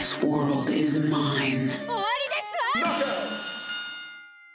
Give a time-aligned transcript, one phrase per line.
[0.00, 1.72] This world is mine.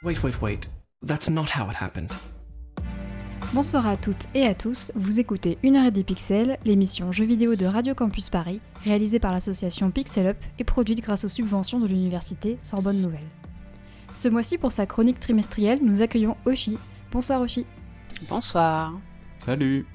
[0.02, 0.68] Wait, wait, wait.
[1.02, 2.10] That's not how it happened.
[3.52, 7.94] Bonsoir à toutes et à tous, vous écoutez 1h10 Pixel, l'émission jeux vidéo de Radio
[7.94, 13.00] Campus Paris, réalisée par l'association Pixel Up et produite grâce aux subventions de l'université Sorbonne
[13.00, 13.20] Nouvelle.
[14.14, 16.76] Ce mois-ci, pour sa chronique trimestrielle, nous accueillons Oshi.
[17.12, 17.66] Bonsoir Oshi.
[18.28, 18.94] Bonsoir.
[19.38, 19.86] Salut.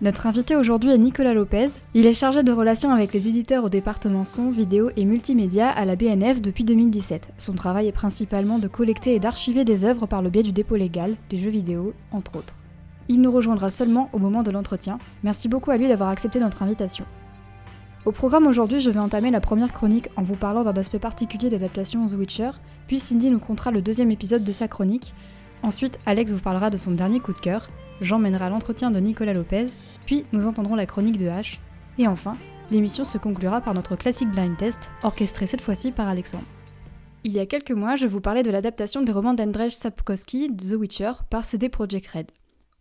[0.00, 1.68] Notre invité aujourd'hui est Nicolas Lopez.
[1.94, 5.84] Il est chargé de relations avec les éditeurs au département son, vidéo et multimédia à
[5.84, 7.30] la BNF depuis 2017.
[7.38, 10.74] Son travail est principalement de collecter et d'archiver des œuvres par le biais du dépôt
[10.74, 12.54] légal, des jeux vidéo, entre autres.
[13.08, 14.98] Il nous rejoindra seulement au moment de l'entretien.
[15.22, 17.04] Merci beaucoup à lui d'avoir accepté notre invitation.
[18.04, 21.48] Au programme aujourd'hui, je vais entamer la première chronique en vous parlant d'un aspect particulier
[21.48, 22.50] de l'adaptation The Witcher,
[22.88, 25.14] puis Cindy nous comptera le deuxième épisode de sa chronique.
[25.62, 29.34] Ensuite, Alex vous parlera de son dernier coup de cœur, Jean mènera l'entretien de Nicolas
[29.34, 29.66] Lopez,
[30.06, 31.58] puis nous entendrons la chronique de H,
[31.98, 32.36] et enfin,
[32.70, 36.44] l'émission se conclura par notre classique blind test, orchestré cette fois-ci par Alexandre.
[37.22, 40.74] Il y a quelques mois, je vous parlais de l'adaptation des romans d'Andrzej Sapkowski, The
[40.74, 42.30] Witcher, par CD Projekt Red.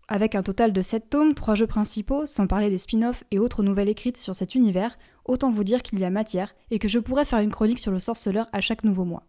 [0.10, 3.64] Avec un total de 7 tomes, 3 jeux principaux, sans parler des spin-offs et autres
[3.64, 7.00] nouvelles écrites sur cet univers, autant vous dire qu'il y a matière et que je
[7.00, 9.24] pourrais faire une chronique sur le sorceleur à chaque nouveau mois.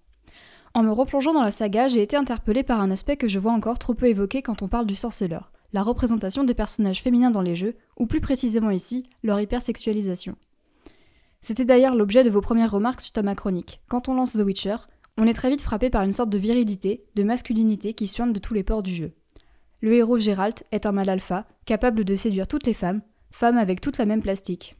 [0.74, 3.52] En me replongeant dans la saga, j'ai été interpellée par un aspect que je vois
[3.52, 7.42] encore trop peu évoqué quand on parle du sorceleur, la représentation des personnages féminins dans
[7.42, 10.36] les jeux, ou plus précisément ici, leur hypersexualisation.
[11.40, 13.82] C'était d'ailleurs l'objet de vos premières remarques suite à ma chronique.
[13.88, 14.76] Quand on lance The Witcher,
[15.18, 18.38] on est très vite frappé par une sorte de virilité, de masculinité qui suinte de
[18.38, 19.14] tous les ports du jeu.
[19.80, 23.02] Le héros Gérald est un mâle alpha, capable de séduire toutes les femmes,
[23.32, 24.76] femmes avec toute la même plastique.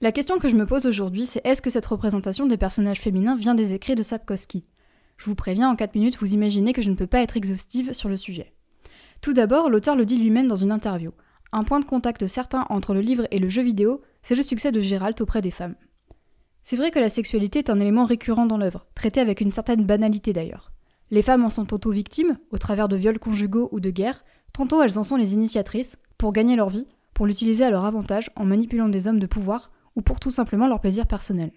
[0.00, 3.34] La question que je me pose aujourd'hui, c'est est-ce que cette représentation des personnages féminins
[3.34, 4.64] vient des écrits de Sapkowski?
[5.16, 7.92] Je vous préviens, en 4 minutes, vous imaginez que je ne peux pas être exhaustive
[7.92, 8.53] sur le sujet.
[9.20, 11.12] Tout d'abord, l'auteur le dit lui-même dans une interview.
[11.52, 14.72] Un point de contact certain entre le livre et le jeu vidéo, c'est le succès
[14.72, 15.76] de Gérald auprès des femmes.
[16.62, 19.84] C'est vrai que la sexualité est un élément récurrent dans l'œuvre, traité avec une certaine
[19.84, 20.72] banalité d'ailleurs.
[21.10, 24.82] Les femmes en sont tantôt victimes, au travers de viols conjugaux ou de guerres, tantôt
[24.82, 28.44] elles en sont les initiatrices, pour gagner leur vie, pour l'utiliser à leur avantage en
[28.44, 31.52] manipulant des hommes de pouvoir, ou pour tout simplement leur plaisir personnel.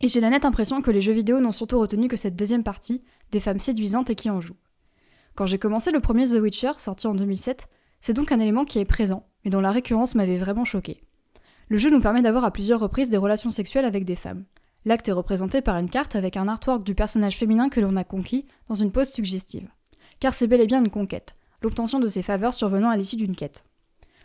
[0.00, 2.62] Et j'ai la nette impression que les jeux vidéo n'ont surtout retenu que cette deuxième
[2.62, 3.02] partie,
[3.32, 4.54] des femmes séduisantes et qui en jouent.
[5.38, 7.68] Quand j'ai commencé le premier The Witcher, sorti en 2007,
[8.00, 11.00] c'est donc un élément qui est présent, mais dont la récurrence m'avait vraiment choqué.
[11.68, 14.46] Le jeu nous permet d'avoir à plusieurs reprises des relations sexuelles avec des femmes.
[14.84, 18.02] L'acte est représenté par une carte avec un artwork du personnage féminin que l'on a
[18.02, 19.68] conquis dans une pose suggestive.
[20.18, 23.36] Car c'est bel et bien une conquête, l'obtention de ses faveurs survenant à l'issue d'une
[23.36, 23.64] quête.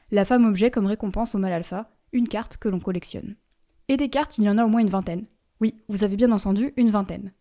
[0.10, 3.36] La femme objet comme récompense au mal alpha, une carte que l'on collectionne.
[3.88, 5.28] Et des cartes, il y en a au moins une vingtaine.
[5.62, 7.34] Oui, vous avez bien entendu, une vingtaine.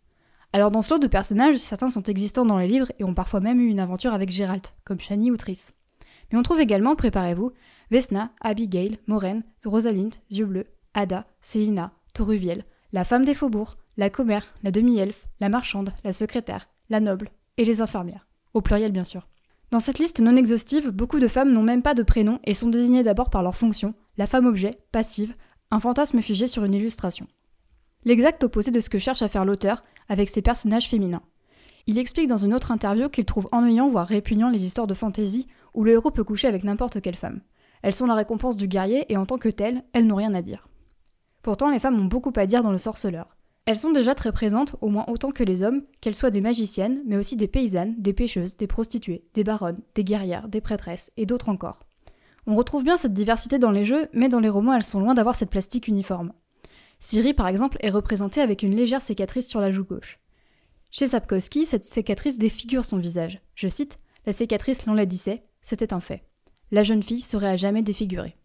[0.55, 3.41] Alors dans ce lot de personnages, certains sont existants dans les livres et ont parfois
[3.41, 5.73] même eu une aventure avec Gérald, comme Shani ou Triss.
[6.31, 7.53] Mais on trouve également, préparez-vous,
[7.91, 14.47] Vesna, Abigail, Moraine, Rosalind, Yeux Bleus, Ada, Célina, Toruviel, la femme des faubourgs, la commère,
[14.63, 18.27] la demi-elfe, la marchande, la secrétaire, la noble et les infirmières.
[18.53, 19.29] Au pluriel bien sûr.
[19.71, 22.69] Dans cette liste non exhaustive, beaucoup de femmes n'ont même pas de prénom et sont
[22.69, 25.34] désignées d'abord par leur fonction, la femme objet, passive,
[25.71, 27.27] un fantasme figé sur une illustration.
[28.05, 31.23] L'exact opposé de ce que cherche à faire l'auteur avec ses personnages féminins.
[31.87, 35.49] Il explique dans une autre interview qu'il trouve ennuyant voire répugnant les histoires de fantaisie
[35.75, 37.41] où le héros peut coucher avec n'importe quelle femme.
[37.83, 40.43] Elles sont la récompense du guerrier et en tant que telles, elles n'ont rien à
[40.43, 40.69] dire.
[41.43, 43.37] Pourtant, les femmes ont beaucoup à dire dans le sorceleur.
[43.65, 47.03] Elles sont déjà très présentes, au moins autant que les hommes, qu'elles soient des magiciennes,
[47.07, 51.27] mais aussi des paysannes, des pêcheuses, des prostituées, des baronnes, des guerrières, des prêtresses, et
[51.27, 51.81] d'autres encore.
[52.47, 55.15] On retrouve bien cette diversité dans les jeux, mais dans les romans, elles sont loin
[55.15, 56.33] d'avoir cette plastique uniforme.
[57.05, 60.21] Ciri, par exemple, est représentée avec une légère cicatrice sur la joue gauche.
[60.93, 63.41] Chez Sapkowski, cette cicatrice défigure son visage.
[63.57, 66.22] Je cite La cicatrice l'enlaidissait, c'était un fait.
[66.71, 68.37] La jeune fille serait à jamais défigurée.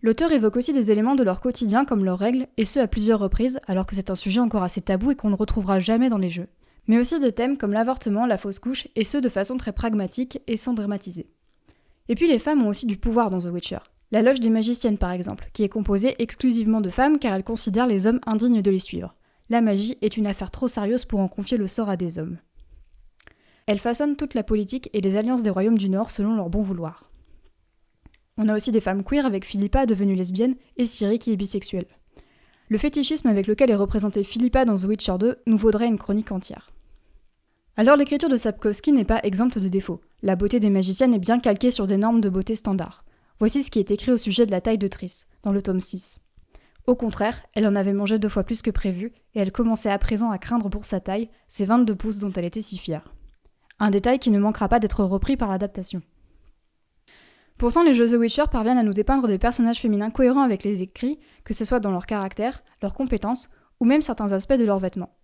[0.00, 3.20] L'auteur évoque aussi des éléments de leur quotidien comme leurs règles, et ce à plusieurs
[3.20, 6.16] reprises, alors que c'est un sujet encore assez tabou et qu'on ne retrouvera jamais dans
[6.16, 6.48] les jeux.
[6.86, 10.40] Mais aussi des thèmes comme l'avortement, la fausse couche, et ce de façon très pragmatique
[10.46, 11.28] et sans dramatiser.
[12.08, 13.80] Et puis les femmes ont aussi du pouvoir dans The Witcher.
[14.12, 17.86] La loge des magiciennes par exemple, qui est composée exclusivement de femmes car elles considèrent
[17.86, 19.16] les hommes indignes de les suivre.
[19.48, 22.36] La magie est une affaire trop sérieuse pour en confier le sort à des hommes.
[23.66, 26.60] Elles façonnent toute la politique et les alliances des royaumes du Nord selon leur bon
[26.60, 27.10] vouloir.
[28.36, 31.86] On a aussi des femmes queer avec Philippa devenue lesbienne et Ciri qui est bisexuelle.
[32.68, 36.32] Le fétichisme avec lequel est représenté Philippa dans The Witcher 2 nous vaudrait une chronique
[36.32, 36.70] entière.
[37.78, 40.02] Alors l'écriture de Sapkowski n'est pas exempte de défauts.
[40.22, 43.04] La beauté des magiciennes est bien calquée sur des normes de beauté standard.
[43.42, 45.80] Voici ce qui est écrit au sujet de la taille de Triss, dans le tome
[45.80, 46.20] 6.
[46.86, 49.98] Au contraire, elle en avait mangé deux fois plus que prévu, et elle commençait à
[49.98, 53.12] présent à craindre pour sa taille, ses 22 pouces dont elle était si fière.
[53.80, 56.02] Un détail qui ne manquera pas d'être repris par l'adaptation.
[57.58, 60.82] Pourtant, les jeux The Witcher parviennent à nous dépeindre des personnages féminins cohérents avec les
[60.84, 63.50] écrits, que ce soit dans leur caractère, leurs compétences,
[63.80, 65.18] ou même certains aspects de leurs vêtements.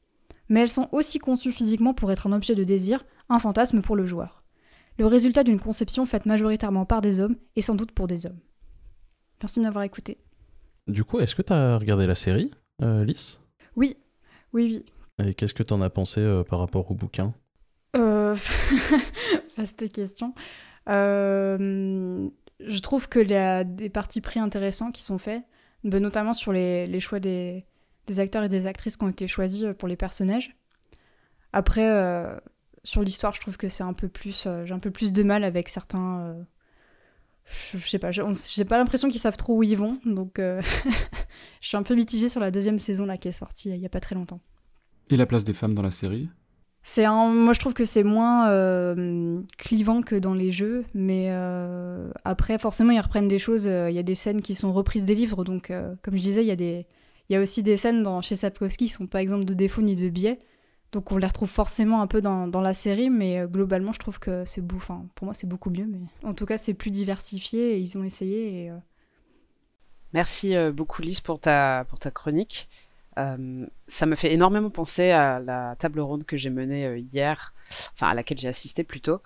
[0.48, 3.94] Mais elles sont aussi conçues physiquement pour être un objet de désir, un fantasme pour
[3.94, 4.37] le joueur.
[4.98, 8.40] Le résultat d'une conception faite majoritairement par des hommes, et sans doute pour des hommes.
[9.40, 10.18] Merci de m'avoir écouté.
[10.88, 12.50] Du coup, est-ce que tu as regardé la série,
[12.82, 13.38] euh, Lys?
[13.76, 13.96] Oui,
[14.52, 14.84] oui,
[15.18, 15.26] oui.
[15.26, 17.32] Et qu'est-ce que tu en as pensé euh, par rapport au bouquin?
[17.96, 18.34] Euh.
[19.56, 20.34] Vaste question.
[20.88, 22.28] Euh,
[22.60, 25.42] je trouve qu'il y a des partis pris intéressants qui sont faits,
[25.84, 27.66] ben, notamment sur les, les choix des,
[28.06, 30.56] des, acteurs et des actrices qui ont été choisis euh, pour les personnages.
[31.52, 32.36] Après, euh,
[32.88, 34.44] sur l'histoire, je trouve que c'est un peu plus.
[34.46, 36.20] Euh, j'ai un peu plus de mal avec certains.
[36.20, 36.42] Euh,
[37.44, 40.62] je, je sais pas, j'ai pas l'impression qu'ils savent trop où ils vont, donc euh,
[41.60, 43.86] je suis un peu mitigée sur la deuxième saison là qui est sortie il y
[43.86, 44.40] a pas très longtemps.
[45.10, 46.28] Et la place des femmes dans la série?
[46.82, 47.28] C'est un...
[47.28, 48.46] Moi, je trouve que c'est moins
[49.58, 51.30] clivant que dans les jeux, mais
[52.24, 53.64] après, forcément, ils reprennent des choses.
[53.64, 56.46] Il y a des scènes qui sont reprises des livres, donc, comme je disais, il
[56.46, 56.86] y, a des...
[57.28, 58.22] il y a aussi des scènes dans...
[58.22, 60.38] chez Sapkowski qui sont pas exemple de défauts ni de biais,
[60.92, 64.18] donc on les retrouve forcément un peu dans, la série, mais euh, globalement, je trouve
[64.18, 64.76] que c'est beau.
[64.76, 67.98] Enfin, pour moi, c'est beaucoup mieux, mais en tout cas, c'est plus diversifié et ils
[67.98, 68.70] ont essayé.
[68.70, 68.76] Euh,
[70.14, 72.68] Merci euh, beaucoup, Lise, pour ta, chronique.
[73.16, 77.52] Ça me fait énormément penser à la table ronde que j'ai menée hier,
[77.92, 79.22] enfin à laquelle j'ai assisté plutôt,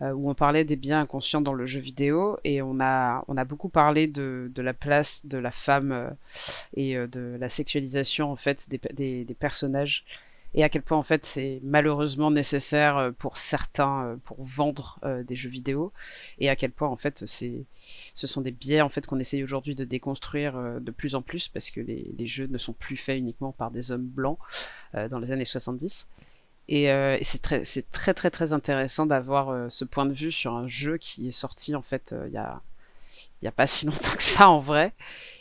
[0.00, 4.06] où on parlait des biens inconscients dans le jeu vidéo et on a, beaucoup parlé
[4.06, 6.16] de, la place de la femme
[6.72, 10.06] et de la sexualisation en fait des personnages
[10.54, 14.98] et à quel point en fait c'est malheureusement nécessaire euh, pour certains euh, pour vendre
[15.04, 15.92] euh, des jeux vidéo
[16.38, 17.64] et à quel point en fait c'est
[18.14, 21.48] ce sont des biais en fait qu'on essaye aujourd'hui de déconstruire de plus en plus
[21.48, 24.38] parce que les, jeux ne sont plus faits uniquement par des hommes blancs
[24.94, 26.06] dans les années 70
[26.68, 26.86] et,
[27.22, 27.62] c'est très
[27.92, 31.74] très très très intéressant d'avoir ce point de vue sur un jeu qui est sorti
[31.74, 32.62] en fait il y a
[33.42, 34.94] il y a pas si longtemps que ça en vrai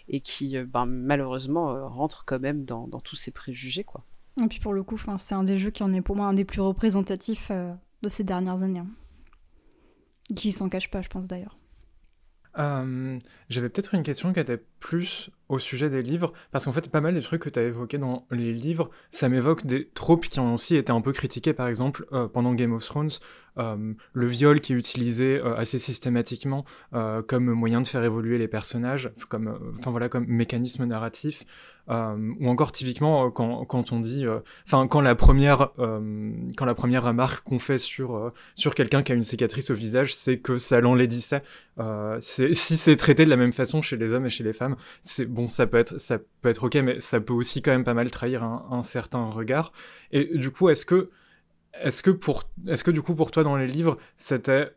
[0.10, 4.04] et qui ben, malheureusement rentre quand même dans, dans tous ces préjugés quoi.
[4.42, 6.34] Et puis pour le coup, c'est un des jeux qui en est pour moi un
[6.34, 8.80] des plus représentatifs euh, de ces dernières années.
[8.80, 8.88] Hein.
[10.36, 11.58] Qui s'en cache pas, je pense d'ailleurs.
[12.60, 13.18] Euh,
[13.50, 17.02] J'avais peut-être une question qui était plus au sujet des livres, parce qu'en fait, pas
[17.02, 20.40] mal des trucs que tu as évoqués dans les livres, ça m'évoque des tropes qui
[20.40, 23.12] ont aussi été un peu critiqués, par exemple, euh, pendant Game of Thrones,
[23.56, 29.76] le viol qui est utilisé assez systématiquement comme moyen de faire évoluer les personnages, comme,
[29.78, 31.46] enfin voilà, comme mécanisme narratif,
[31.90, 34.26] euh, ou encore typiquement quand, quand on dit,
[34.66, 39.16] enfin quand la première, quand la première remarque qu'on fait sur sur quelqu'un qui a
[39.16, 41.44] une cicatrice au visage, c'est que ça l'enlaidissait.
[42.20, 45.26] si c'est traité de la même façon chez les hommes et chez les femmes, c'est
[45.26, 47.96] bon, ça peut être ça peut être ok, mais ça peut aussi quand même pas
[47.96, 49.74] mal trahir un, un certain regard.
[50.12, 51.10] Et du coup, est-ce que
[51.82, 54.72] est-ce que pour est-ce que du coup pour toi dans les livres c'était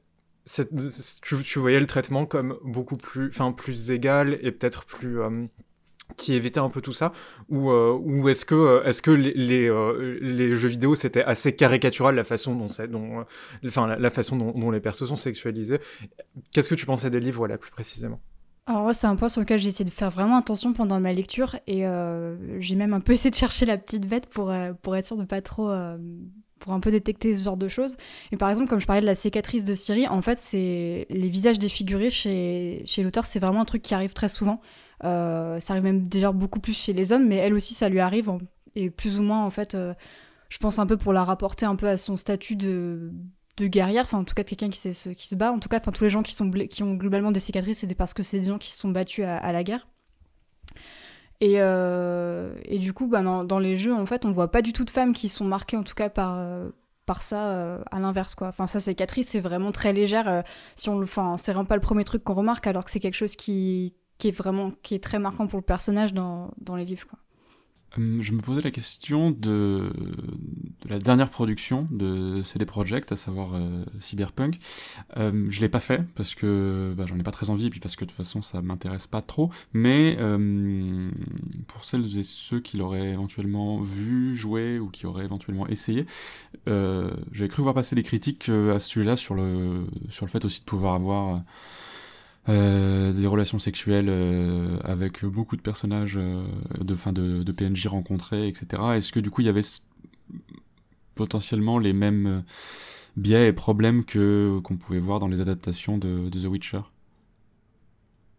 [1.23, 5.47] tu, tu, voyais le traitement comme beaucoup plus enfin plus égal et peut-être plus euh,
[6.17, 7.13] qui évitait un peu tout ça
[7.49, 12.15] ou, euh, ou est-ce que est-ce que les, euh, les jeux vidéo c'était assez caricatural
[12.15, 13.25] la façon dont c'est dont
[13.67, 15.81] enfin la, façon dont, les persos sont sexualisés?
[16.53, 18.21] Qu'est-ce que tu pensais des livres voilà plus précisément?
[18.69, 21.57] Alors c'est un point sur lequel j'ai essayé de faire vraiment attention pendant ma lecture
[21.69, 24.97] et euh, j'ai même un peu essayé de chercher la petite bête pour, euh, pour
[24.97, 25.71] être sûr de pas trop...
[25.71, 25.97] Euh,
[26.59, 27.97] pour un peu détecter ce genre de choses.
[28.33, 31.29] Et par exemple, comme je parlais de la cicatrice de Siri, en fait, c'est les
[31.29, 34.63] visages défigurés chez, chez l'auteur, c'est vraiment un truc qui arrive très souvent.
[35.03, 38.31] Ça arrive même déjà beaucoup plus chez les hommes, mais elle aussi, ça lui arrive,
[38.75, 39.77] et plus ou moins, en fait,
[40.49, 43.13] je pense un peu pour la rapporter un peu à son statut de
[43.61, 46.05] guerrière, enfin en tout cas de quelqu'un qui, qui se bat, en tout cas tous
[46.05, 48.59] les gens qui, sont qui ont globalement des cicatrices, c'est parce que c'est des gens
[48.59, 49.87] qui se sont battus à, la guerre.
[51.41, 54.85] Et, euh, du coup, bah, dans, les jeux, en fait, on voit pas du tout
[54.85, 56.71] de femmes qui sont marquées, en tout cas par, euh,
[57.07, 58.49] par ça, euh, à l'inverse, quoi.
[58.49, 60.29] Enfin, sa cicatrice, c'est vraiment très légère.
[60.29, 60.43] Euh,
[60.75, 63.15] si on, enfin, c'est vraiment pas le premier truc qu'on remarque, alors que c'est quelque
[63.15, 66.85] chose qui, qui est vraiment, qui est très marquant pour le personnage dans, dans les
[66.85, 67.07] livres.
[67.97, 69.91] Hum, je me posais la question de,
[70.89, 74.59] la dernière production de CD Projekt, à savoir euh, Cyberpunk.
[75.17, 77.81] Euh, je l'ai pas fait parce que bah, j'en ai pas très envie et puis
[77.81, 79.51] parce que de toute façon ça m'intéresse pas trop.
[79.73, 81.11] Mais euh,
[81.69, 86.07] pour celles et ceux qui l'auraient éventuellement vu jouer ou qui auraient éventuellement essayé,
[86.69, 90.45] euh, j'avais cru voir passer des critiques à ce sujet-là sur le sur le fait
[90.45, 91.43] aussi de pouvoir avoir
[92.49, 96.45] euh, des relations sexuelles euh, avec beaucoup de personnages, euh,
[96.81, 98.83] de, fin de, de PNJ rencontrés, etc.
[98.95, 99.63] Est-ce que du coup il y avait
[101.17, 102.45] potentiellement les mêmes
[103.17, 106.83] biais et problèmes que qu'on pouvait voir dans les adaptations de, de The Witcher?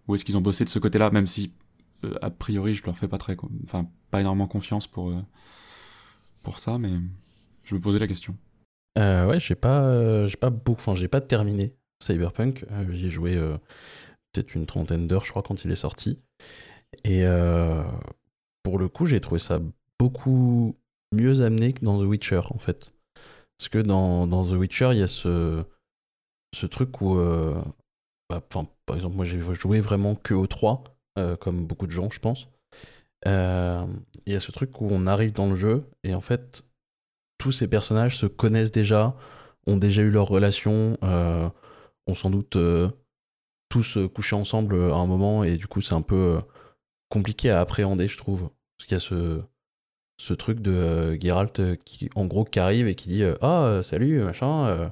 [0.07, 1.51] Ou est-ce qu'ils ont bossé de ce côté-là, même si
[2.21, 3.35] a priori je leur fais pas très,
[3.65, 5.13] enfin pas énormément confiance pour
[6.43, 6.91] pour ça, mais
[7.63, 8.37] je me posais la question.
[8.95, 12.65] ouais, j'ai pas, j'ai pas beaucoup, enfin j'ai pas terminé Cyberpunk.
[12.71, 13.57] Euh, J'y ai joué euh,
[14.31, 16.19] peut-être une trentaine d'heures, je crois, quand il est sorti.
[17.03, 17.83] Et euh,
[18.63, 19.59] pour le coup, j'ai trouvé ça
[19.99, 20.75] beaucoup
[21.13, 22.93] mieux amené que dans The Witcher, en fait.
[23.57, 25.63] Parce que dans, The Witcher, il y a ce,
[26.55, 27.17] ce truc où.
[28.29, 28.41] Bah,
[28.85, 30.83] par exemple, moi j'ai joué vraiment que au 3,
[31.39, 32.47] comme beaucoup de gens, je pense.
[33.25, 36.63] Il y a ce truc où on arrive dans le jeu et en fait,
[37.39, 39.15] tous ces personnages se connaissent déjà,
[39.65, 40.97] ont déjà eu leur relation
[42.07, 42.89] ont sans doute euh,
[43.69, 46.39] tous euh, couché ensemble euh, à un moment et du coup c'est un peu
[47.09, 48.49] compliqué à appréhender je trouve.
[48.77, 49.41] Parce qu'il y a ce
[50.19, 54.91] ce truc de Geralt qui en gros qui arrive et qui dit ah salut machin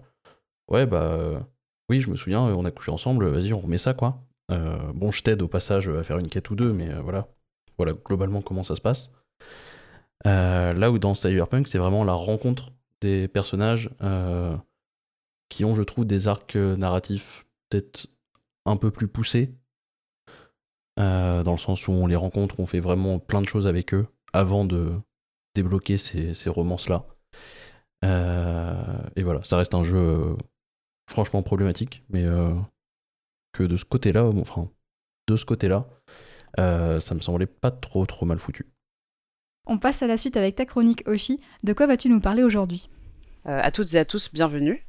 [0.69, 1.47] ouais bah
[1.89, 4.21] oui je me souviens on a couché ensemble vas-y on remet ça quoi.
[4.93, 7.27] Bon je t'aide au passage à faire une quête ou deux mais voilà.
[7.77, 9.11] Voilà globalement comment ça se passe.
[10.25, 13.89] Là où dans Cyberpunk c'est vraiment la rencontre des personnages
[15.49, 18.07] qui ont, je trouve, des arcs euh, narratifs peut-être
[18.65, 19.53] un peu plus poussés,
[20.99, 23.93] euh, dans le sens où on les rencontre, on fait vraiment plein de choses avec
[23.93, 24.93] eux avant de
[25.53, 27.05] débloquer ces, ces romances-là.
[28.03, 30.35] Euh, et voilà, ça reste un jeu
[31.09, 32.25] franchement problématique, mais
[33.53, 34.69] que de ce côté-là, enfin,
[35.27, 35.87] de ce côté-là,
[36.57, 38.65] ça me semblait pas trop trop mal foutu.
[39.67, 41.39] On passe à la suite avec ta chronique Oshi.
[41.63, 42.89] De quoi vas-tu nous parler aujourd'hui?
[43.45, 44.85] À toutes et à tous, bienvenue.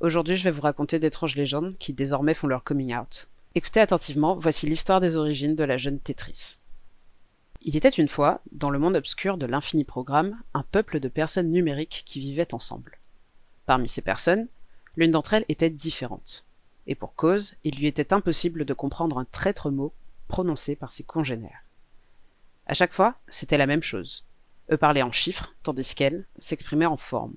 [0.00, 3.28] Aujourd'hui, je vais vous raconter d'étranges légendes qui désormais font leur coming out.
[3.54, 6.58] Écoutez attentivement, voici l'histoire des origines de la jeune Tetris.
[7.62, 11.50] Il était une fois, dans le monde obscur de l'infini programme, un peuple de personnes
[11.50, 12.98] numériques qui vivaient ensemble.
[13.64, 14.48] Parmi ces personnes,
[14.96, 16.44] l'une d'entre elles était différente.
[16.86, 19.94] Et pour cause, il lui était impossible de comprendre un traître mot
[20.28, 21.64] prononcé par ses congénères.
[22.66, 24.24] À chaque fois, c'était la même chose.
[24.70, 27.36] Eux parlaient en chiffres, tandis qu'elle s'exprimait en formes.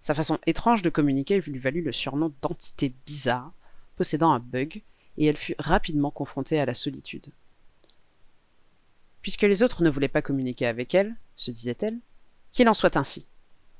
[0.00, 3.52] Sa façon étrange de communiquer lui valut le surnom d'entité bizarre,
[3.96, 4.82] possédant un bug,
[5.18, 7.26] et elle fut rapidement confrontée à la solitude.
[9.22, 11.98] Puisque les autres ne voulaient pas communiquer avec elle, se disait-elle,
[12.52, 13.26] qu'il en soit ainsi.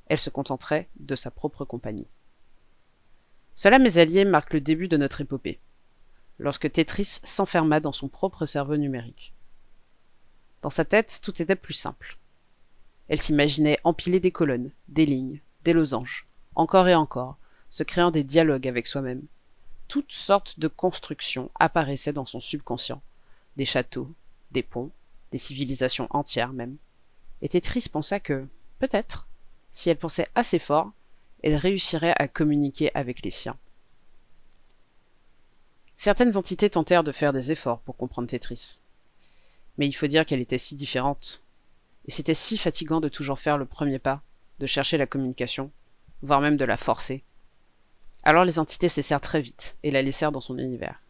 [0.07, 2.07] Elle se contenterait de sa propre compagnie.
[3.55, 5.59] Cela, mes alliés, marque le début de notre épopée,
[6.39, 9.33] lorsque Tetris s'enferma dans son propre cerveau numérique.
[10.63, 12.19] Dans sa tête, tout était plus simple.
[13.09, 17.37] Elle s'imaginait empiler des colonnes, des lignes, des losanges, encore et encore,
[17.71, 19.23] se créant des dialogues avec soi-même.
[19.89, 23.03] Toutes sortes de constructions apparaissaient dans son subconscient.
[23.57, 24.13] Des châteaux,
[24.51, 24.91] des ponts,
[25.33, 26.77] des civilisations entières même.
[27.43, 28.47] Et Tetris pensa que,
[28.79, 29.29] peut-être,
[29.73, 30.93] si elle pensait assez fort,
[31.43, 33.57] elle réussirait à communiquer avec les siens.
[35.97, 38.81] Certaines entités tentèrent de faire des efforts pour comprendre Tetris.
[39.79, 41.43] Mais il faut dire qu'elle était si différente.
[42.07, 44.23] Et c'était si fatigant de toujours faire le premier pas,
[44.61, 45.73] de chercher la communication,
[46.23, 47.25] voire même de la forcer.
[48.23, 51.01] Alors les entités cessèrent très vite et la laissèrent dans son univers.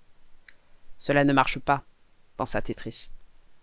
[0.99, 1.83] Cela ne marche pas,
[2.37, 3.11] pensa Tetris.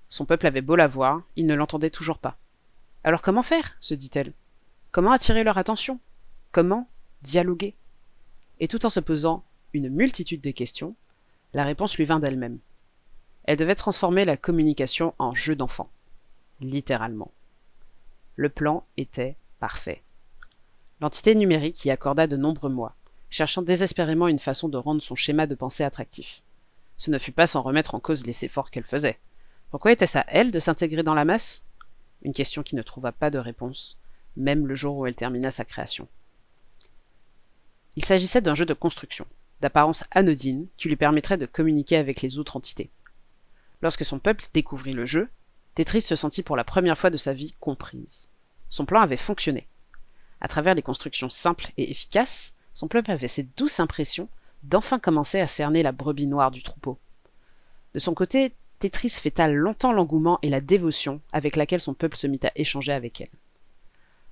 [0.10, 2.38] Son peuple avait beau la voir, il ne l'entendait toujours pas.
[3.04, 3.78] Alors comment faire?
[3.80, 4.34] se dit-elle.
[4.92, 6.00] Comment attirer leur attention?
[6.52, 6.90] Comment
[7.22, 7.74] dialoguer?
[8.60, 10.96] Et tout en se posant une multitude de questions,
[11.54, 12.60] la réponse lui vint d'elle-même.
[13.46, 15.90] Elle devait transformer la communication en jeu d'enfant.
[16.60, 17.32] Littéralement.
[18.36, 20.04] Le plan était parfait.
[21.00, 22.96] L'entité numérique y accorda de nombreux mois,
[23.30, 26.42] cherchant désespérément une façon de rendre son schéma de pensée attractif.
[26.98, 29.20] Ce ne fut pas sans remettre en cause les efforts qu'elle faisait.
[29.70, 31.64] Pourquoi était-ce à elle de s'intégrer dans la masse?
[32.24, 34.00] Une question qui ne trouva pas de réponse,
[34.36, 36.08] même le jour où elle termina sa création.
[37.96, 39.28] Il s'agissait d'un jeu de construction,
[39.62, 42.90] d'apparence anodine, qui lui permettrait de communiquer avec les autres entités.
[43.82, 45.30] Lorsque son peuple découvrit le jeu,
[45.76, 48.30] Tetris se sentit pour la première fois de sa vie comprise.
[48.70, 49.68] Son plan avait fonctionné.
[50.42, 54.30] À travers des constructions simples et efficaces, son peuple avait cette douce impression
[54.64, 57.00] d'enfin commencer à cerner la brebis noire du troupeau.
[57.94, 62.28] De son côté, Tetris fêta longtemps l'engouement et la dévotion avec laquelle son peuple se
[62.28, 63.32] mit à échanger avec elle.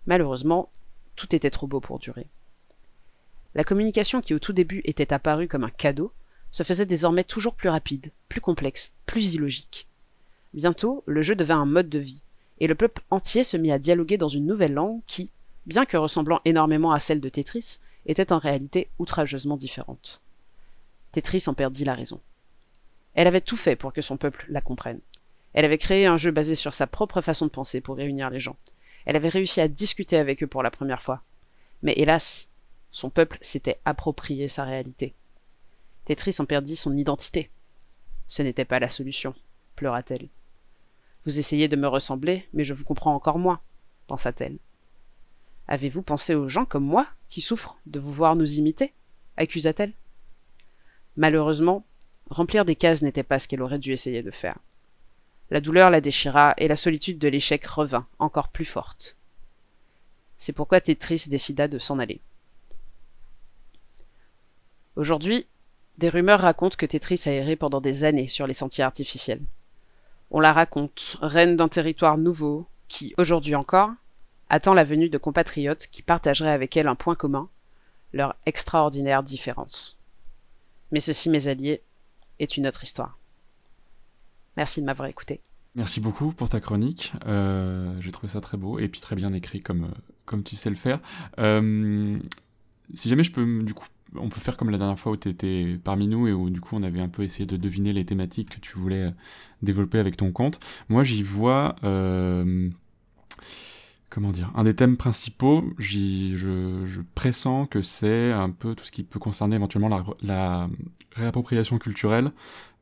[0.06, 0.70] Malheureusement,
[1.16, 2.28] tout était trop beau pour durer.
[3.56, 6.12] La communication qui au tout début était apparue comme un cadeau
[6.52, 9.88] se faisait désormais toujours plus rapide, plus complexe, plus illogique.
[10.54, 12.24] Bientôt, le jeu devint un mode de vie,
[12.60, 15.32] et le peuple entier se mit à dialoguer dans une nouvelle langue qui,
[15.66, 20.22] bien que ressemblant énormément à celle de Tetris, était en réalité outrageusement différente.
[21.12, 22.20] Tetris en perdit la raison.
[23.14, 25.00] Elle avait tout fait pour que son peuple la comprenne.
[25.54, 28.42] Elle avait créé un jeu basé sur sa propre façon de penser pour réunir les
[28.42, 28.58] gens.
[29.06, 31.22] Elle avait réussi à discuter avec eux pour la première fois.
[31.82, 32.50] Mais hélas,
[32.92, 35.14] son peuple s'était approprié sa réalité.
[36.06, 37.50] Tetris en perdit son identité.
[38.28, 39.34] Ce n'était pas la solution,
[39.76, 40.28] pleura-t-elle.
[41.26, 43.60] Vous essayez de me ressembler, mais je vous comprends encore moins,
[44.08, 44.58] pensa-t-elle.
[45.68, 48.94] Avez-vous pensé aux gens comme moi, qui souffrent de vous voir nous imiter?
[49.38, 49.94] accusa-t-elle.
[51.18, 51.86] Malheureusement,
[52.30, 54.58] remplir des cases n'était pas ce qu'elle aurait dû essayer de faire.
[55.50, 59.16] La douleur la déchira et la solitude de l'échec revint, encore plus forte.
[60.38, 62.22] C'est pourquoi Tetris décida de s'en aller.
[64.96, 65.48] Aujourd'hui,
[65.98, 69.42] des rumeurs racontent que Tetris a erré pendant des années sur les sentiers artificiels.
[70.32, 73.92] On la raconte, reine d'un territoire nouveau, qui, aujourd'hui encore,
[74.50, 77.50] attend la venue de compatriotes qui partageraient avec elle un point commun,
[78.14, 79.98] leur extraordinaire différence.
[80.92, 81.82] Mais ceci, mes alliés,
[82.40, 83.18] est une autre histoire.
[84.58, 85.42] Merci de m'avoir écouté.
[85.76, 87.14] Merci beaucoup pour ta chronique.
[87.26, 89.92] Euh, J'ai trouvé ça très beau et puis très bien écrit comme,
[90.26, 91.00] comme tu sais le faire.
[91.40, 92.18] Euh,
[92.94, 93.88] si jamais je peux, du coup,
[94.20, 96.62] on peut faire comme la dernière fois où tu étais parmi nous et où du
[96.62, 99.14] coup on avait un peu essayé de deviner les thématiques que tu voulais
[99.62, 100.60] développer avec ton compte.
[100.90, 101.76] Moi j'y vois...
[101.84, 102.70] Euh,
[104.10, 108.92] comment dire, un des thèmes principaux, je, je, pressens que c'est un peu tout ce
[108.92, 110.70] qui peut concerner éventuellement la, la
[111.16, 112.32] réappropriation culturelle,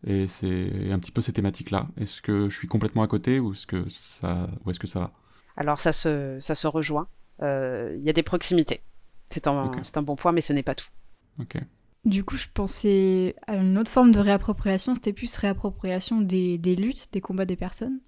[0.06, 1.88] et c'est un petit peu ces thématiques-là.
[2.00, 5.00] Est-ce que je suis complètement à côté ou est-ce que ça, ou est-ce que ça
[5.00, 5.12] va?
[5.58, 7.08] Alors ça se, ça se rejoint.
[7.40, 8.82] Il euh, y a des proximités.
[9.30, 9.82] C'est un, okay.
[9.96, 10.88] un bon point, mais ce n'est pas tout.
[11.40, 11.58] Ok.
[12.06, 16.76] Du coup, je pensais à une autre forme de réappropriation, c'était plus réappropriation des, des
[16.76, 18.00] luttes, des combats des personnes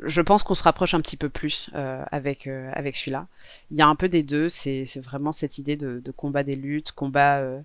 [0.00, 3.26] je pense qu'on se rapproche un petit peu plus euh, avec, euh, avec celui-là.
[3.70, 6.56] Il y a un peu des deux, c'est vraiment cette idée de, de, combat des
[6.56, 7.60] luttes, combat euh,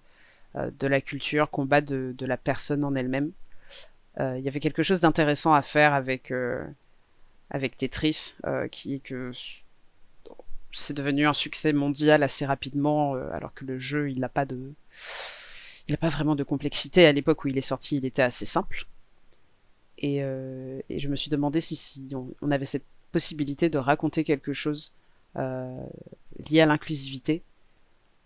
[0.56, 3.32] de la culture, combat de, de la personne en elle-même.
[4.20, 6.34] il y avait quelque chose d'intéressant à faire avec,
[7.50, 8.36] avec Tetris,
[8.72, 9.32] qui est que
[10.74, 14.74] c'est devenu un succès mondial assez rapidement, alors que le jeu, il n'a pas de...
[15.87, 17.05] Il n'a pas vraiment de complexité.
[17.05, 18.85] À l'époque où il est sorti, il était assez simple.
[19.98, 22.07] Et, euh, je me suis demandé si,
[22.42, 24.94] on, avait cette possibilité de raconter quelque chose
[25.37, 25.83] euh,
[26.50, 27.44] lié à l'inclusivité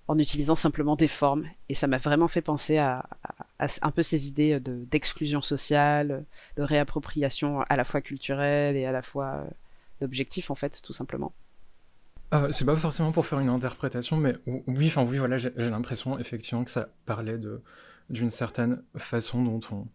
[0.08, 1.48] en utilisant simplement des formes.
[1.70, 3.06] Et ça m'a vraiment fait penser à,
[3.60, 6.24] un peu ces idées d'exclusion sociale,
[6.58, 9.44] de réappropriation à la fois culturelle et à la fois euh,
[10.02, 11.34] d'objectif, en fait, tout simplement.
[12.34, 16.18] Euh, c'est pas forcément pour faire une interprétation, mais oui, enfin oui, voilà, j'ai l'impression
[16.20, 17.40] effectivement que ça parlait
[18.10, 19.88] d'une certaine façon dont on,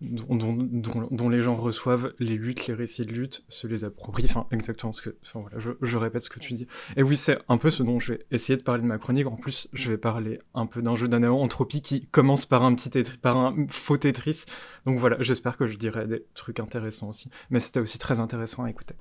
[0.00, 4.26] dont, les gens reçoivent les luttes, les récits de lutte, se les approprient.
[4.26, 5.16] Enfin, exactement ce que.
[5.24, 6.68] Enfin, voilà, je, répète ce que tu dis.
[6.96, 9.26] Et oui, c'est un peu ce dont je vais essayer de parler de ma chronique.
[9.26, 12.74] En plus, je vais parler un peu d'un jeu d'annéo entropie qui commence par un
[12.74, 14.44] petit par un faux Tetris.
[14.86, 17.30] Donc voilà, j'espère que je dirai des trucs intéressants aussi.
[17.50, 18.94] Mais c'était aussi très intéressant à écouter.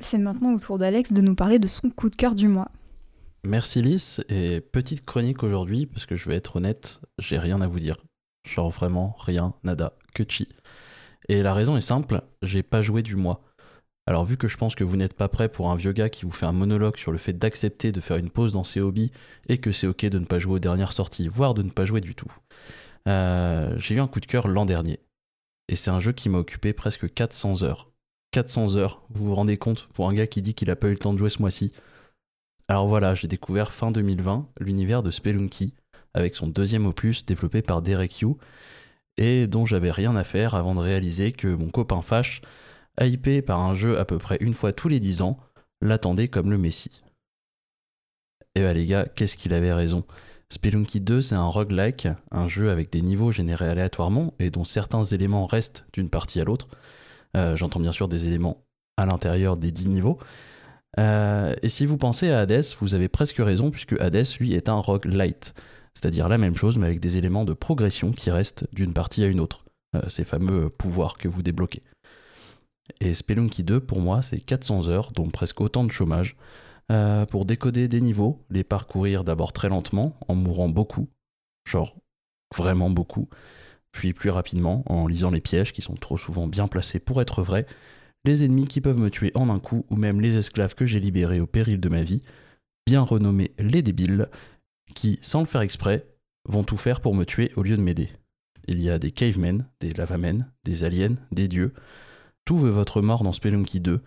[0.00, 2.70] C'est maintenant au tour d'Alex de nous parler de son coup de cœur du mois.
[3.44, 7.66] Merci Lys, et petite chronique aujourd'hui, parce que je vais être honnête, j'ai rien à
[7.66, 7.96] vous dire.
[8.48, 10.48] Genre vraiment rien, nada, que chi.
[11.28, 13.42] Et la raison est simple, j'ai pas joué du mois.
[14.06, 16.24] Alors vu que je pense que vous n'êtes pas prêt pour un vieux gars qui
[16.24, 19.12] vous fait un monologue sur le fait d'accepter de faire une pause dans ses hobbies
[19.48, 21.84] et que c'est ok de ne pas jouer aux dernières sorties, voire de ne pas
[21.84, 22.32] jouer du tout,
[23.06, 24.98] euh, j'ai eu un coup de cœur l'an dernier.
[25.68, 27.89] Et c'est un jeu qui m'a occupé presque 400 heures.
[28.32, 30.92] 400 heures, vous vous rendez compte, pour un gars qui dit qu'il a pas eu
[30.92, 31.72] le temps de jouer ce mois-ci.
[32.68, 35.74] Alors voilà, j'ai découvert fin 2020 l'univers de Spelunky,
[36.14, 38.34] avec son deuxième opus développé par Derek Yu,
[39.16, 42.40] et dont j'avais rien à faire avant de réaliser que mon copain Fash,
[43.00, 45.38] hypé par un jeu à peu près une fois tous les 10 ans,
[45.80, 47.02] l'attendait comme le Messie.
[48.54, 50.04] Et bah les gars, qu'est-ce qu'il avait raison
[50.50, 55.04] Spelunky 2, c'est un roguelike, un jeu avec des niveaux générés aléatoirement et dont certains
[55.04, 56.68] éléments restent d'une partie à l'autre.
[57.36, 58.64] Euh, J'entends bien sûr des éléments
[58.96, 60.18] à l'intérieur des 10 niveaux.
[60.98, 64.68] Euh, et si vous pensez à Hades, vous avez presque raison, puisque Hades, lui, est
[64.68, 65.54] un roguelite.
[65.94, 69.26] C'est-à-dire la même chose mais avec des éléments de progression qui restent d'une partie à
[69.26, 69.64] une autre,
[69.96, 71.82] euh, ces fameux pouvoirs que vous débloquez.
[73.00, 76.36] Et Spelunky 2, pour moi, c'est 400 heures, dont presque autant de chômage,
[77.30, 81.08] pour décoder des niveaux, les parcourir d'abord très lentement, en mourant beaucoup,
[81.64, 81.94] genre
[82.52, 83.28] vraiment beaucoup,
[83.92, 87.42] puis plus rapidement, en lisant les pièges qui sont trop souvent bien placés pour être
[87.42, 87.66] vrais,
[88.24, 91.00] les ennemis qui peuvent me tuer en un coup, ou même les esclaves que j'ai
[91.00, 92.22] libérés au péril de ma vie,
[92.86, 94.28] bien renommés les débiles,
[94.94, 96.06] qui, sans le faire exprès,
[96.48, 98.10] vont tout faire pour me tuer au lieu de m'aider.
[98.66, 101.72] Il y a des cavemen, des lavamen, des aliens, des dieux.
[102.44, 104.00] Tout veut votre mort dans Spelunky 2.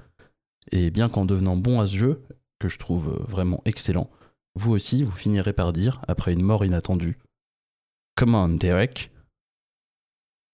[0.72, 2.22] Et bien qu'en devenant bon à ce jeu,
[2.60, 4.10] que je trouve vraiment excellent,
[4.56, 7.18] vous aussi vous finirez par dire, après une mort inattendue,
[8.16, 9.12] Come Derek.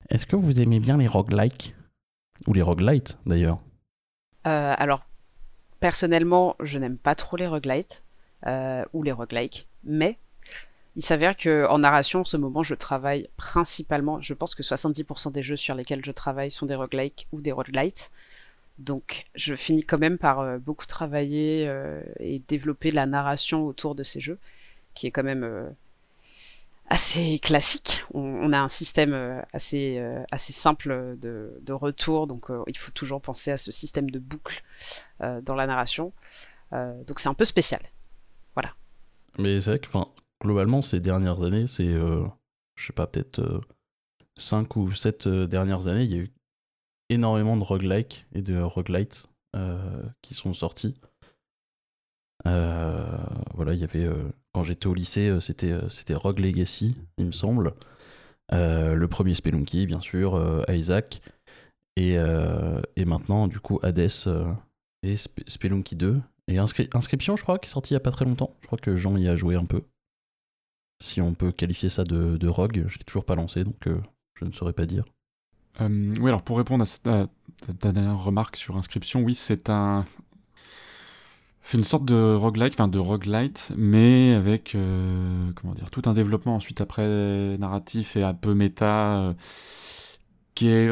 [0.10, 1.76] Est-ce que vous aimez bien les roguelikes?
[2.48, 3.60] Ou les roguelites, d'ailleurs
[4.48, 5.06] Euh, alors,
[5.80, 8.02] personnellement, je n'aime pas trop les roguelites
[8.48, 10.18] euh, ou les roguelikes, mais
[10.96, 14.20] il s'avère que en narration, en ce moment, je travaille principalement.
[14.20, 17.52] Je pense que 70% des jeux sur lesquels je travaille sont des roguelikes ou des
[17.52, 18.10] roguelites.
[18.80, 21.72] Donc, je finis quand même par euh, beaucoup travailler
[22.20, 24.40] et développer la narration autour de ces jeux,
[24.96, 25.76] qui est quand même
[26.90, 28.04] assez classique.
[28.14, 32.78] On, a un système euh, assez, euh, assez simple de, de retour, donc euh, il
[32.78, 34.64] faut toujours penser à ce système de boucle
[35.20, 36.14] dans la narration.
[36.72, 37.82] Donc, c'est un peu spécial.
[38.56, 38.74] Voilà.
[39.38, 39.90] Mais c'est vrai que,
[40.42, 43.60] globalement, ces dernières années, c'est, je sais pas, peut-être
[44.38, 46.32] 5 ou 7 dernières années, il y a eu
[47.10, 50.96] énormément de roguelike et de roguelites euh, qui sont sortis.
[52.46, 54.08] Voilà, il y avait,
[54.60, 57.76] quand j'étais au lycée, euh, c'était, euh, c'était Rogue Legacy, il me semble.
[58.52, 61.22] Euh, le premier Spelunky, bien sûr, Isaac.
[61.96, 62.16] Et,
[62.96, 66.20] et maintenant, du coup, Hades et Sp- Spelunky 2.
[66.50, 68.54] Et Inscri- Inscription, je crois, qui est sorti il y a pas très longtemps.
[68.62, 69.84] Je crois que Jean y a joué un peu.
[71.02, 73.88] Si on peut qualifier ça de, de rogue, je l'ai toujours pas lancé, donc
[74.36, 75.06] je ne saurais pas dire.
[75.80, 77.28] Oui, alors pour répondre à,
[77.80, 80.06] ta dernière remarque sur inscription, oui, c'est un.
[81.62, 86.14] C'est une sorte de roguelike, enfin de roguelite, mais avec euh, comment dire, tout un
[86.14, 89.34] développement ensuite après narratif et un peu méta euh,
[90.56, 90.90] qui est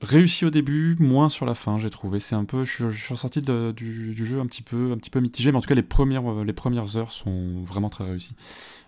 [0.00, 2.20] réussi au début, moins sur la fin, j'ai trouvé.
[2.20, 5.50] C'est un peu, je suis, de- du, jeu un petit peu, un petit peu mitigé,
[5.52, 8.36] mais en tout cas les premières, euh, les premières heures sont vraiment très réussies.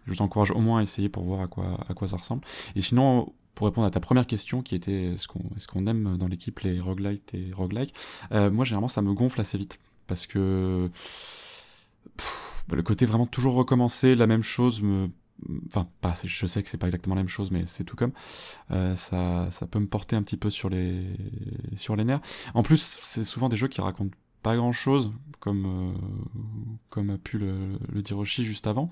[0.07, 2.43] Je t'encourage au moins à essayer pour voir à quoi, à quoi ça ressemble.
[2.77, 6.17] Et sinon, pour répondre à ta première question, qui était est-ce qu'on est qu'on aime
[6.19, 7.95] dans l'équipe les roguelites et roguelike,
[8.33, 10.91] euh, moi généralement ça me gonfle assez vite parce que
[12.73, 15.09] le côté vraiment toujours recommencer la même chose me
[15.67, 18.13] enfin pas je sais que c'est pas exactement la même chose mais c'est tout comme
[18.71, 21.03] Euh, ça ça peut me porter un petit peu sur les
[21.77, 22.21] sur les nerfs.
[22.55, 25.93] En plus c'est souvent des jeux qui racontent pas grand chose comme euh,
[26.89, 28.91] comme a pu le, le dire Oshi juste avant.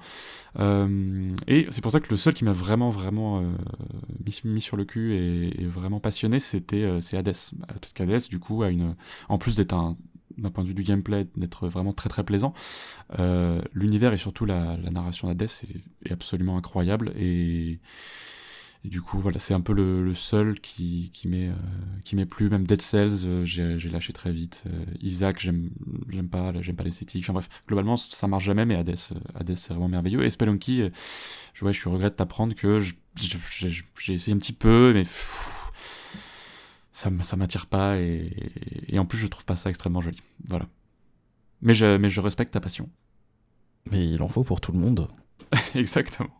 [0.58, 3.42] Euh, et c'est pour ça que le seul qui m'a vraiment vraiment
[4.44, 7.36] mis, sur le cul et, vraiment passionné c'était c'est Hades.
[7.80, 8.94] Parce qu'Hades du coup a une
[9.28, 9.96] en plus d'être un
[10.38, 12.52] d'un point de vue du gameplay, d'être vraiment très très plaisant.
[13.18, 17.78] Euh, L'univers et surtout la, la narration d'Hades est, absolument incroyable et,
[18.84, 22.50] du coup voilà c'est un peu le, le seul qui, qui m'est euh, plu.
[22.50, 24.64] Même Dead Cells euh, j'ai lâché très vite.
[24.66, 25.70] Euh, Isaac j'aime
[26.10, 27.24] j'aime pas j'aime pas l'esthétique.
[27.24, 30.22] Enfin bref globalement ça marche jamais mais Hades euh, Hades c'est vraiment merveilleux.
[30.22, 30.90] Et Spelunky
[31.54, 32.78] je, ouais, je suis regret de t'apprendre que
[33.16, 35.04] j'ai essayé un petit peu mais
[36.94, 38.30] ça, m'attire pas et,
[38.88, 40.20] et en plus je trouve pas ça extrêmement joli.
[40.48, 40.66] Voilà.
[41.60, 42.88] Mais je, mais je respecte ta passion.
[43.90, 45.08] Mais il en faut pour tout le monde.
[45.74, 46.30] Exactement.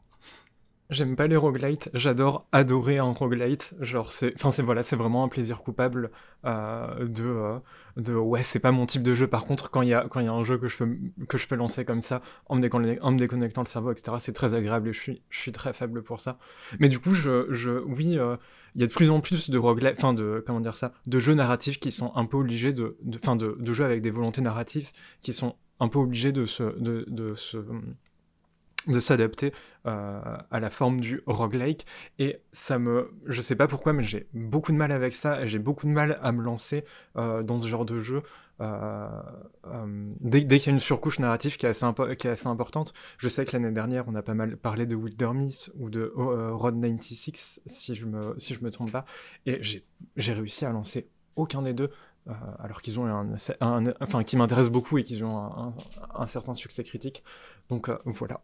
[0.90, 3.74] J'aime pas les roguelites, j'adore adorer un roguelite.
[3.80, 6.10] Genre, c'est, enfin, c'est voilà, c'est vraiment un plaisir coupable
[6.44, 7.58] euh, de, euh,
[7.96, 9.26] de, ouais, c'est pas mon type de jeu.
[9.26, 11.48] Par contre, quand il y a, y a un jeu que je peux, que je
[11.48, 12.20] peux lancer comme ça,
[12.50, 15.22] en me, déconne- en me déconnectant le cerveau, etc., c'est très agréable et je suis,
[15.30, 16.38] je suis très faible pour ça.
[16.78, 18.36] Mais du coup, je, je, oui, euh,
[18.74, 21.18] il y a de plus en plus de roguelites, enfin, de, comment dire ça, de
[21.18, 24.10] jeux narratifs qui sont un peu obligés de, de, enfin, de, de jeux avec des
[24.10, 24.90] volontés narratives
[25.22, 27.56] qui sont un peu obligés de se, de, de se,
[28.86, 29.52] de s'adapter
[29.86, 30.20] euh,
[30.50, 31.86] à la forme du roguelike.
[32.18, 35.48] Et ça me je sais pas pourquoi mais j'ai beaucoup de mal avec ça et
[35.48, 36.84] j'ai beaucoup de mal à me lancer
[37.16, 38.22] euh, dans ce genre de jeu.
[38.60, 39.08] Euh,
[40.20, 41.84] dès, qu'il y a une surcouche narrative qui est assez,
[42.16, 44.94] qui est assez importante je sais que l'année dernière on a pas mal parlé de
[44.94, 49.06] Wilderness ou de Road 96 si je me si je me trompe pas.
[49.44, 51.90] Et j'ai réussi à lancer aucun des deux
[52.58, 53.34] alors qu'ils ont un,
[54.00, 55.74] enfin qui m'intéressent beaucoup et qu'ils ont un,
[56.14, 57.22] un- certain succès critique.
[57.68, 58.40] Donc voilà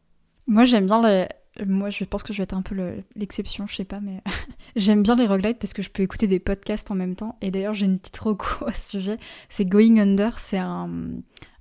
[0.50, 1.26] Moi, j'aime bien les.
[1.66, 4.22] Moi, je pense que je vais être un peu le- l'exception, je sais pas, mais
[4.76, 7.36] j'aime bien les roguelites parce que je peux écouter des podcasts en même temps.
[7.40, 9.16] Et d'ailleurs, j'ai une petite reco à ce sujet.
[9.48, 10.88] C'est Going Under, c'est un,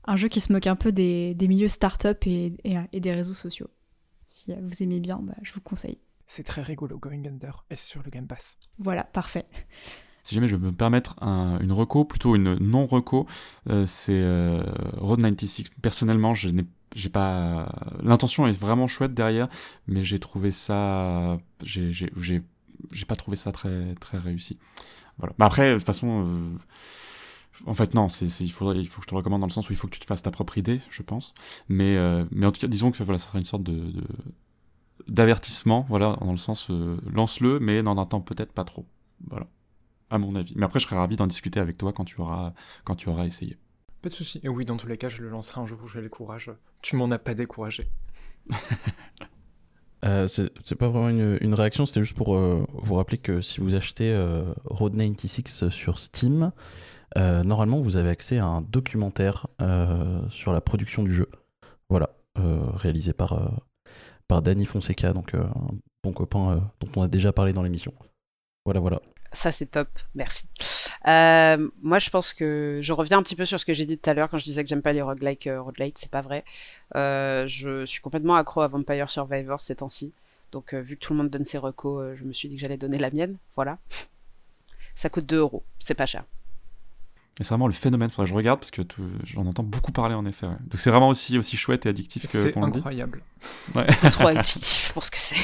[0.05, 3.11] un jeu qui se moque un peu des, des milieux start-up et, et, et des
[3.11, 3.67] réseaux sociaux.
[4.27, 5.97] Si vous aimez bien, bah, je vous conseille.
[6.27, 8.57] C'est très rigolo, Going Under, et c'est sur le Game Pass.
[8.77, 9.45] Voilà, parfait.
[10.21, 13.25] Si jamais je veux me permettre un- une reco, plutôt une non-reco,
[13.69, 14.61] euh, c'est euh,
[14.97, 15.69] Road 96.
[15.81, 17.71] Personnellement, je n'ai j'ai pas
[18.01, 19.47] l'intention est vraiment chouette derrière
[19.87, 22.09] mais j'ai trouvé ça j'ai j'ai
[22.93, 24.57] j'ai pas trouvé ça très très réussi.
[25.17, 25.33] Voilà.
[25.39, 26.57] Mais après de toute façon euh,
[27.65, 29.69] en fait non c'est il faudrait il faut que je te recommande dans le sens
[29.69, 31.33] où il faut que tu te fasses ta propre idée je pense.
[31.67, 34.03] Mais euh, mais en tout cas disons que voilà ça sera une sorte de, de
[35.07, 38.85] d'avertissement voilà dans le sens euh, lance-le mais dans un temps peut-être pas trop.
[39.27, 39.47] Voilà.
[40.09, 40.53] À mon avis.
[40.55, 43.25] Mais après je serais ravi d'en discuter avec toi quand tu auras quand tu auras
[43.25, 43.57] essayé
[44.01, 44.39] Pas de souci.
[44.43, 46.51] Et oui, dans tous les cas, je le lancerai un jour où j'ai le courage.
[46.81, 47.89] Tu m'en as pas découragé.
[50.05, 53.59] Euh, c'est pas vraiment une, une réaction, c'était juste pour euh, vous rappeler que si
[53.59, 56.53] vous achetez euh, Road 96 sur Steam,
[57.17, 61.29] euh, normalement vous avez accès à un documentaire euh, sur la production du jeu.
[61.89, 63.49] Voilà, euh, réalisé par, euh,
[64.29, 67.63] par Danny Fonseca, donc euh, un bon copain euh, dont on a déjà parlé dans
[67.63, 67.93] l'émission.
[68.63, 69.01] Voilà, voilà.
[69.33, 69.89] Ça, c'est top.
[70.15, 70.45] Merci.
[71.07, 73.97] Euh, moi, je pense que je reviens un petit peu sur ce que j'ai dit
[73.97, 75.63] tout à l'heure quand je disais que j'aime pas les roguelike euh,
[75.95, 76.43] c'est pas vrai.
[76.95, 80.11] Euh, je suis complètement accro à Vampire Survivors ces temps-ci.
[80.51, 82.61] Donc, euh, vu que tout le monde donne ses recos, je me suis dit que
[82.61, 83.37] j'allais donner la mienne.
[83.55, 83.77] Voilà.
[84.95, 85.63] Ça coûte 2 euros.
[85.79, 86.23] C'est pas cher.
[87.39, 88.81] Et c'est vraiment le phénomène, faudrait que je regarde parce que
[89.23, 90.45] j'en entends beaucoup parler en effet.
[90.45, 90.57] ouais.
[90.61, 92.79] Donc c'est vraiment aussi, aussi chouette et addictif que qu'on le dit.
[92.79, 93.23] incroyable.
[93.73, 93.85] Ouais.
[94.11, 95.37] Trop addictif pour ce que c'est.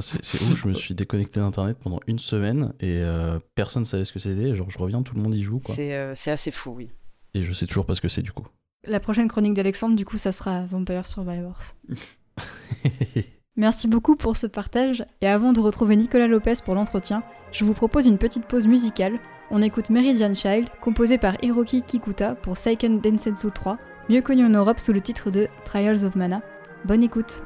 [0.00, 4.12] C'est ouf, je me suis déconnecté d'internet pendant une semaine et euh, personne savait ce
[4.12, 4.56] que c'était.
[4.56, 5.74] Genre, je reviens, tout le monde y joue, quoi.
[5.74, 6.90] C'est euh, c'est assez fou, oui.
[7.34, 8.46] Et je sais toujours pas ce que c'est du coup.
[8.84, 11.62] La prochaine chronique d'Alexandre, du coup, ça sera Vampire Survivors.
[13.56, 15.04] Merci beaucoup pour ce partage.
[15.20, 19.18] Et avant de retrouver Nicolas Lopez pour l'entretien, je vous propose une petite pause musicale.
[19.50, 23.78] On écoute Meridian Child, composé par Hiroki Kikuta pour Seiken Densetsu 3,
[24.10, 26.42] mieux connu en Europe sous le titre de Trials of Mana.
[26.84, 27.42] Bonne écoute.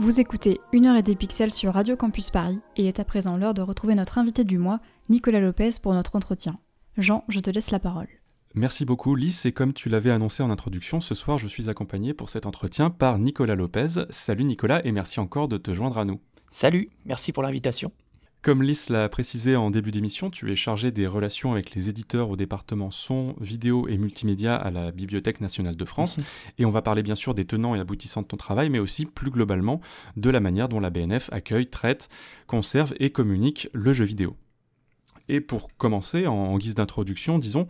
[0.00, 3.04] Vous écoutez Une heure et des pixels sur Radio Campus Paris et il est à
[3.04, 6.58] présent l'heure de retrouver notre invité du mois, Nicolas Lopez, pour notre entretien.
[6.96, 8.08] Jean, je te laisse la parole.
[8.54, 12.14] Merci beaucoup Lys, et comme tu l'avais annoncé en introduction, ce soir je suis accompagné
[12.14, 14.06] pour cet entretien par Nicolas Lopez.
[14.08, 16.18] Salut Nicolas et merci encore de te joindre à nous.
[16.48, 17.92] Salut, merci pour l'invitation.
[18.42, 22.30] Comme Lys l'a précisé en début d'émission, tu es chargé des relations avec les éditeurs
[22.30, 26.18] au département son, vidéo et multimédia à la Bibliothèque nationale de France.
[26.56, 29.04] Et on va parler bien sûr des tenants et aboutissants de ton travail, mais aussi
[29.04, 29.82] plus globalement
[30.16, 32.08] de la manière dont la BNF accueille, traite,
[32.46, 34.34] conserve et communique le jeu vidéo.
[35.30, 37.68] Et pour commencer, en, guise d'introduction, disons,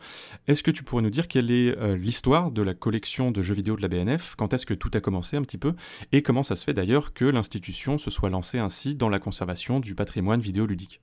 [0.49, 3.55] est-ce que tu pourrais nous dire quelle est euh, l'histoire de la collection de jeux
[3.55, 5.75] vidéo de la BNF Quand est-ce que tout a commencé un petit peu?
[6.11, 9.79] Et comment ça se fait d'ailleurs que l'institution se soit lancée ainsi dans la conservation
[9.79, 11.03] du patrimoine vidéoludique?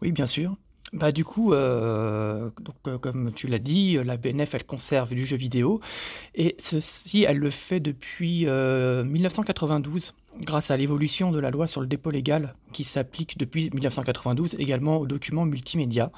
[0.00, 0.56] Oui, bien sûr.
[0.92, 2.50] Bah, du coup, euh,
[2.86, 5.80] euh, comme tu l'as dit, la BNF, elle conserve du jeu vidéo
[6.34, 11.80] et ceci, elle le fait depuis, 1992 euh, grâce à l'évolution de la loi sur
[11.82, 16.10] le dépôt légal qui s'applique depuis 1992 également aux documents multimédia.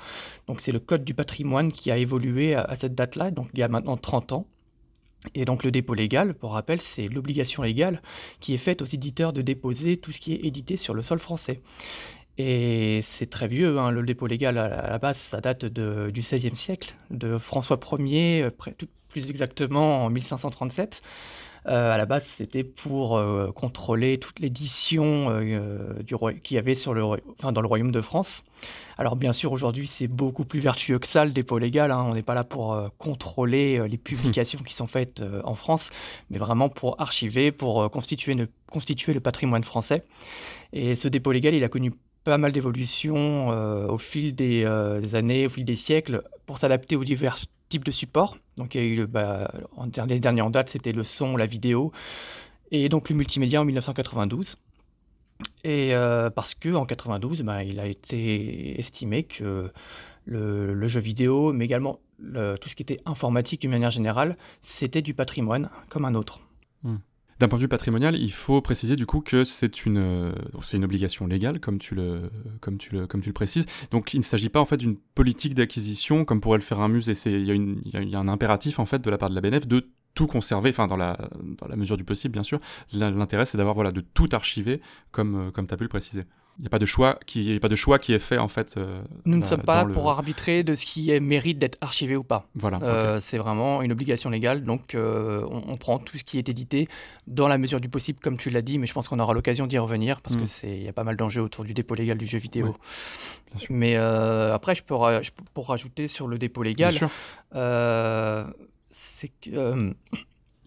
[0.47, 3.59] Donc c'est le code du patrimoine qui a évolué à à cette date-là, donc il
[3.59, 4.47] y a maintenant 30 ans
[5.35, 8.01] et donc le dépôt légal, pour rappel, c'est l'obligation légale
[8.41, 11.19] qui est faite aux éditeurs de déposer tout ce qui est édité sur le sol
[11.19, 11.61] français.
[12.43, 16.21] Et c'est très vieux, hein, le dépôt légal à la base, ça date de, du
[16.21, 18.51] XVIe siècle, de François Ier, euh,
[19.11, 21.03] plus exactement en 1537.
[21.67, 26.03] Euh, à la base, c'était pour euh, contrôler toute l'édition euh,
[26.43, 28.43] qu'il y avait sur le, enfin, dans le royaume de France.
[28.97, 31.91] Alors bien sûr, aujourd'hui, c'est beaucoup plus vertueux que ça, le dépôt légal.
[31.91, 32.07] Hein.
[32.09, 35.91] On n'est pas là pour contrôler les publications qui sont faites en France,
[36.31, 38.35] mais vraiment pour archiver, pour constituer,
[38.71, 40.03] constituer le patrimoine français.
[40.73, 41.93] Et ce dépôt légal, il a connu
[42.25, 46.97] pas mal d'évolutions euh, au fil euh, des, années, au fil des siècles, pour s'adapter
[46.97, 48.37] aux divers types de supports.
[48.57, 51.93] Donc il y a eu, bah, en dernier, en date, c'était le son, la vidéo,
[52.71, 54.57] et donc le multimédia en 1992.
[55.65, 59.73] Et euh, parce que en 92, bah, il a été estimé que
[60.27, 65.15] le, jeu vidéo, mais également tout ce qui était informatique d'une manière générale, c'était du
[65.15, 66.41] patrimoine comme un autre.
[66.83, 66.97] Hmm.
[67.41, 70.77] D'un point de vue patrimonial, il faut préciser du coup que c'est une, euh, c'est
[70.77, 73.65] une obligation légale, comme tu, le, comme, tu le, comme tu le précises.
[73.91, 76.89] Donc il ne s'agit pas en fait d'une politique d'acquisition comme pourrait le faire un
[76.89, 77.15] musée.
[77.25, 80.27] Il y, a un impératif en fait de la part de la BNF de tout
[80.27, 81.17] conserver, enfin dans la,
[81.57, 82.61] dans la mesure du possible bien sûr.
[82.93, 86.25] L'intérêt c'est d'avoir voilà, de tout archiver comme, euh, comme tu as pu le préciser.
[86.61, 88.49] Il n'y a pas de choix qui, a pas de choix qui est fait en
[88.49, 88.75] fait.
[88.77, 92.23] Euh, Nous ne sommes pas pour arbitrer de ce qui est, mérite d'être archivé ou
[92.23, 92.47] pas.
[92.55, 92.79] Voilà.
[92.83, 96.87] Euh, c'est vraiment une obligation légale, donc euh, on, prend tout ce qui est édité
[97.27, 99.67] dans la mesure du possible, comme tu l'as dit, mais je pense qu'on aura l'occasion
[99.67, 100.47] d'y revenir parce que mm.
[100.47, 102.77] c'est il y a pas mal d'enjeux autour du dépôt légal du jeu vidéo.
[103.71, 106.93] Mais après, je peux, je pour rajouter sur le dépôt légal,
[108.91, 109.95] c'est que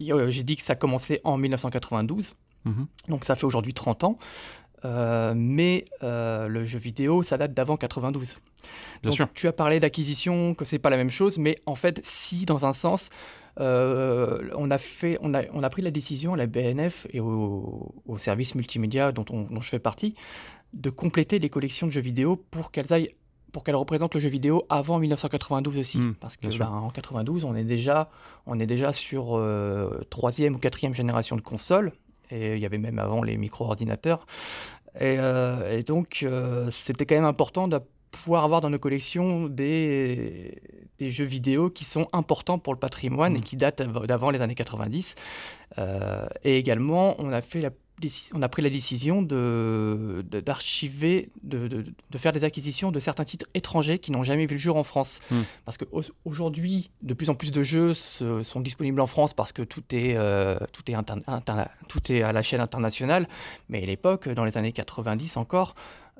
[0.00, 2.34] j'ai dit que ça a commencé en 1992.
[2.66, 2.72] Mm-hmm.
[3.10, 4.18] Donc ça fait aujourd'hui 30 ans.
[4.84, 8.38] Euh, mais euh, le jeu vidéo, ça date d'avant 92.
[9.02, 9.28] Bien sûr.
[9.34, 12.66] Tu as parlé d'acquisition, que c'est pas la même chose, mais en fait, si dans
[12.66, 13.10] un sens,
[13.60, 17.20] euh, on, a fait, on, a, on a pris la décision à la BNF et
[17.20, 20.14] au, service multimédia dont, dont, je fais partie,
[20.72, 23.14] de compléter les collections de jeux vidéo pour qu'elles aillent
[23.52, 25.98] pour qu'elle représente le jeu vidéo avant 1992 aussi.
[25.98, 28.10] Hmm, parce que ben, en 92, on est déjà,
[28.46, 29.40] on est déjà sur
[30.10, 31.92] troisième ou quatrième génération de consoles
[32.34, 34.26] et il y avait même avant les micro-ordinateurs.
[34.96, 40.60] Et, euh, donc, euh, c'était quand même important de pouvoir avoir dans nos collections des,
[40.98, 43.42] des, jeux vidéo qui sont importants pour le patrimoine et mmh.
[43.42, 45.16] qui datent d'avant les années 90.
[45.78, 47.70] Euh, et également, on a fait la
[48.32, 53.46] on a pris la décision d'archiver, de, de, de, faire des acquisitions de certains titres
[53.54, 55.20] étrangers qui n'ont jamais vu le jour en France.
[55.30, 55.42] Hmm.
[55.64, 59.82] Parce qu'aujourd'hui, de plus en plus de jeux sont disponibles en France parce que tout
[59.92, 60.96] est, euh, tout, est
[61.88, 63.28] tout est à la chaîne internationale.
[63.68, 65.74] Mais à l'époque, dans les années 90 encore,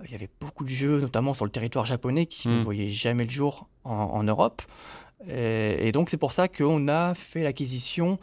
[0.04, 2.62] il y avait beaucoup de jeux, notamment sur le territoire japonais, qui ne hmm.
[2.62, 4.62] voyaient jamais le jour en, Europe.
[5.28, 8.18] Et, donc c'est pour ça qu'on a fait l'acquisition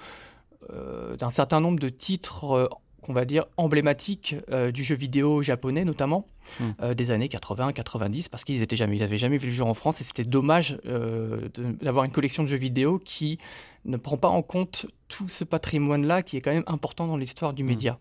[0.70, 2.70] euh, d'un certain nombre de titres euh,
[3.02, 6.28] qu'on va dire emblématiques euh, du jeu vidéo japonais notamment
[6.60, 6.70] hmm.
[6.82, 10.02] euh, des années 80-90 parce qu'ils étaient jamais ils jamais vu le jeu en France
[10.02, 11.50] et c'était dommage euh,
[11.82, 13.40] d'avoir une collection de jeux vidéo qui
[13.86, 17.18] ne prend pas en compte tout ce patrimoine là qui est quand même important dans
[17.18, 17.68] l'histoire du hmm.
[17.68, 18.00] média.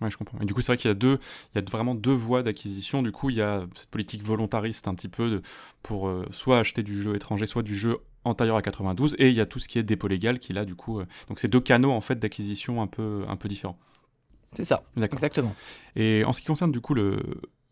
[0.00, 0.40] Ouais, je comprends.
[0.40, 1.20] Et du coup, c'est vrai qu'il y a deux,
[1.54, 3.04] il y a vraiment deux voies d'acquisition.
[3.04, 5.42] Du coup, il y a cette politique volontariste un petit peu de,
[5.84, 9.40] pour soit acheter du jeu étranger, soit du jeu antérieur à 92, et il y
[9.40, 11.92] a tout ce qui est dépôt légal qui là, du coup, donc c'est deux canaux
[11.92, 13.78] en fait d'acquisition un peu, un peu différents.
[14.54, 15.54] C'est ça, exactement.
[15.96, 17.18] Et en ce qui concerne du coup le,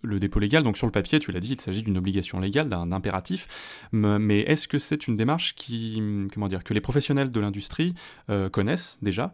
[0.02, 2.68] le dépôt légal, donc sur le papier, tu l'as dit, il s'agit d'une obligation légale,
[2.68, 7.40] d'un impératif, mais est-ce que c'est une démarche qui, comment dire, que les professionnels de
[7.40, 7.94] l'industrie
[8.30, 9.32] euh, connaissent déjà?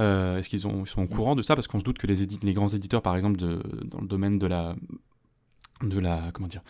[0.00, 1.54] Euh, Est-ce qu'ils sont au courant de ça?
[1.54, 4.38] Parce qu'on se doute que les, les grands éditeurs, par exemple, de, dans le domaine
[4.38, 4.74] de la,
[5.82, 6.62] de la comment dire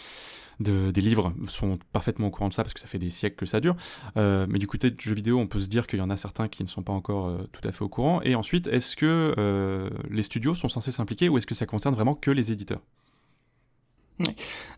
[0.60, 3.36] de, des livres sont parfaitement au courant de ça parce que ça fait des siècles
[3.36, 3.76] que ça dure.
[4.16, 6.16] Euh, mais du côté du jeu vidéo on peut se dire qu'il y en a
[6.16, 8.20] certains qui ne sont pas encore euh, tout à fait au courant.
[8.22, 11.94] Et ensuite est-ce que euh, les studios sont censés s'impliquer ou est-ce que ça concerne
[11.94, 12.80] vraiment que les éditeurs?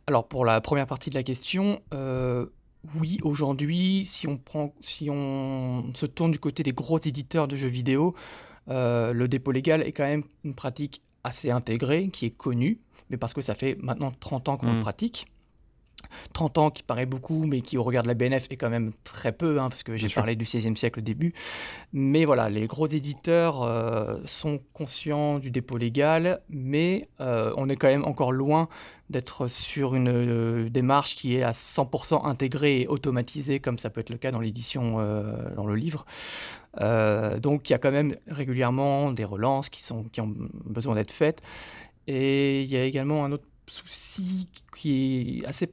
[0.06, 1.80] Alors pour la première partie de la question
[2.94, 7.56] oui aujourd'hui si on prend si on se tourne du côté des gros éditeurs de
[7.56, 8.14] jeux vidéo
[8.68, 12.80] le dépôt légal est quand même une pratique assez intégrée qui est connue
[13.10, 14.80] mais parce que ça fait maintenant 30 ans qu'on le mmh.
[14.80, 15.26] pratique.
[16.32, 18.92] 30 ans qui paraît beaucoup, mais qui au regard de la BNF est quand même
[19.04, 21.34] très peu, hein, parce que j'ai parlé du XVIe siècle au début.
[21.92, 27.76] Mais voilà, les gros éditeurs euh, sont conscients du dépôt légal, mais euh, on est
[27.76, 28.68] quand même encore loin
[29.08, 34.00] d'être sur une euh, démarche qui est à 100% intégrée et automatisée, comme ça peut
[34.00, 34.98] être le cas dans l'édition,
[35.56, 36.06] dans le livre.
[36.78, 40.32] donc il y a quand même régulièrement des relances qui, sont, qui ont
[40.64, 41.42] besoin d'être faites.
[42.06, 45.72] Et il y a également un autre souci qui est assez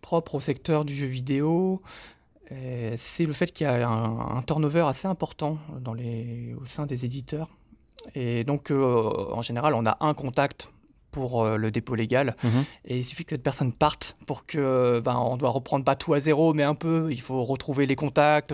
[0.00, 1.82] propre au secteur du jeu vidéo,
[2.52, 7.48] euh, c'est le fait qu'il y a un, turnover assez important au sein des éditeurs.
[8.14, 10.72] Et donc, euh, en général, on a un contact
[11.16, 12.36] pour euh, le dépôt légal.
[12.44, 12.64] Mhm.
[12.84, 16.12] Et il suffit que cette personne parte pour que ben, on doit reprendre pas tout
[16.12, 17.08] à zéro, mais un peu.
[17.10, 18.52] Il faut retrouver les contacts,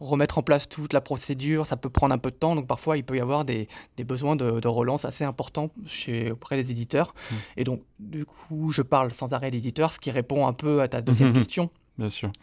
[0.00, 1.66] remettre en place toute la procédure.
[1.66, 2.56] Ça peut prendre un peu de temps.
[2.56, 6.56] Donc parfois, il peut y avoir des, des besoins de, relance assez importants chez, auprès
[6.56, 7.14] des éditeurs.
[7.30, 7.36] Mhm.
[7.58, 10.88] Et donc, du coup, je parle sans arrêt d'éditeurs, ce qui répond un peu à
[10.88, 11.70] ta deuxième question.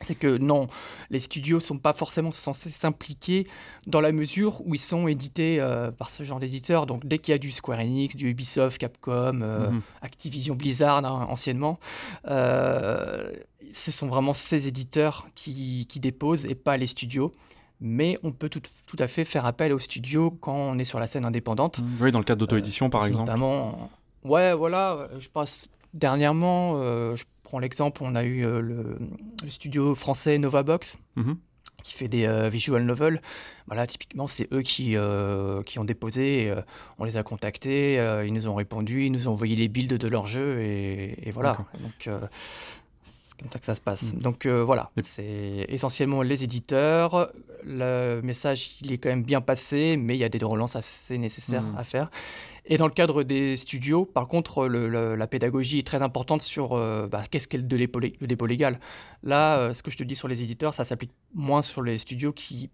[0.02, 0.68] C'est que non,
[1.10, 3.48] les studios sont pas forcément censés s'impliquer
[3.86, 6.86] dans la mesure où ils sont édités euh, par ce genre d'éditeurs.
[6.86, 9.82] Donc dès qu'il y a du Square Enix, du Ubisoft, Capcom, euh, mhm.
[10.02, 11.80] Activision Blizzard hein, anciennement,
[12.28, 13.32] euh,
[13.74, 17.32] ce sont vraiment ces éditeurs qui, déposent et pas les studios.
[17.80, 18.62] Mais on peut tout,
[18.98, 21.80] à fait faire appel aux studios quand on est sur la scène indépendante.
[22.00, 23.28] Oui, dans le cadre d'auto-édition par exemple.
[23.28, 23.92] Notamment,
[24.24, 26.78] ouais, voilà, je pense dernièrement,
[27.16, 28.98] je prends l'exemple, on a eu euh, le,
[29.48, 30.98] studio français Novabox.
[31.16, 31.38] Mhm.
[31.84, 33.22] qui fait des euh, visual novels.
[33.68, 36.54] Voilà, typiquement, c'est eux qui, euh, qui ont déposé.
[37.00, 37.96] on les a contactés,
[38.26, 41.58] ils nous ont répondu, ils nous ont envoyé les builds de leur jeu et, voilà.
[41.82, 42.10] Donc,
[43.02, 44.14] c'est comme ça que ça se passe.
[44.14, 44.20] Mm.
[44.20, 47.32] Donc voilà, c'est essentiellement les éditeurs.
[47.64, 51.18] Le message, il est quand même bien passé, mais il y a des relances assez
[51.18, 51.78] nécessaires mm.
[51.78, 52.10] à faire.
[52.70, 57.08] Et dans le cadre des studios, par contre, la pédagogie est très importante sur euh,
[57.08, 58.80] bah, qu'est-ce qu'est le, le, dépôt légal.
[59.24, 61.98] Là, euh, ce que je te dis sur les éditeurs, ça s'applique moins sur les
[61.98, 62.70] studios qui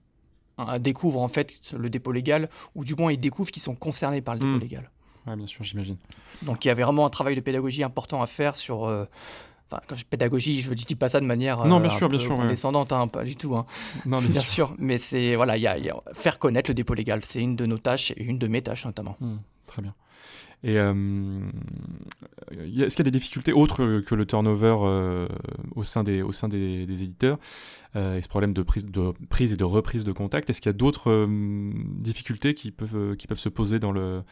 [0.57, 4.21] hein, découvrent en fait le dépôt légal, ou du moins ils découvrent qu'ils sont concernés
[4.21, 4.61] par le dépôt hmm.
[4.61, 4.91] légal.
[5.27, 5.97] Oui, bien sûr, j'imagine.
[6.41, 8.85] Donc il y avait vraiment un travail de pédagogie important à faire sur...
[8.85, 9.05] Euh,
[9.71, 12.19] Enfin, quand je pédagogie, je ne dis pas ça de manière non, bien sûr, bien
[12.19, 13.55] sûr, descendante, hein, pas du tout.
[13.55, 13.65] Hein.
[14.05, 14.75] Non, bien, sûr.
[14.77, 17.77] Mais c'est voilà, il y, a faire connaître le dépôt légal, c'est une de nos
[17.77, 19.15] tâches et une de mes tâches notamment.
[19.19, 19.37] Hmm.
[19.67, 19.93] Très bien.
[20.63, 20.93] Et euh,
[22.51, 25.27] est-ce qu'il y a des difficultés autres que le turnover euh,
[25.75, 27.37] au sein des, au sein des, éditeurs
[27.97, 30.49] euh, et ce problème de prise, de prise et de reprise de contact?
[30.49, 31.27] Est-ce qu'il y a d'autres
[31.99, 34.23] difficultés qui peuvent, qui peuvent se poser dans, le,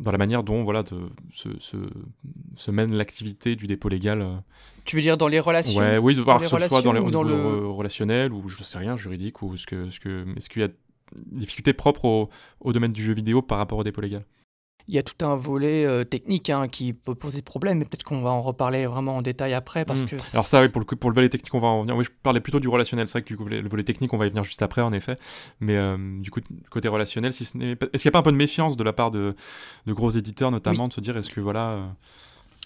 [0.00, 0.98] dans la manière dont voilà, de,
[1.30, 4.42] se, se, mène l'activité du dépôt légal
[4.84, 5.78] Tu veux dire dans les relations?
[5.78, 8.78] Ouais, Oui, de voir que ce soit dans, les, dans le relationnel ou je sais
[8.78, 10.74] rien, juridique, ou ce que, ce que, est-ce qu'il y a des
[11.38, 14.24] difficultés propres au, au domaine du jeu vidéo par rapport au dépôt légal?
[14.88, 18.04] Il y a tout un volet euh, technique hein, qui peut poser problème, mais peut-être
[18.04, 19.84] qu'on va en reparler vraiment en détail après.
[19.84, 20.06] Parce hmm.
[20.06, 21.96] que Alors ça, oui, pour le, pour le volet technique, on va en venir.
[21.96, 23.08] Oui, je parlais plutôt du relationnel.
[23.08, 25.18] C'est vrai que le volet technique, on va y venir juste après, en effet.
[25.60, 27.72] Mais euh, du coup, côté relationnel, si ce n'est...
[27.72, 29.34] est-ce qu'il n'y a pas un peu de méfiance de la part de,
[29.86, 31.72] de gros éditeurs, notamment, de se dire, est-ce que voilà...
[31.72, 31.86] Euh,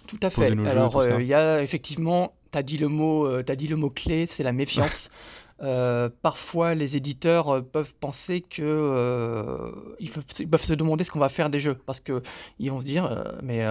[0.06, 0.52] tout à fait.
[0.66, 4.26] Alors, il y a effectivement, tu as dit le mot, as dit le mot clé,
[4.26, 5.10] c'est la méfiance.
[5.62, 11.18] Euh, parfois, les éditeurs euh, peuvent penser que euh, ils, peuvent, se demander ce qu'on
[11.18, 11.74] va faire des jeux.
[11.86, 12.22] Parce que
[12.58, 13.64] ils vont se dire, mais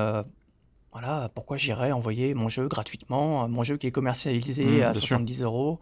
[0.92, 5.42] voilà, pourquoi j'irais envoyer mon jeu gratuitement, mon jeu qui est commercialisé mmh, à 70
[5.42, 5.80] euros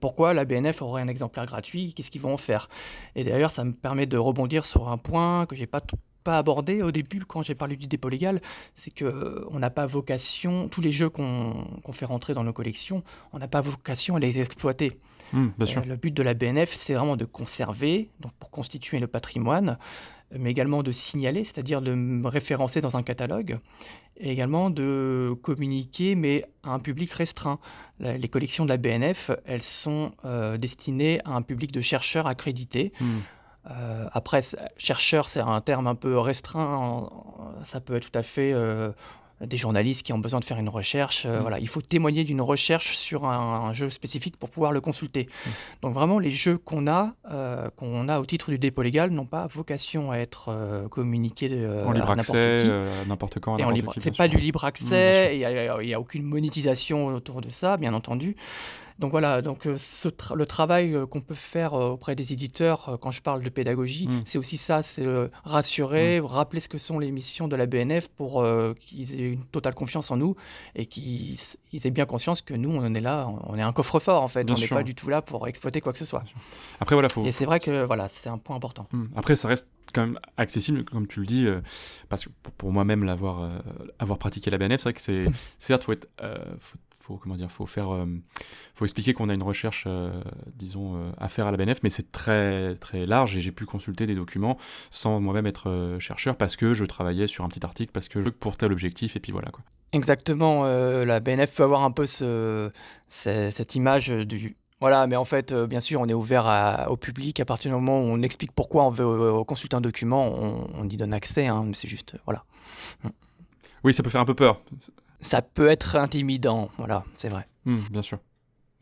[0.00, 2.68] Pourquoi la BNF aurait un exemplaire gratuit Qu'est-ce qu'ils vont en faire?
[3.14, 5.80] Et d'ailleurs, ça me permet de rebondir sur un point que j'ai pas
[6.24, 8.40] pas abordé au début quand j'ai parlé du dépôt légal,
[8.74, 13.04] c'est que on n'a pas vocation, tous les jeux qu'on fait rentrer dans nos collections,
[13.34, 14.98] on n'a pas vocation à les exploiter.
[15.34, 19.08] Mmh, euh, le but de la BNF, c'est vraiment de conserver, donc pour constituer le
[19.08, 19.78] patrimoine,
[20.30, 23.58] mais également de signaler, c'est-à-dire de référencer dans un catalogue,
[24.16, 27.58] et également de communiquer, mais à un public restreint.
[27.98, 32.92] les collections de la BNF, elles sont euh, destinées à un public de chercheurs accrédités.
[33.00, 33.06] Mmh.
[33.70, 34.42] Euh, après,
[34.76, 37.10] chercheur, c'est un terme un peu restreint.
[37.64, 38.52] Ça peut être tout à fait
[39.40, 41.24] des journalistes qui ont besoin de faire une recherche.
[41.26, 41.42] Euh, mm.
[41.42, 45.28] Voilà, il faut témoigner d'une recherche sur un, jeu spécifique pour pouvoir le consulter.
[45.28, 45.50] Mm.
[45.82, 49.26] Donc vraiment, les jeux qu'on a, euh, qu'on a au titre du dépôt légal, n'ont
[49.26, 51.50] pas vocation à être euh, communiqués
[51.84, 52.64] en libre accès,
[53.06, 54.00] n'importe quand, n'importe qui.
[54.00, 55.32] C'est pas du libre accès.
[55.34, 55.44] Il n'y
[55.92, 58.36] a, a, aucune monétisation autour de ça, bien entendu.
[59.00, 59.76] Donc voilà, donc euh,
[60.36, 64.06] le travail euh, qu'on peut faire euh, auprès des éditeurs quand je parle de pédagogie,
[64.06, 64.22] mmh.
[64.24, 65.04] c'est aussi ça, c'est
[65.42, 66.24] rassurer, mmh.
[66.24, 68.46] rappeler ce que sont les missions de la BNF pour
[68.78, 70.36] qu'ils aient une totale confiance en nous
[70.76, 71.36] et qu'ils
[71.72, 74.54] aient bien conscience que nous, on est là, on est un coffre-fort en fait, on
[74.54, 76.22] n'est pas du tout là pour exploiter quoi que ce soit.
[76.80, 77.24] Après voilà, faut.
[77.24, 78.86] Et c'est vrai que voilà, c'est un point important.
[78.92, 79.04] Mmh.
[79.16, 81.48] Après, ça reste quand même accessible, comme tu le dis,
[82.08, 83.50] parce que pour, moi-même l'avoir
[83.98, 85.26] avoir pratiqué la BNF, c'est vrai que c'est
[85.58, 86.08] certes faut être
[86.58, 86.78] faut
[87.20, 88.06] comment dire, faut faire, euh,
[88.74, 90.10] faut expliquer qu'on a une recherche, euh,
[90.54, 93.66] disons, euh, à faire à la BNF, mais c'est très très large et j'ai pu
[93.66, 94.56] consulter des documents
[94.90, 98.30] sans moi-même être chercheur parce que je travaillais sur un petit article parce que je
[98.30, 99.62] pour tel objectif et puis voilà quoi.
[99.92, 102.70] Exactement, la BNF peut avoir un peu ce,
[103.08, 107.44] cette image du voilà, mais en fait, bien sûr, on est ouvert au public à
[107.44, 111.14] partir du moment où on explique pourquoi on veut consulter un document, on, y donne
[111.14, 112.44] accès, hein, c'est juste voilà.
[113.84, 114.60] Oui, ça peut faire un peu peur
[115.24, 117.48] ça peut être intimidant, voilà, c'est vrai.
[117.64, 118.18] Hmm, bien sûr.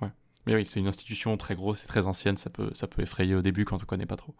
[0.01, 0.09] Ouais.
[0.47, 3.34] Mais oui, c'est une institution très grosse et très ancienne, ça peut, ça peut effrayer
[3.34, 4.34] au début quand on ne connaît pas trop.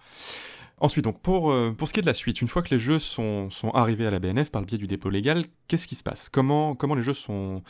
[0.78, 2.78] Ensuite, donc pour, euh, pour ce qui est de la suite, une fois que les
[2.78, 5.94] jeux sont, sont arrivés à la BNF par le biais du dépôt légal, qu'est-ce qui
[5.94, 6.28] se passe?
[6.28, 7.62] Comment, comment les jeux sont,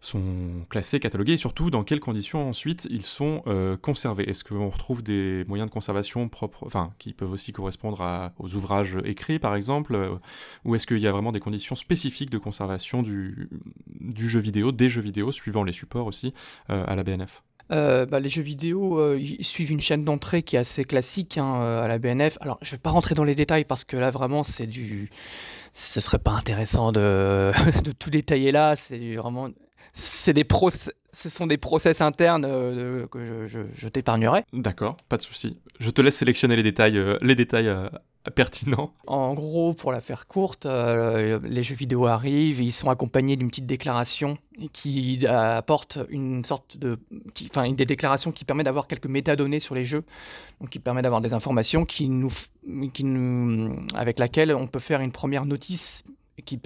[0.00, 4.28] sont classés, catalogués, et surtout dans quelles conditions ensuite ils sont euh, conservés.
[4.28, 8.98] Est-ce qu'on retrouve des moyens de conservation propres, enfin, qui peuvent aussi correspondre aux ouvrages
[9.04, 10.10] écrits, par exemple, euh,
[10.64, 13.48] ou est-ce qu'il y a vraiment des conditions spécifiques de conservation du,
[14.16, 16.34] jeu vidéo, des jeux vidéo, suivant les supports aussi,
[16.70, 18.98] euh, à la BNF bah, les jeux vidéo
[19.42, 22.38] suivent une chaîne d'entrée qui est assez classique hein, à la BNF.
[22.40, 25.10] Alors, je vais pas rentrer dans les détails parce que là, vraiment, c'est du.
[25.74, 27.52] Ce serait pas intéressant de,
[27.98, 28.74] tout détailler là.
[29.98, 30.44] C'est des
[31.12, 34.44] ce sont des process internes euh, que je, t'épargnerai.
[34.52, 35.58] D'accord, pas de souci.
[35.80, 37.88] Je te laisse sélectionner les détails, euh, les détails euh,
[38.36, 38.92] pertinents.
[39.08, 43.66] En gros, pour la faire courte, les jeux vidéo arrivent, ils sont accompagnés d'une petite
[43.66, 44.38] déclaration
[44.72, 46.98] qui apporte une sorte de,
[47.50, 50.04] enfin, des déclarations qui permettent d'avoir quelques métadonnées sur les jeux,
[50.60, 52.32] donc qui permet d'avoir des informations qui nous,
[52.92, 56.04] qui nous, avec laquelle on peut faire une première notice,
[56.44, 56.60] qui,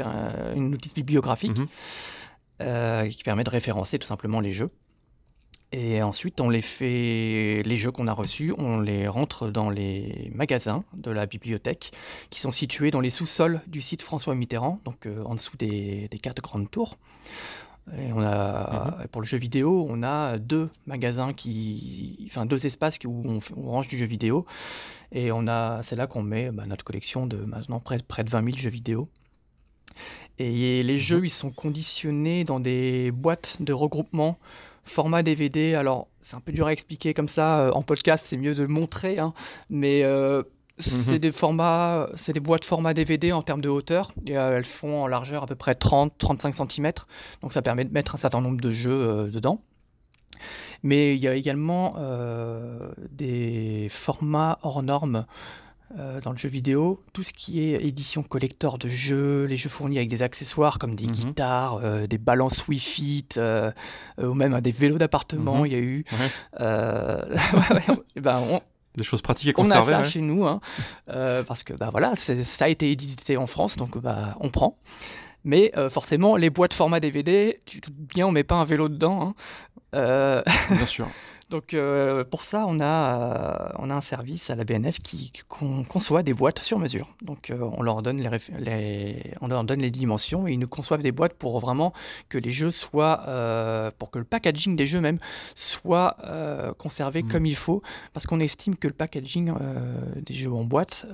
[0.54, 1.56] une notice bibliographique.
[1.56, 1.68] Mhm.
[2.62, 4.68] Euh, qui permet de référencer tout simplement les jeux.
[5.72, 10.30] Et ensuite, on les fait, les jeux qu'on a reçus, on les rentre dans les
[10.34, 11.92] magasins de la bibliothèque,
[12.28, 16.10] qui sont situés dans les sous-sols du site François Mitterrand, donc euh, en dessous des,
[16.22, 16.98] quatre grandes tours.
[17.98, 19.08] Et on a, mhm.
[19.08, 23.88] Pour le jeu vidéo, on a deux magasins qui, enfin deux espaces où on, range
[23.88, 24.44] du jeu vidéo,
[25.10, 28.30] et on a, c'est là qu'on met bah, notre collection de maintenant près, près de
[28.30, 29.08] 20 000 jeux vidéo.
[30.42, 31.24] Et les jeux, mhm.
[31.26, 34.38] ils sont conditionnés dans des boîtes de regroupement
[34.84, 35.74] format DVD.
[35.74, 37.60] Alors, c'est un peu dur à expliquer comme ça.
[37.60, 39.18] Euh, en podcast, c'est mieux de le montrer.
[39.20, 39.34] Hein.
[39.70, 40.42] Mais euh,
[40.78, 41.18] c'est mhm.
[41.18, 44.12] des formats, c'est des boîtes format DVD en termes de hauteur.
[44.26, 46.92] Et, euh, elles font en largeur à peu près 30-35 cm.
[47.42, 49.62] Donc, ça permet de mettre un certain nombre de jeux dedans.
[50.82, 51.94] Mais il y a également
[53.12, 55.26] des formats hors normes
[55.98, 59.68] euh, dans le jeu vidéo, tout ce qui est édition collector de jeux, les jeux
[59.68, 61.12] fournis avec des accessoires comme des mhm.
[61.12, 63.70] guitares, euh, des balances Wi-Fi, euh,
[64.18, 65.66] ou même des vélos d'appartement, mhm.
[65.66, 66.04] il y a eu.
[68.20, 68.60] ben,
[68.96, 69.94] des choses pratiques et conserver.
[69.94, 70.60] On a ça chez nous, hein,
[71.06, 74.78] parce que bah, voilà, ça a été édité en France, donc bah, on prend.
[75.44, 79.34] Mais forcément, les boîtes format DVD, tu te bien, on met pas un vélo dedans.
[79.92, 80.42] Hein.
[80.70, 81.08] Bien sûr.
[81.52, 85.30] Donc euh, pour ça, on a, euh, on a un service à la BNF qui,
[85.86, 87.10] conçoit des boîtes sur mesure.
[87.20, 91.02] Donc euh, on, leur donne les, on leur donne les dimensions et ils nous conçoivent
[91.02, 91.92] des boîtes pour vraiment
[92.30, 95.18] que les jeux soient, pour que le packaging des jeux même
[95.54, 96.16] soit
[96.78, 97.28] conservé mmh.
[97.28, 97.82] comme il faut,
[98.14, 99.52] parce qu'on estime que le packaging
[100.16, 101.04] des jeux en boîte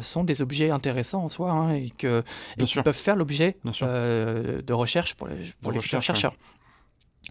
[0.00, 2.24] sont des objets intéressants en soi hein, et que
[2.82, 6.32] peuvent faire l'objet de recherche pour les, pour les chercheurs.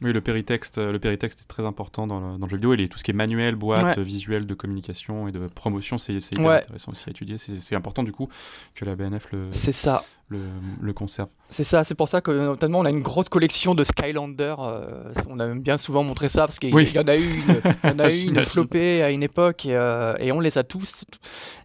[0.01, 2.73] Oui, le péritexte, le péritexte est très important dans le, dans le jeu vidéo.
[2.73, 6.51] Et tout ce qui est manuel, boîte, visuel de communication et de promotion, c'est hyper
[6.51, 7.37] intéressant aussi à étudier.
[7.37, 8.27] C'est important du coup
[8.75, 10.03] que la BNF le, ça.
[10.31, 10.39] Le,
[10.81, 11.29] le conserve.
[11.49, 14.55] C'est ça, c'est pour ça que notamment on a une grosse collection de Skylander.
[14.59, 17.43] Euh, on a même bien souvent montré ça parce qu'il y en a eu
[17.83, 21.03] une, a eu une flopée à une époque et, euh, et, on les a tous.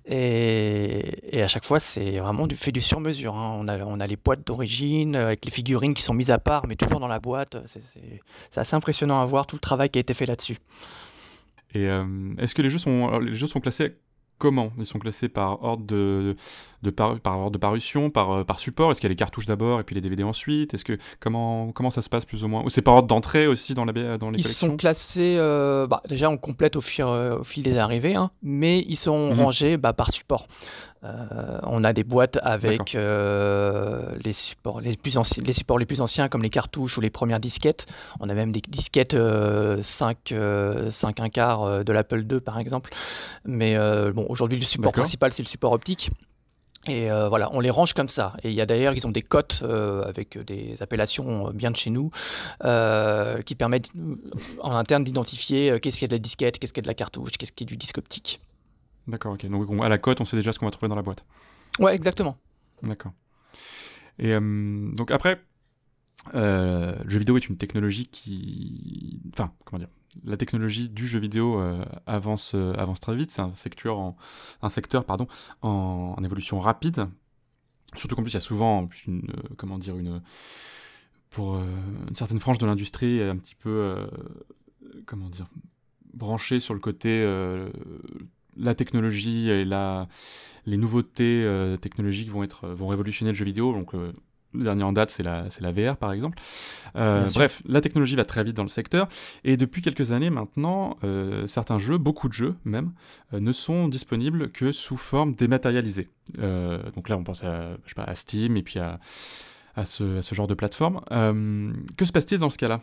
[0.05, 3.37] Et, et à chaque fois, c'est vraiment du, fait du sur-mesure.
[3.37, 3.57] Hein.
[3.61, 6.67] On, a, on a les boîtes d'origine avec les figurines qui sont mises à part,
[6.67, 7.57] mais toujours dans la boîte.
[7.67, 10.59] C'est assez impressionnant à voir tout le travail qui a été fait là-dessus.
[11.75, 12.05] Et euh,
[12.39, 13.97] est-ce que les jeux sont, les jeux sont classés
[14.39, 16.37] comment Ils sont classés par ordre de,
[16.83, 19.17] de, par, par, ordre de parution, par, euh, par support Est-ce qu'il y a les
[19.17, 20.75] cartouches d'abord et puis les DVD ensuite?
[20.75, 22.63] Est-ce que comment comment ça se passe plus ou moins?
[22.65, 24.67] Ou c'est par ordre d'entrée aussi dans, la, dans les ils collections?
[24.67, 25.37] Ils sont classés.
[25.39, 28.97] Euh, bah, déjà, on complète au fil, euh, au fil des arrivées, hein, mais ils
[28.97, 29.41] sont mhm.
[29.41, 30.49] rangés bah, par support.
[31.05, 35.87] Euh, on a des boîtes avec euh, les, supports les, plus anciens, les supports les
[35.87, 37.87] plus anciens comme les cartouches ou les premières disquettes.
[38.21, 42.93] On a même des disquettes 5, euh, 5 1 quart de l'Apple II par exemple.
[43.45, 43.77] Mais
[44.13, 46.11] bon, aujourd'hui le support principal c'est le support optique.
[46.89, 48.35] Et voilà, on les range comme ça.
[48.45, 49.65] Et il y a d'ailleurs, ils ont des cotes
[50.07, 52.11] avec des appellations bien de chez nous
[52.61, 53.91] qui permettent
[54.61, 56.89] en interne d'identifier qu'est-ce qu'il y a de la disquette, qu'est-ce qu'il y a de
[56.89, 58.41] la cartouche, qu'est-ce qui est du disque optique.
[59.09, 59.47] D'accord, ok.
[59.47, 61.25] Donc à la cote, on sait déjà ce qu'on va trouver dans la boîte.
[61.79, 62.37] Ouais, exactement.
[62.83, 63.13] D'accord.
[64.19, 65.41] Et euh, donc après,
[66.33, 69.89] le jeu vidéo est une technologie qui, enfin, comment dire,
[70.25, 71.63] la technologie du jeu vidéo
[72.07, 73.31] avance, avance très vite.
[73.31, 74.17] C'est un secteur, en,
[74.63, 75.27] un secteur pardon,
[75.63, 77.07] en, en évolution rapide.
[77.95, 80.23] Surtout qu'en plus, il y a souvent une, comment dire, une,
[81.31, 84.09] pour une certaine frange de l'industrie un petit peu,
[85.05, 85.47] comment dire,
[86.15, 87.25] branchée sur le côté
[88.59, 90.09] la technologie et la,
[90.67, 93.73] les nouveautés euh, technologiques vont, être, vont révolutionner le jeu vidéo.
[93.73, 94.13] Donc, euh,
[94.55, 96.39] le dernier en date, c'est la, la VR, par exemple.
[96.97, 99.07] Euh, bref, la technologie va très vite dans le secteur.
[99.45, 100.97] Et depuis quelques années maintenant,
[101.47, 102.93] certains jeux, beaucoup de jeux même,
[103.33, 106.09] ne sont disponibles que sous forme dématérialisée.
[106.39, 108.99] donc là, on pense à, je sais pas, à Steam et puis à
[109.77, 111.01] à ce, genre de plateforme.
[111.13, 112.81] Euh, que se passe-t-il dans ce cas-là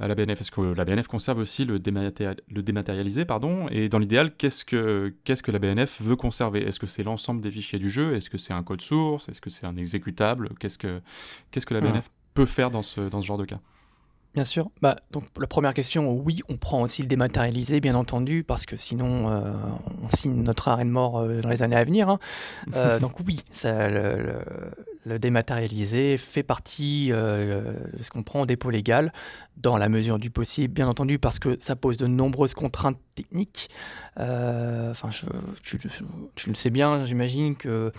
[0.00, 3.66] à la BNF Est-ce que la BNF conserve aussi le, le dématérialisé pardon?
[3.70, 6.66] Et dans l'idéal, qu'est-ce que, qu'est-ce que la BNF veut conserver?
[6.66, 8.14] Est-ce que c'est l'ensemble des fichiers du jeu?
[8.16, 9.28] Est-ce que c'est un code source?
[9.28, 10.50] Est-ce que c'est un exécutable?
[10.58, 11.00] Qu'est-ce que,
[11.52, 13.60] qu'est-ce que la BNF peut faire dans ce, dans ce genre de cas?
[14.36, 14.68] Bien sûr.
[14.82, 18.76] Bah, donc la première question, oui, on prend aussi le dématérialisé, bien entendu, parce que
[18.76, 19.50] sinon euh,
[20.02, 22.10] on signe notre arrêt de mort euh, dans les années à venir.
[22.10, 22.18] Hein.
[22.74, 29.10] Euh, donc oui, ça, le, dématérialisé fait partie de ce qu'on prend au dépôt légal,
[29.56, 33.70] dans la mesure du possible, bien entendu, parce que ça pose de nombreuses contraintes techniques.
[34.18, 35.08] Enfin,
[35.62, 35.78] tu,
[36.34, 37.90] tu, le sais bien, j'imagine que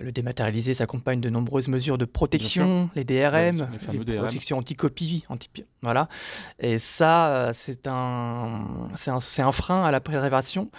[0.00, 5.48] le dématérialisé s'accompagne de nombreuses mesures de protection, les DRM, les, protection anti-copie, anti
[5.82, 6.08] voilà.
[6.58, 10.70] Et ça, euh, c'est un, c'est un, frein à la préservation.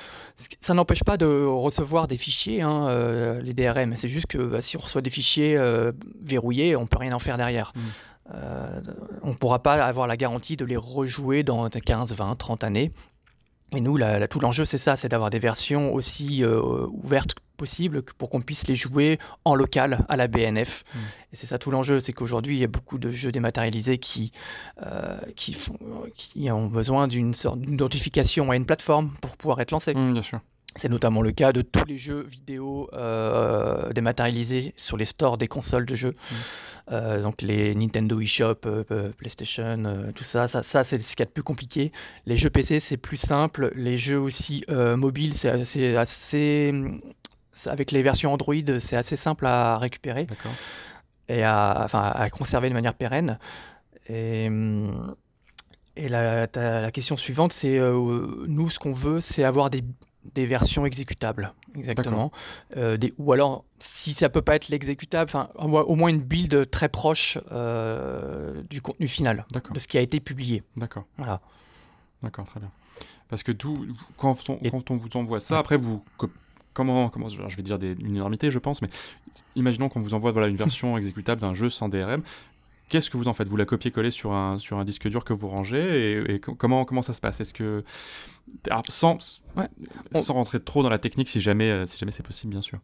[0.59, 3.95] Ça n'empêche pas de recevoir des fichiers, hein, euh, les DRM.
[3.95, 5.91] C'est juste que bah, si on reçoit des fichiers euh,
[6.21, 7.73] verrouillés, on peut rien en faire derrière.
[7.75, 8.31] Hmm.
[9.23, 12.91] on ne pourra pas avoir la garantie de les rejouer dans 15, 20, 30 années.
[13.75, 13.97] Et nous,
[14.29, 18.75] tout l'enjeu, c'est ça, c'est d'avoir des versions aussi ouvertes possible pour qu'on puisse les
[18.75, 20.83] jouer en local à la BNF.
[20.93, 20.97] Mm.
[21.33, 24.31] Et c'est ça tout l'enjeu, c'est qu'aujourd'hui il y a beaucoup de jeux dématérialisés qui,
[24.83, 25.77] euh, qui, font,
[26.15, 29.93] qui ont besoin d'une sorte d'identification à une plateforme pour pouvoir être lancés.
[29.93, 30.39] Mm, bien sûr.
[30.75, 35.47] C'est notamment le cas de tous les jeux vidéo euh, dématérialisés sur les stores des
[35.47, 36.11] consoles de jeux.
[36.11, 36.35] Mm.
[36.89, 38.61] Euh, donc les Nintendo eShop,
[39.17, 41.91] PlayStation, tout ça, ça, ça c'est ce qu'il y a de plus compliqué.
[42.25, 43.71] Les jeux PC, c'est plus simple.
[43.75, 46.71] Les jeux aussi mobiles, c'est assez, assez,
[47.65, 50.27] avec les versions Android, c'est assez simple à récupérer
[51.29, 53.39] et à, enfin, à conserver de manière pérenne.
[54.09, 54.49] Et,
[55.97, 59.83] et la, la question suivante, c'est euh, nous, ce qu'on veut, c'est avoir des,
[60.35, 62.31] des, versions exécutables, exactement.
[62.77, 66.87] Euh, des, ou alors, si ça peut pas être l'exécutable, au moins une build très
[66.87, 70.63] proche euh, du contenu final, de ce qui a été publié.
[70.75, 71.05] D'accord.
[71.17, 71.41] Voilà.
[72.21, 72.71] D'accord, très bien.
[73.27, 73.87] Parce que tout,
[74.17, 76.03] quand on, quand on vous envoie ça, après vous
[76.77, 78.89] comment, comment je vais dire des, une énormité, je pense, mais
[79.55, 82.21] imaginons qu'on vous envoie voilà, une version exécutable d'un jeu sans DRM.
[82.87, 83.49] Qu'est-ce que vous en faites?
[83.49, 87.01] Vous la copiez-collez sur un, sur un disque dur que vous rangez et, comment, comment
[87.01, 87.41] ça se passe?
[87.41, 87.83] Est-ce que.
[88.87, 89.41] sans,
[90.13, 92.79] sans rentrer trop dans la technique, si jamais, euh, si jamais c'est possible, bien sûr.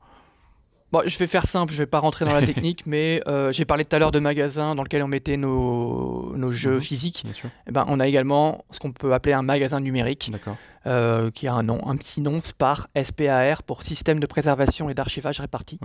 [0.94, 3.66] Bon, je vais faire simple, je vais pas rentrer dans la technique, mais euh, j'ai
[3.66, 7.26] parlé tout à l'heure de magasins dans lequel on mettait nos, nos jeux mhm, physiques.
[7.26, 10.32] Et eh ben, on a également ce qu'on peut appeler un magasin numérique,
[10.86, 14.94] euh, qui a un nom, un petit nom, SPAR, SPAR, pour Système de préservation et
[14.94, 15.80] d'archivage réparti.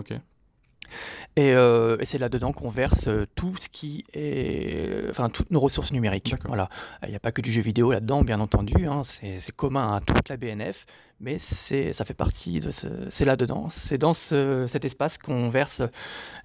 [1.38, 6.34] Euh, et, c'est là-dedans qu'on verse tout ce qui est, enfin toutes nos ressources numériques.
[6.44, 6.68] Voilà,
[7.04, 8.86] il n'y a pas que du jeu vidéo là-dedans, bien entendu.
[8.86, 9.04] Hein.
[9.04, 10.84] c'est commun à toute la BNF,
[11.20, 13.68] mais c'est, ça fait partie de ce, c'est là-dedans.
[13.70, 15.82] C'est dans cet espace qu'on verse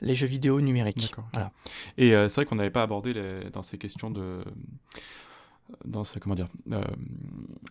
[0.02, 1.14] les jeux vidéo numériques.
[1.34, 1.52] Voilà.
[1.98, 3.14] Et euh, c'est vrai qu'on n'avait pas abordé
[3.52, 4.44] dans ces questions de
[5.86, 6.48] dans ce, comment dire,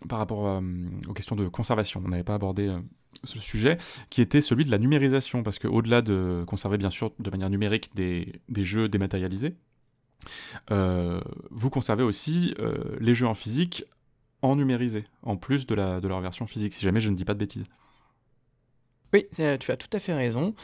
[0.09, 0.61] par rapport
[1.07, 2.01] aux questions de conservation.
[2.03, 2.75] On n'avait pas abordé
[3.23, 3.77] ce sujet,
[4.09, 7.95] qui était celui de la numérisation, parce qu'au-delà de conserver bien sûr de manière numérique
[7.95, 9.55] des, des jeux dématérialisés,
[10.71, 13.85] euh, vous conservez aussi euh, les jeux en physique
[14.43, 17.25] en numérisé, en plus de, la, de leur version physique, si jamais je ne dis
[17.25, 17.65] pas de bêtises.
[19.13, 19.27] Oui,
[19.59, 20.55] tu as tout à fait raison.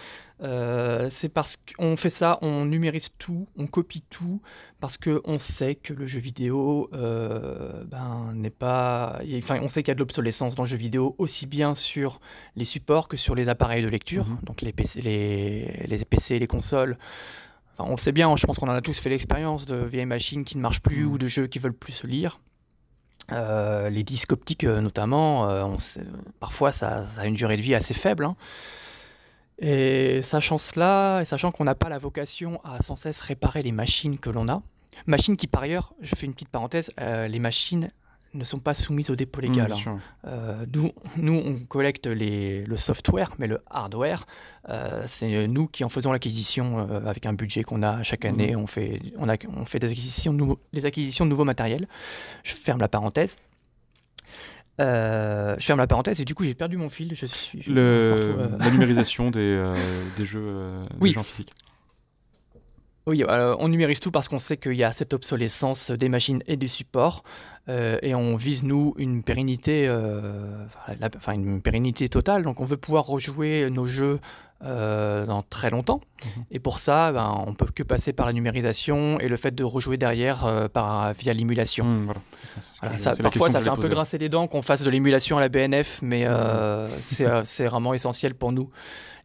[0.42, 4.42] Euh, c'est parce qu'on fait ça, on numérise tout, on copie tout,
[4.80, 9.22] parce qu'on sait que le jeu vidéo euh, ben, n'est pas.
[9.38, 12.20] Enfin, on sait qu'il y a de l'obsolescence dans le jeu vidéo, aussi bien sur
[12.56, 14.40] les supports que sur les appareils de lecture, mhm.
[14.44, 16.98] donc les PC, les, les PC, les consoles.
[17.78, 20.08] Enfin, on le sait bien, je pense qu'on en a tous fait l'expérience de vieilles
[20.08, 21.12] machines qui ne marchent plus mhm.
[21.12, 22.40] ou de jeux qui veulent plus se lire.
[23.32, 25.68] Euh, les disques optiques euh, notamment, euh,
[26.40, 28.26] parfois ça, a une durée de vie assez faible.
[28.26, 28.36] Hein.
[29.60, 33.72] Et sachant cela, et sachant qu'on n'a pas la vocation à sans cesse réparer les
[33.72, 34.62] machines que l'on a,
[35.06, 37.92] machines qui par ailleurs, je fais une petite parenthèse, les machines,
[38.34, 39.72] ne sont pas soumises au dépôt légal.
[39.72, 40.00] Mmh.
[40.26, 44.26] Euh, nous, nous, on collecte les, le software, mais le hardware,
[44.70, 48.56] euh, c'est nous qui en faisons l'acquisition euh, avec un budget qu'on a chaque année.
[48.56, 48.60] Mmh.
[48.60, 51.88] On, fait, on, a, on fait des acquisitions, de nouveaux, des acquisitions de nouveaux matériels.
[52.44, 53.36] Je ferme la parenthèse.
[54.80, 57.14] Euh, je ferme la parenthèse et du coup j'ai perdu mon fil.
[57.14, 58.58] Je suis je- Le, partout, euh.
[58.64, 59.76] La numérisation des, euh,
[60.16, 60.72] des jeux,
[61.02, 61.10] Oui.
[61.10, 61.52] des jeux en physique.
[63.10, 66.44] Oui, euh, on numérise tout parce qu'on sait qu'il y a cette obsolescence des machines
[66.48, 67.24] et du support,
[67.68, 70.66] euh, et on vise nous une pérennité, euh,
[71.00, 72.44] la- une pérennité totale.
[72.44, 74.20] Donc on veut pouvoir rejouer nos jeux
[74.62, 76.44] dans très longtemps, Mhm.
[76.52, 79.64] et pour ça, ben, on peut que passer par la numérisation et le fait de
[79.64, 81.86] rejouer derrière par via l'émulation.
[81.86, 82.20] Mmh, voilà,
[82.82, 85.40] Voilà, ça- parfois, ça fait un peu grincer les dents qu'on fasse de l'émulation à
[85.40, 86.88] la BNF, mais euh,
[87.46, 88.70] c'est vraiment essentiel pour nous.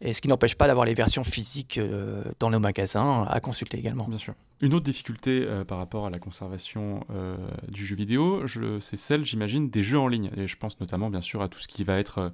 [0.07, 3.79] Et ce qui n'empêche pas d'avoir les versions physiques euh, dans nos magasins à consulter
[3.79, 4.07] également.
[4.07, 4.35] Bien sûr.
[4.61, 7.37] Une autre difficulté euh, par rapport à la conservation euh,
[7.69, 8.47] du jeu vidéo,
[8.81, 10.31] c'est celle, j'imagine, des jeux en ligne.
[10.37, 12.33] Et je pense notamment, bien sûr, à tout ce qui va être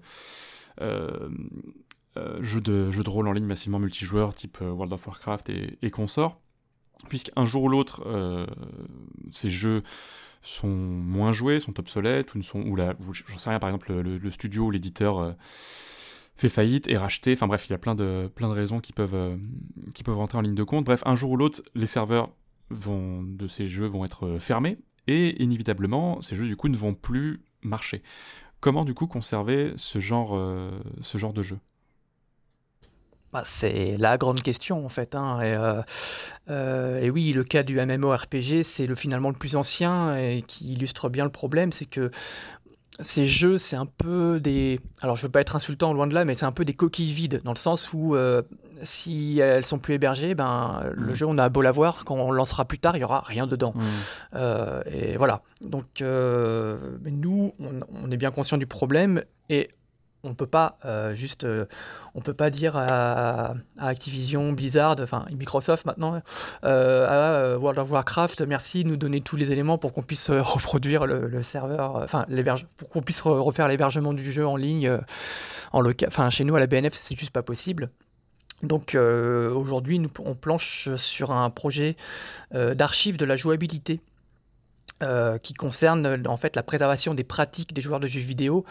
[0.80, 1.28] euh,
[2.40, 5.90] jeux, de, jeux de rôle en ligne massivement multijoueurs, type World of Warcraft et, et
[5.90, 6.40] consorts.
[7.08, 8.04] Puisqu'un jour ou l'autre,
[9.30, 9.82] ces jeux
[10.42, 12.94] sont moins joués, sont obsolètes, ou, ne sont, ou, la-
[13.26, 15.34] j'en sais rien, par exemple, le, le studio ou l'éditeur
[16.40, 17.32] fait faillite, est racheté.
[17.32, 19.36] Enfin bref, il y a plein de, raisons qui peuvent, euh,
[19.94, 20.84] qui peuvent rentrer en ligne de compte.
[20.84, 22.30] Bref, un jour ou l'autre, les serveurs
[22.70, 26.94] de ces jeux vont être euh, fermés et inévitablement, ces jeux du coup ne vont
[26.94, 28.02] plus marcher.
[28.60, 30.70] Comment du coup conserver ce genre, euh,
[31.34, 31.58] de jeu?
[33.32, 35.14] Bah, c'est la grande question en fait.
[35.14, 40.42] hein, Et, et oui, le cas du MMORPG, c'est le, finalement le plus ancien et
[40.46, 42.10] qui illustre bien le problème, c'est que
[43.02, 44.80] ces jeux, c'est un peu des...
[45.00, 47.12] Alors je veux pas être insultant loin de là, mais c'est un peu des coquilles
[47.12, 48.42] vides, dans le sens où euh,
[48.82, 51.14] si elles sont plus hébergées, ben, le Mhm.
[51.14, 53.46] jeu, on a beau l'avoir, quand on le lancera plus tard, il y aura rien
[53.46, 53.74] dedans.
[54.34, 55.42] Euh, et voilà.
[55.60, 59.70] Donc, euh, nous, on, on est bien conscient du problème et
[60.22, 61.64] on peut pas euh, euh,
[62.22, 66.20] peut pas dire à, Activision, Blizzard, enfin Microsoft maintenant,
[66.64, 70.30] euh, à World of Warcraft, merci de nous donner tous les éléments pour qu'on puisse
[70.30, 72.26] reproduire le, serveur, enfin
[72.76, 74.98] pour qu'on puisse re- refaire l'hébergement du jeu en ligne,
[75.72, 77.90] en enfin chez nous à la BNF, c'est juste pas possible.
[78.62, 81.96] Donc aujourd'hui, on planche sur un projet
[82.52, 84.00] d'archives de la jouabilité
[85.42, 88.66] qui concerne en fait la préservation des pratiques des joueurs de jeux vidéo.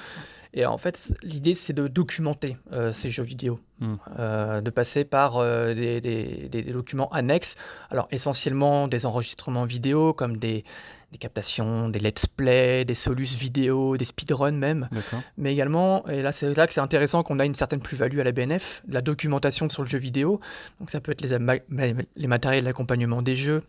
[0.54, 3.96] Et en fait, l'idée c'est de documenter euh, ces jeux vidéo, Mm.
[4.18, 7.56] euh, de passer par euh, des, des- des- des documents annexes.
[7.92, 10.66] Alors essentiellement des enregistrements vidéo comme des,
[11.12, 14.90] des captations, des let's play, des solus vidéo, des speedruns même.
[15.38, 18.24] Mais également, et là c'est là que c'est intéressant qu'on a une certaine plus-value à
[18.24, 20.40] la BNF, la documentation sur le jeu vidéo.
[20.80, 21.86] Donc ça peut être les, ama- ma-
[22.16, 23.62] les matériels d'accompagnement des jeux,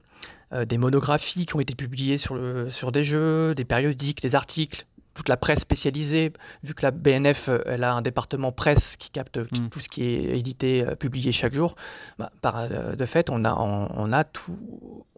[0.66, 4.84] des monographies qui ont été publiées sur, le, sur des jeux, des périodiques, des articles,
[5.14, 6.32] toute la presse spécialisée,
[6.62, 9.68] vu que la BNF euh, elle a un département presse qui capte Mm.
[9.70, 11.74] tout ce qui est édité, euh, publié chaque jour,
[12.18, 14.56] bah, par, euh, de fait on a, on, on a, tout,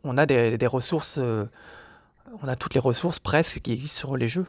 [0.04, 1.44] on a des, des ressources, euh,
[2.42, 4.46] on a toutes les ressources presse qui existent sur les jeux.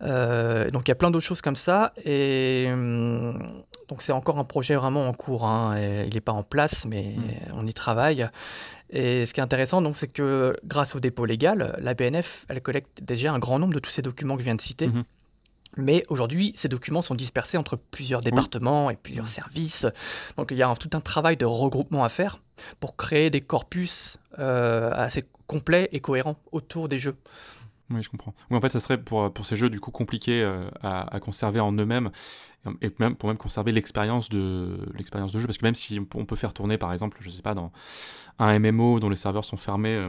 [0.00, 4.44] Donc il y a plein d'autres choses comme ça et hum, donc c'est encore un
[4.44, 5.44] projet vraiment en cours.
[5.44, 7.16] hein, et il n'est pas en place, mais
[7.52, 8.28] on y travaille.
[8.92, 12.60] Et ce qui est intéressant, donc, c'est que grâce au dépôt légal, la BNF, elle
[12.60, 14.88] collecte déjà un grand nombre de tous ces documents que je viens de citer.
[14.88, 15.04] Mhm.
[15.76, 19.86] Mais aujourd'hui, ces documents sont dispersés entre plusieurs départements et plusieurs services.
[20.36, 22.40] Donc il y a un- tout un travail de regroupement à faire
[22.80, 27.14] pour créer des corpus euh, assez complets et cohérents autour des jeux.
[27.90, 28.34] Oui, je comprends.
[28.50, 31.20] Oui, en fait, ça serait pour, pour ces jeux du coup compliqués euh, à, à
[31.20, 32.10] conserver en eux-mêmes
[32.82, 36.24] et même pour même conserver l'expérience de l'expérience de jeu, parce que même si on
[36.24, 37.72] peut, faire tourner, par exemple, je sais pas, dans
[38.38, 40.08] un MMO dont les serveurs sont fermés.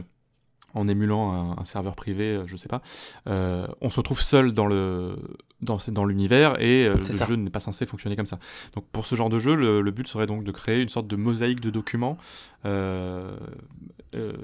[0.74, 2.82] En émulant un, un serveur privé, euh, je sais pas,
[3.28, 5.16] euh, on se retrouve seul dans le
[5.60, 7.26] dans, dans l'univers et euh, le ça.
[7.26, 8.38] jeu n'est pas censé fonctionner comme ça.
[8.74, 11.06] Donc pour ce genre de jeu, le, le but serait donc de créer une sorte
[11.06, 12.16] de mosaïque de documents
[12.64, 13.36] euh,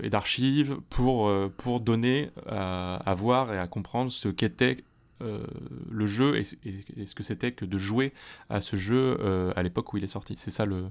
[0.02, 4.76] et d'archives pour, pour donner à, à voir et à comprendre ce qu'était
[5.20, 8.12] le jeu et, et- et ce que c'était que de jouer
[8.48, 9.18] à ce jeu
[9.56, 10.34] à l'époque où il est sorti.
[10.38, 10.84] C'est ça le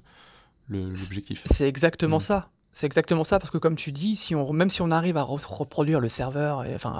[0.69, 1.47] le- l'objectif.
[1.49, 2.21] C'est exactement Mm.
[2.21, 2.49] ça.
[2.78, 5.23] C'est exactement ça, parce que comme tu dis, si on, même si on arrive à
[5.23, 6.93] re- reproduire le serveur, et, enfin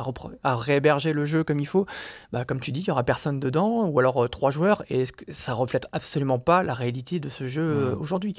[0.43, 1.86] à, réhéberger le jeu comme il faut,
[2.32, 5.03] bah, comme tu dis, il y aura personne dedans, ou alors euh, trois joueurs, et
[5.30, 8.34] ça reflète absolument pas la réalité de ce jeu euh, aujourd'hui.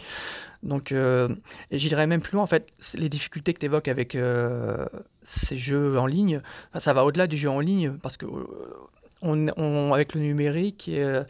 [0.64, 1.28] Donc, euh,
[1.70, 4.84] et j'irais même plus loin, en fait, les difficultés que tu évoques avec euh,
[5.22, 6.40] ces jeux en ligne,
[6.80, 8.26] ça va au-delà du jeu en ligne, parce que
[9.22, 11.20] on, on- avec le numérique et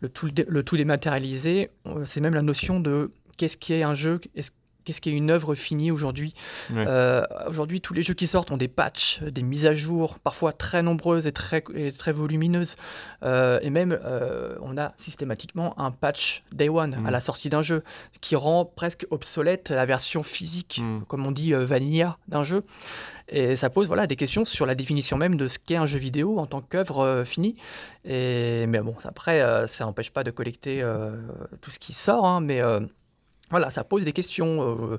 [0.00, 1.68] le tout, le tout dématérialisé,
[2.06, 4.50] c'est même la notion de qu'est-ce qui est un jeu, est-ce-
[4.84, 6.34] qu'est-ce qu'est une œuvre finie aujourd'hui.
[6.72, 6.84] Ouais.
[6.86, 10.52] Euh, aujourd'hui, tous les jeux qui sortent ont des patchs, des mises à jour, parfois
[10.52, 12.76] très nombreuses et très, et très volumineuses.
[13.22, 17.06] Euh, et même, euh, on a systématiquement un patch Day One Mm.
[17.06, 17.82] à la sortie d'un jeu
[18.20, 21.02] qui rend presque obsolète la version physique, Mm.
[21.08, 22.64] comme on dit, vanilla d'un jeu.
[23.28, 25.98] Et ça pose voilà, des questions sur la définition même de ce qu'est un jeu
[25.98, 27.56] vidéo en tant qu'œuvre finie.
[28.04, 30.84] Et, mais bon, après, ça n'empêche pas de collecter
[31.60, 32.60] tout ce qui sort, hein, mais
[33.52, 34.60] voilà, ça pose des questions.
[34.62, 34.98] euh,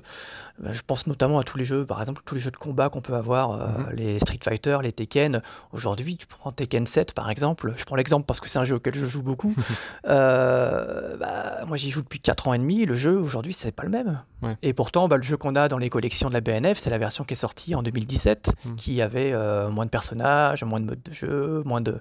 [0.64, 2.88] euh, je pense notamment à tous les jeux, par exemple, tous les jeux de combat
[2.88, 3.90] qu'on peut avoir, euh, Mhm.
[3.96, 5.42] les Street Fighter, les Tekken.
[5.72, 7.74] Aujourd'hui, tu prends Tekken 7, par exemple.
[7.76, 9.52] Je prends l'exemple parce que c'est un jeu auquel je joue beaucoup.
[10.06, 12.86] Euh, bah, moi, j'y joue depuis 4 ans et demi.
[12.86, 14.20] Le jeu, aujourd'hui, c'est pas le même.
[14.42, 14.56] Ouais.
[14.62, 16.98] Et pourtant, bah, le jeu qu'on a dans les collections de la BNF, c'est la
[16.98, 18.76] version qui est sortie en 2017, Mhm.
[18.76, 19.32] qui avait
[19.70, 22.00] moins de personnages, moins de modes de jeu, moins de,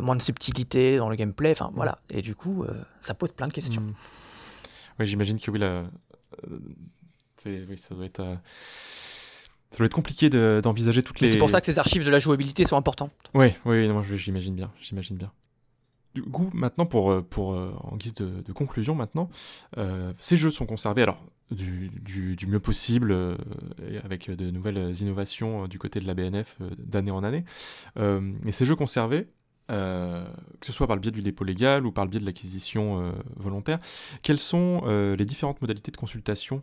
[0.00, 1.52] moins de subtilité dans le gameplay.
[1.52, 1.96] Enfin, voilà.
[2.10, 2.64] Et du coup,
[3.00, 3.82] ça pose plein de questions.
[4.98, 5.84] Ouais, j'imagine que oui, là,
[6.48, 6.58] euh,
[7.68, 8.36] oui, ça doit être, euh,
[9.70, 11.28] ça doit être compliqué de- d'envisager toutes les.
[11.32, 13.12] C'est pour ça que ces archives de la jouabilité sont importantes.
[13.64, 15.32] Oui, non, je- j'imagine bien, j'imagine bien.
[16.14, 19.30] Du coup, maintenant, pour, euh, pour, euh, en guise de, de conclusion, maintenant,
[19.78, 23.36] euh, ces jeux sont conservés alors du, du, du mieux possible, euh,
[23.90, 27.44] et avec de nouvelles innovations euh, du côté de la BNF euh, d'année en année.
[27.98, 29.26] Et ces jeux conservés,
[29.70, 30.24] euh,
[30.60, 33.00] que ce soit par le biais du dépôt légal ou par le biais de l'acquisition
[33.00, 33.78] euh, volontaire,
[34.22, 36.62] quelles sont euh, les différentes modalités de consultation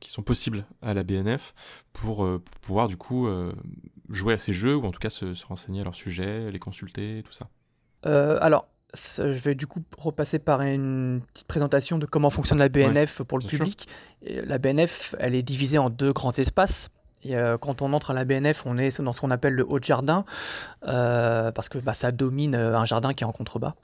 [0.00, 1.54] qui sont possibles à la BNF
[1.92, 3.28] pour, pour pouvoir du coup
[4.08, 6.58] jouer à ces jeux ou en tout cas se, se renseigner à leur sujet, les
[6.58, 7.48] consulter, tout ça?
[8.02, 13.22] Alors, je vais du coup repasser par une petite présentation de comment fonctionne la BNF
[13.22, 13.60] pour le sûr.
[13.60, 13.86] public.
[14.22, 16.90] La BNF, elle est divisée en deux grands espaces.
[17.24, 19.66] Et, euh, quand on entre à la BNF, on est dans ce qu'on appelle le
[19.66, 20.24] haut de jardin,
[20.86, 23.74] euh, parce que bah, ça domine euh, un jardin qui est en contrebas.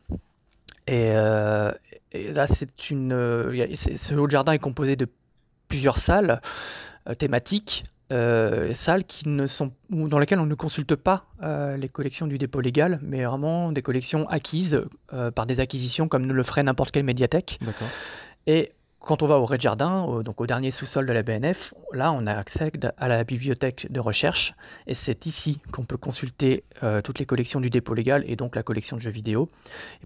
[0.86, 1.72] Et, euh,
[2.12, 3.10] et là, c'est une,
[3.76, 5.08] ce haut de jardin est composé de
[5.68, 6.40] plusieurs salles
[7.18, 11.88] thématiques, euh, salles qui ne sont, ou dans lesquelles on ne consulte pas euh, les
[11.88, 16.42] collections du dépôt légal, mais vraiment des collections acquises euh, par des acquisitions comme le
[16.44, 17.58] ferait n'importe quelle médiathèque.
[17.62, 17.88] D'accord.
[18.46, 18.72] Et
[19.06, 22.26] quand on va au rez-de-jardin, au- donc au dernier sous-sol de la BNF, là on
[22.26, 24.54] a accès à la bibliothèque de recherche
[24.88, 28.56] et c'est ici qu'on peut consulter euh, toutes les collections du dépôt légal et donc
[28.56, 29.48] la collection de jeux vidéo.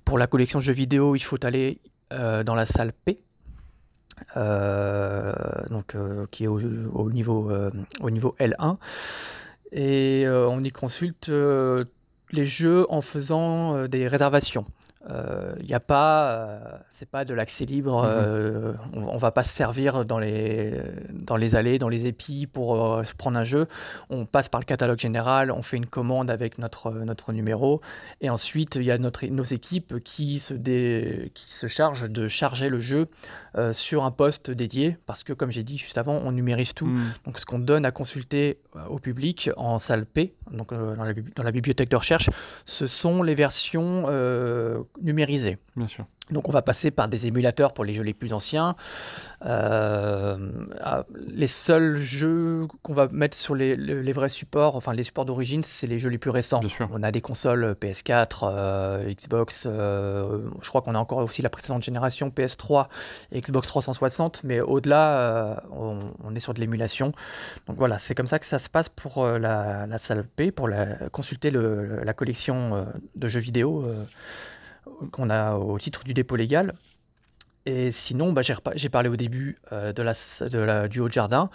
[0.05, 1.79] Pour la collection de jeux vidéo, il faut aller
[2.13, 3.19] euh, dans la salle P,
[4.37, 5.33] euh,
[6.31, 6.61] qui est au,
[6.93, 7.71] au niveau, euh,
[8.01, 8.77] au niveau L1.
[9.73, 14.67] Et on y consulte les jeux en faisant des réservations.
[15.09, 16.59] Il n'y a pas, euh,
[16.93, 18.03] c'est pas de l'accès libre.
[18.03, 18.09] Mhm.
[18.11, 20.79] euh, on, on va pas se servir dans les,
[21.11, 23.67] dans les allées, dans les épis pour euh, se prendre un jeu.
[24.11, 27.81] On passe par le catalogue général, on fait une commande avec notre, notre numéro,
[28.21, 32.29] et ensuite il y a notre, nos équipes qui se, dé- qui se chargent de
[32.29, 33.09] charger le jeu
[33.57, 36.87] euh, sur un poste dédié, parce que comme j'ai dit juste avant, on numérise tout.
[36.87, 37.13] Mm.
[37.25, 41.05] Donc ce qu'on donne à consulter euh, au public en salle P, donc euh, dans,
[41.05, 42.29] la, dans la bibliothèque de recherche,
[42.67, 44.83] ce sont les versions euh,
[45.77, 46.07] Bien sûr.
[46.31, 48.77] Donc on va passer par des émulateurs pour les jeux les plus anciens.
[49.47, 50.37] Euh,
[50.81, 55.63] ah, les seuls jeux qu'on va mettre sur les, vrais supports, enfin les supports d'origine,
[55.63, 56.61] c'est les jeux les plus récents.
[56.61, 56.89] Bien sûr.
[56.93, 61.51] On a des consoles PS4, euh, Xbox, euh, je crois qu'on a encore aussi la
[61.51, 62.87] précédente génération PS3
[63.33, 67.13] et Xbox 360, mais au-delà, euh, on, on est sur de l'émulation.
[67.67, 70.53] Donc voilà, c'est comme ça que ça se passe pour euh, la, la salle P,
[70.53, 72.85] pour la- consulter le- la collection euh,
[73.17, 74.05] de jeux vidéo euh,
[75.13, 76.75] qu'on a au titre du dépôt légal.
[77.67, 78.41] Et sinon, bah,
[78.75, 80.15] j'ai parlé au début euh, de la,
[80.49, 81.51] de la- du haut de jardin.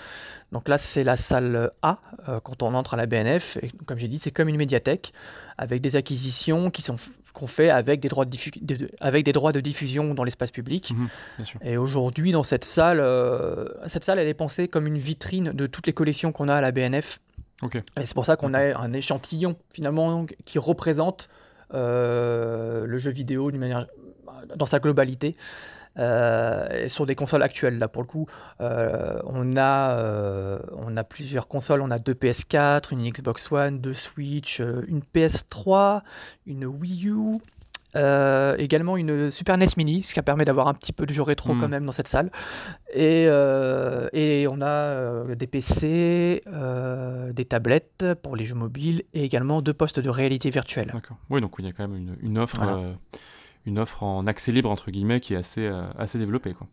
[0.52, 1.98] Donc là, c'est la salle A
[2.30, 3.58] euh, quand on entre à la BNF.
[3.64, 5.14] Et comme j'ai dit, c'est comme une médiathèque
[5.58, 6.98] avec des acquisitions qui sont
[7.34, 10.92] qu'on fait avec des droits de, avec des droits de diffusion dans l'espace public.
[10.92, 11.10] Mhm.
[11.64, 15.68] Et aujourd'hui, dans cette salle, euh, cette salle, elle est pensée comme une vitrine de
[15.68, 17.20] toutes les collections qu'on a à la BNF.
[18.00, 21.28] Et c'est pour ça qu'on a un échantillon finalement qui représente
[21.72, 23.88] le jeu vidéo manière
[24.56, 25.36] dans sa globalité.
[25.98, 28.28] Euh, sur des consoles actuelles là pour le coup
[28.60, 33.80] euh, on a euh, on a plusieurs consoles on a deux PS4 une Xbox One
[33.80, 36.02] deux Switch euh, une PS3
[36.48, 37.38] une Wii U
[37.96, 41.22] euh, également une Super NES Mini, ce qui permet d'avoir un petit peu de jeu
[41.22, 41.62] rétro Mm.
[41.62, 42.32] quand même dans cette salle.
[42.94, 46.44] Et, euh, et on a euh, des PC,
[47.34, 50.90] des tablettes pour les jeux mobiles et également deux postes de réalité virtuelle.
[50.94, 51.18] D'accord.
[51.30, 52.80] Oui, donc il y a quand même une, une offre, Voilà.
[53.66, 56.68] une offre en accès libre entre guillemets qui est assez, assez développée, quoi.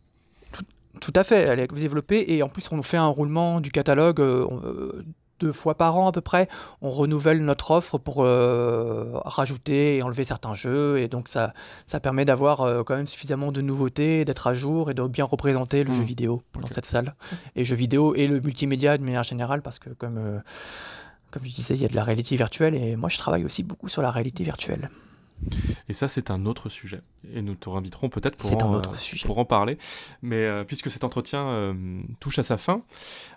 [1.01, 4.21] Tout à fait, elle est développée et en plus on fait un roulement du catalogue
[4.21, 5.03] euh,
[5.43, 6.49] deux fois par an à peu près,
[6.83, 10.99] on renouvelle notre offre pour euh, rajouter et enlever certains jeux.
[10.99, 11.53] Et donc ça,
[11.87, 15.25] ça permet d'avoir euh, quand même suffisamment de nouveautés, d'être à jour et de bien
[15.25, 16.07] représenter le jeu Mmh.
[16.07, 17.15] vidéo dans cette salle.
[17.57, 20.39] Et jeu vidéo et le multimédia de manière générale, parce que comme, euh,
[21.31, 23.63] comme je disais, il y a de la réalité virtuelle et moi je travaille aussi
[23.63, 24.91] beaucoup sur la réalité virtuelle.
[25.89, 27.01] Et ça, c'est un autre sujet.
[27.35, 28.81] Et nous te réinviterons peut-être pour, en, euh,
[29.27, 29.79] pour en parler.
[30.23, 32.83] Mais euh, puisque cet entretien euh, touche à sa fin,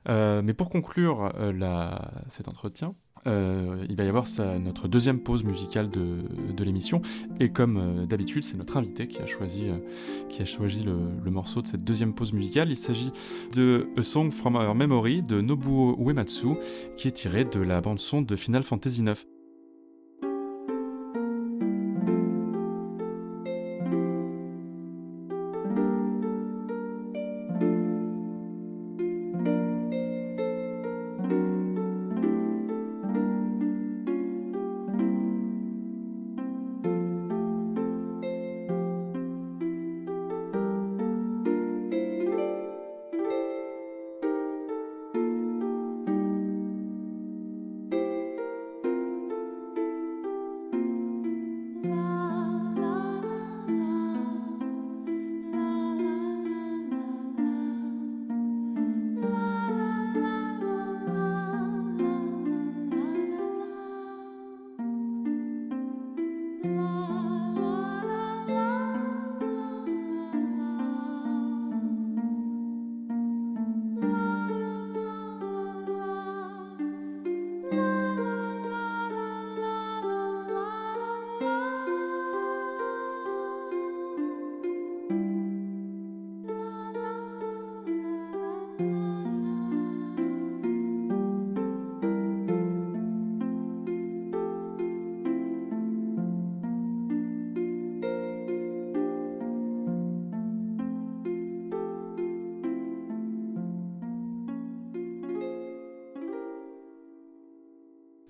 [0.09, 2.95] euh, mais pour conclure la- cet entretien,
[3.27, 6.17] il va y avoir sa- notre deuxième pause musicale de,
[6.55, 7.01] de l'émission.
[7.39, 9.65] Et comme d'habitude, c'est notre invité qui a choisi,
[10.29, 12.69] qui a choisi le, le morceau de cette deuxième pause musicale.
[12.69, 13.11] Il s'agit
[13.53, 16.49] de A Song from Our Memory de Nobuo Uematsu,
[16.97, 19.15] qui est tiré de la bande-son de Final Fantasy IX.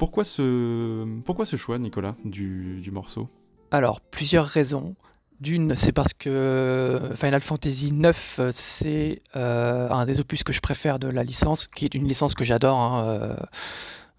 [0.05, 3.27] Pourquoi ce, pourquoi ce choix, Nicolas, du, du morceau?
[3.71, 4.93] Alors, plusieurs raisons.
[5.39, 10.61] D'une, c'est parce que Final Fantasy IX, euh, c'est euh, un des opus que je
[10.61, 12.77] préfère de la licence, qui est une licence que j'adore.
[12.77, 13.35] hein, euh,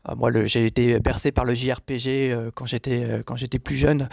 [0.08, 4.08] euh, moi, j'ai été bercé par le JRPG euh, euh, quand j'étais plus jeune.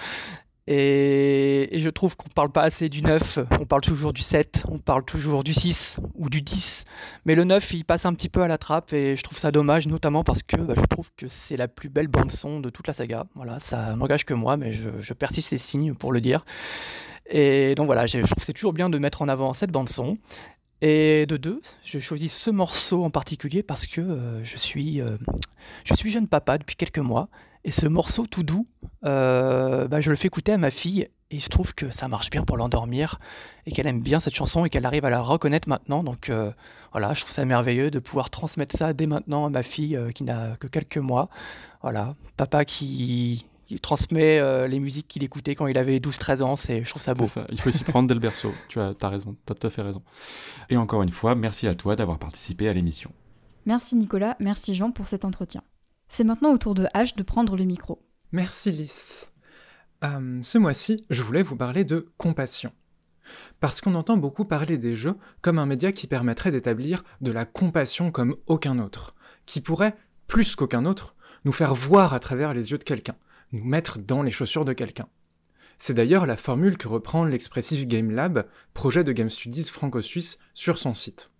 [0.67, 4.77] Et, je trouve qu'on parle pas assez du 9, on parle toujours du 7, on
[4.77, 6.85] parle toujours du 6 ou du 10.
[7.25, 9.51] Mais le 9, il passe un petit peu à la trappe et je trouve ça
[9.51, 12.87] dommage, notamment parce que bah, je trouve que c'est la plus belle bande-son de toute
[12.87, 13.25] la saga.
[13.35, 16.45] Voilà, ça n'engage que moi, mais je, je persiste et signe pour le dire.
[17.29, 20.17] Et donc voilà, je trouve que c'est toujours bien de mettre en avant cette bande-son.
[20.85, 25.15] Et de deux, je choisis ce morceau en particulier parce que euh, je, suis, euh,
[25.85, 27.29] je suis jeune papa depuis quelques mois.
[27.65, 28.67] Et ce morceau tout doux,
[29.05, 31.07] euh, bah, je le fais écouter à ma fille.
[31.31, 33.19] Et je trouve que ça marche bien pour l'endormir.
[33.65, 36.03] Et qu'elle aime bien cette chanson et qu'elle arrive à la reconnaître maintenant.
[36.03, 36.51] Donc euh,
[36.91, 40.11] voilà, je trouve ça merveilleux de pouvoir transmettre ça dès maintenant à ma fille euh,
[40.11, 41.29] qui n'a que quelques mois.
[41.81, 46.55] Voilà, papa qui, qui transmet euh, les musiques qu'il écoutait quand il avait 12-13 ans.
[46.55, 47.25] C'est, je trouve ça beau.
[47.25, 48.53] Ça, il faut s'y prendre dès le berceau.
[48.67, 50.03] Tu as, as raison, tu as tout à fait raison.
[50.69, 53.11] Et encore une fois, merci à toi d'avoir participé à l'émission.
[53.65, 55.63] Merci Nicolas, merci Jean pour cet entretien.
[56.15, 57.99] C'est maintenant au tour de H de prendre le micro.
[58.31, 59.31] Merci Lys.
[60.03, 62.71] Euh, ce mois-ci, je voulais vous parler de compassion.
[63.59, 67.45] Parce qu'on entend beaucoup parler des jeux comme un média qui permettrait d'établir de la
[67.45, 69.15] compassion comme aucun autre,
[69.47, 69.95] qui pourrait,
[70.27, 73.15] plus qu'aucun autre, nous faire voir à travers les yeux de quelqu'un,
[73.51, 75.07] nous mettre dans les chaussures de quelqu'un.
[75.79, 78.45] C'est d'ailleurs la formule que reprend l'Expressive Game Lab,
[78.75, 81.32] projet de Game Studies franco-suisse, sur son site.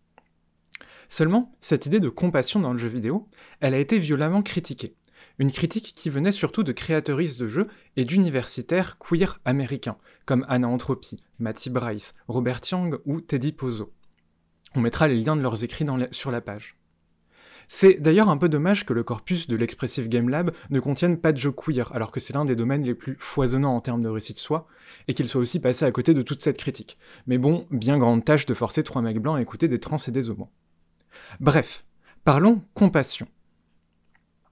[1.14, 3.28] Seulement, cette idée de compassion dans le jeu vidéo,
[3.60, 4.96] elle a été violemment critiquée.
[5.38, 10.68] Une critique qui venait surtout de créateuristes de jeux et d'universitaires queer américains, comme Anna
[10.68, 13.94] Entropy, Matty Bryce, Robert Young ou Teddy Pozzo.
[14.74, 16.78] On mettra les liens de leurs écrits sur la page.
[17.68, 21.32] C'est d'ailleurs un peu dommage que le corpus de l'Expressive Game Lab ne contienne pas
[21.32, 24.10] de jeux queer, alors que c'est l'un des domaines les plus foisonnants en termes de
[24.10, 24.66] récit de soi,
[25.08, 26.98] et qu'il soit aussi passé à côté de toute cette critique.
[27.28, 30.12] Mais bon, bien grande tâche de forcer trois mecs blancs à écouter des trans et
[30.12, 30.50] des homos.
[31.40, 31.86] Bref,
[32.24, 33.28] parlons compassion.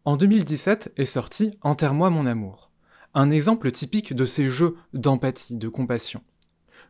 [0.06, 2.72] En 2017 est sorti Enterre-moi mon amour,
[3.14, 6.24] un exemple typique de ces jeux d'empathie, de compassion.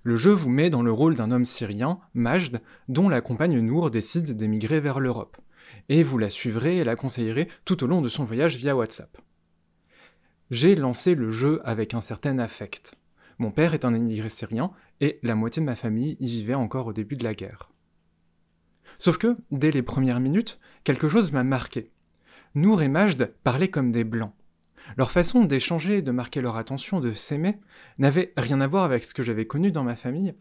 [0.03, 3.91] Le jeu vous met dans le rôle d'un homme syrien, Majd, dont la compagne Nour
[3.91, 5.37] décide d'émigrer vers l'Europe,
[5.89, 9.17] et vous la suivrez et la conseillerez tout au long de son voyage via WhatsApp.
[10.49, 12.95] J'ai lancé le jeu avec un certain affect.
[13.37, 16.87] Mon père est un immigré syrien, et la moitié de ma famille y vivait encore
[16.87, 17.70] au début de la guerre.
[19.01, 21.89] Sauf que, dès les premières minutes, quelque chose m'a marqué.
[22.53, 24.35] Nour et Majd parlaient comme des blancs.
[24.95, 27.57] Leur façon d'échanger, de marquer leur attention, de s'aimer,
[27.97, 30.35] n'avait rien à voir avec ce que j'avais connu dans ma famille.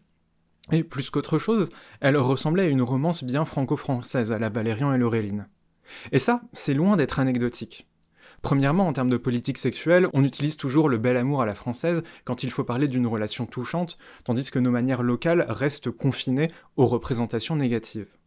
[0.71, 1.69] Et plus qu'autre chose,
[2.01, 5.47] elle ressemblait à une romance bien franco-française à la Valérian et Laureline.
[6.11, 7.87] Et ça, c'est loin d'être anecdotique.
[8.43, 12.03] Premièrement, en termes de politique sexuelle, on utilise toujours le bel amour à la française
[12.25, 16.85] quand il faut parler d'une relation touchante, tandis que nos manières locales restent confinées aux
[16.85, 18.20] représentations négatives.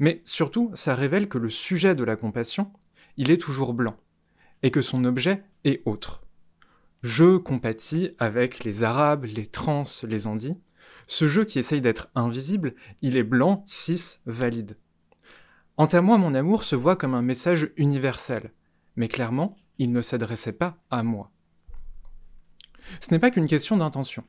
[0.00, 2.72] Mais surtout, ça révèle que le sujet de la compassion,
[3.18, 3.96] il est toujours blanc,
[4.62, 6.22] et que son objet est autre.
[7.02, 10.58] Je compatis avec les Arabes, les Trans, les Andis.
[11.06, 14.74] Ce jeu qui essaye d'être invisible, il est blanc, cis, valide.
[15.76, 18.52] Quant à moi, mon amour se voit comme un message universel,
[18.96, 21.30] mais clairement, il ne s'adressait pas à moi.
[23.00, 24.24] Ce n'est pas qu'une question d'intention.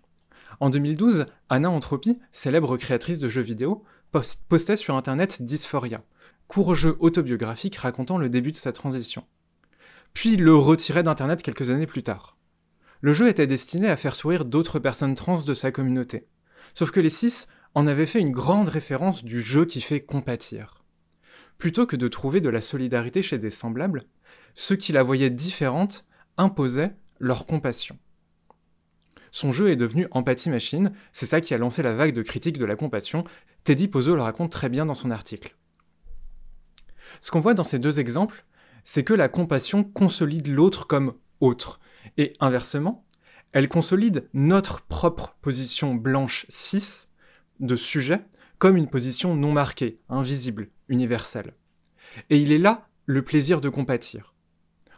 [0.59, 6.03] En 2012, Anna Entropy, célèbre créatrice de jeux vidéo, postait sur internet Dysphoria,
[6.47, 9.25] court jeu autobiographique racontant le début de sa transition.
[10.13, 12.35] Puis le retirait d'internet quelques années plus tard.
[12.99, 16.27] Le jeu était destiné à faire sourire d'autres personnes trans de sa communauté.
[16.73, 20.83] Sauf que les six en avaient fait une grande référence du jeu qui fait compatir.
[21.57, 24.03] Plutôt que de trouver de la solidarité chez des semblables,
[24.53, 26.05] ceux qui la voyaient différente
[26.37, 27.97] imposaient leur compassion.
[29.31, 32.57] Son jeu est devenu Empathie Machine, c'est ça qui a lancé la vague de critiques
[32.57, 33.23] de la compassion,
[33.63, 35.55] Teddy Pozo le raconte très bien dans son article.
[37.21, 38.45] Ce qu'on voit dans ces deux exemples,
[38.83, 41.79] c'est que la compassion consolide l'autre comme autre,
[42.17, 43.05] et inversement,
[43.53, 47.07] elle consolide notre propre position blanche cis
[47.59, 48.25] de sujet
[48.57, 51.55] comme une position non marquée, invisible, universelle.
[52.29, 54.30] Et il est là le plaisir de compatir.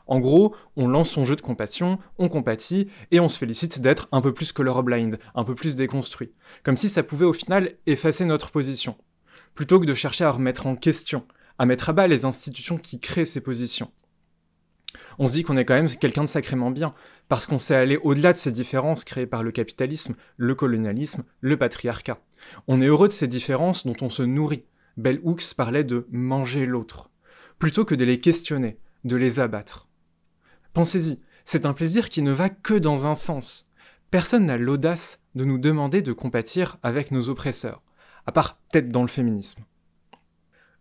[0.08, 4.08] En gros, on lance son jeu de compassion, on compatit, et on se félicite d'être
[4.12, 6.32] un peu plus colorblind, un peu plus déconstruit.
[6.64, 8.98] Comme si ça pouvait au final effacer notre position.
[9.56, 11.26] Plutôt que de chercher à remettre en question,
[11.58, 13.92] à mettre à bas les institutions qui créent ces positions.
[15.20, 16.94] On se dit qu'on est quand même quelqu'un de sacrément bien,
[17.30, 21.58] parce qu'on sait aller au-delà de ces différences créées par le capitalisme, le colonialisme, le
[21.58, 22.20] patriarcat.
[22.68, 24.66] On est heureux de ces différences dont on se nourrit.
[24.98, 27.10] Bell Hooks parlait de manger l'autre,
[27.58, 29.88] plutôt que de les questionner, de les abattre.
[30.74, 33.70] Pensez-y, c'est un plaisir qui ne va que dans un sens.
[34.10, 37.84] Personne n'a l'audace de nous demander de compatir avec nos oppresseurs,
[38.26, 39.64] à part peut-être dans le féminisme.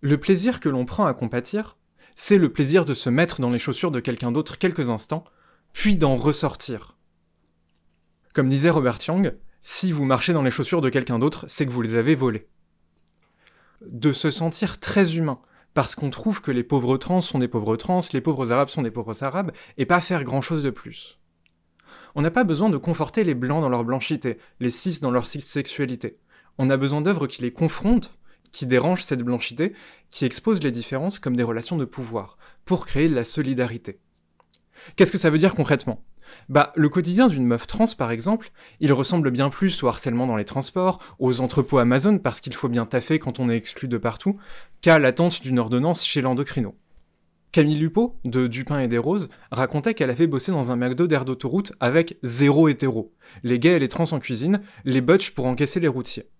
[0.01, 1.76] Le plaisir que l'on prend à compatir,
[2.14, 5.24] c'est le plaisir de se mettre dans les chaussures de quelqu'un d'autre quelques instants,
[5.72, 6.97] puis d'en ressortir.
[8.34, 11.70] Comme disait Robert Young, si vous marchez dans les chaussures de quelqu'un d'autre, c'est que
[11.70, 12.49] vous les avez volées.
[13.86, 15.40] De se sentir très humain,
[15.74, 18.82] parce qu'on trouve que les pauvres trans sont des pauvres trans, les pauvres arabes sont
[18.82, 21.18] des pauvres arabes, et pas faire grand-chose de plus.
[22.14, 25.26] On n'a pas besoin de conforter les blancs dans leur blanchité, les cis dans leur
[25.26, 26.18] cis-sexualité.
[26.58, 28.14] On a besoin d'œuvres qui les confrontent,
[28.50, 29.72] qui dérangent cette blanchité,
[30.10, 33.98] qui exposent les différences comme des relations de pouvoir, pour créer de la solidarité.
[34.96, 36.04] Qu'est-ce que ça veut dire concrètement?
[36.49, 40.37] Bah, le quotidien d'une meuf trans, par exemple, il ressemble bien plus au harcèlement dans
[40.37, 43.99] les transports, aux entrepôts Amazon parce qu'il faut bien taffer quand on est exclu de
[43.99, 44.37] partout,
[44.80, 46.76] qu'à l'attente d'une ordonnance chez l'endocrino.
[47.53, 51.26] Camille Lupo, de Dupin et des Roses, racontait qu'elle avait bossé dans un McDo d'air
[51.26, 53.12] d'autoroute avec zéro hétéro.
[53.43, 56.30] Les gays et les trans en cuisine, les butch pour encaisser les routiers.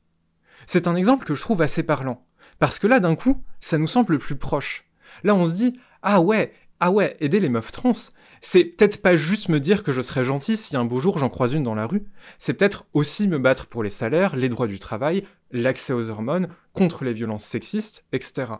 [0.67, 2.25] C'est un exemple que je trouve assez parlant.
[2.59, 4.85] Parce que là, d'un coup, ça nous semble plus proche.
[5.23, 7.93] Là, on se dit, ah ouais, ah ouais, aider les meufs trans,
[8.45, 11.29] c'est peut-être pas juste me dire que je serais gentil si un beau jour j'en
[11.29, 12.05] croise une dans la rue,
[12.39, 16.49] c'est peut-être aussi me battre pour les salaires, les droits du travail, l'accès aux hormones,
[16.73, 18.55] contre les violences sexistes, etc.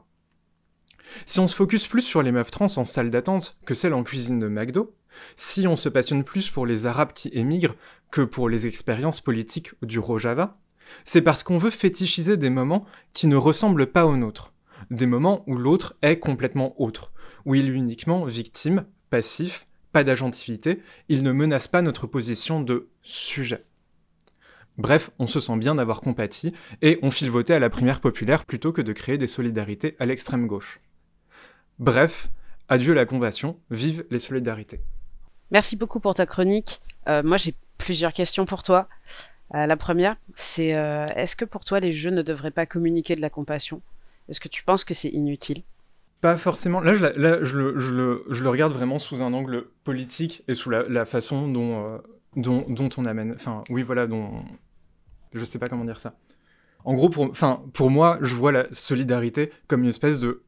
[1.27, 4.05] Si on se focus plus sur les meufs trans en salle d'attente que celles en
[4.05, 4.95] cuisine de McDo,
[5.37, 7.75] si on se passionne plus pour les Arabes qui émigrent
[8.13, 10.59] que pour les expériences politiques du Rojava,
[11.05, 14.55] c'est parce qu'on veut fétichiser des moments qui ne ressemblent pas aux nôtres,
[14.91, 17.13] des moments où l'autre est complètement autre,
[17.47, 22.89] où il est uniquement victime, passif, pas d'agentivité, il ne menace pas notre position de
[23.03, 23.63] sujet.
[24.79, 28.47] Bref, on se sent bien d'avoir compati, et on file voter à la primaire populaire
[28.47, 30.81] plutôt que de créer des solidarités à l'extrême gauche.
[31.79, 32.31] Bref,
[32.69, 34.81] adieu la convention, vive les solidarités.
[35.51, 36.81] Merci beaucoup pour ta chronique.
[37.09, 38.89] Euh, moi j'ai plusieurs questions pour toi.
[39.55, 43.17] Euh, la première, c'est euh, est-ce que pour toi les jeux ne devraient pas communiquer
[43.17, 43.83] de la compassion?
[44.29, 45.63] Est-ce que tu penses que c'est inutile?
[46.23, 46.81] Pas forcément.
[46.81, 50.71] Là, je, le, je, le, je, le, regarde vraiment sous un angle politique et sous
[50.71, 51.99] la, la façon dont, euh,
[52.37, 53.33] dont, dont, on amène.
[53.35, 54.45] Enfin, oui, voilà, dont.
[55.35, 56.15] Je sais pas comment dire ça.
[56.85, 60.43] En gros, pour, enfin, pour moi, je vois la solidarité comme une espèce de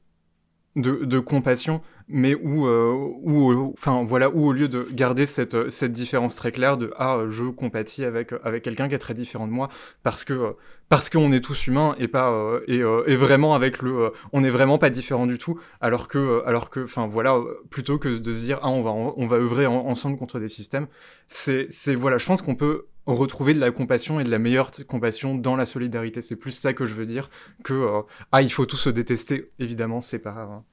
[0.76, 2.92] de, de compassion, mais où, euh,
[3.22, 7.20] où, enfin voilà, où au lieu de garder cette, cette différence très claire de ah
[7.28, 9.68] je compatis avec avec quelqu'un qui est très différent de moi
[10.02, 10.52] parce que
[10.88, 14.40] parce qu'on est tous humains et pas euh, et, euh, et, vraiment avec le on
[14.40, 17.38] n'est vraiment pas différent du tout alors que alors que enfin voilà
[17.70, 20.88] plutôt que de se dire ah on va on va œuvrer ensemble contre des systèmes
[21.26, 24.70] c'est c'est voilà je pense qu'on peut retrouver de la compassion et de la meilleure
[24.86, 26.22] compassion dans la solidarité.
[26.22, 27.31] C'est plus ça que je veux dire
[27.62, 28.02] que
[28.32, 29.51] ah il faut tous se détester.
[29.59, 30.64] Évidemment c'est pas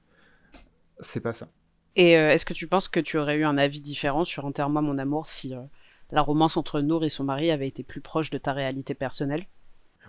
[1.00, 1.48] c'est pas ça.
[1.96, 4.82] Et euh, est-ce que tu penses que tu aurais eu un avis différent sur Enterre-moi
[4.82, 5.60] mon amour si euh,
[6.10, 9.46] la romance entre Nour et son mari avait été plus proche de ta réalité personnelle?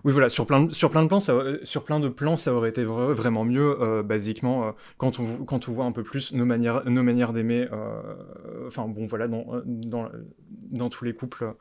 [0.05, 2.53] Oui, voilà, sur plein, de, sur plein de plans, ça, sur plein de plans, ça
[2.53, 6.43] aurait été vraiment mieux, euh, basiquement, quand, on, quand on voit un peu plus nos
[6.43, 7.67] manières, nos manières d'aimer,
[8.67, 10.09] enfin bon, voilà, dans, dans,
[10.71, 11.53] dans tous les couples,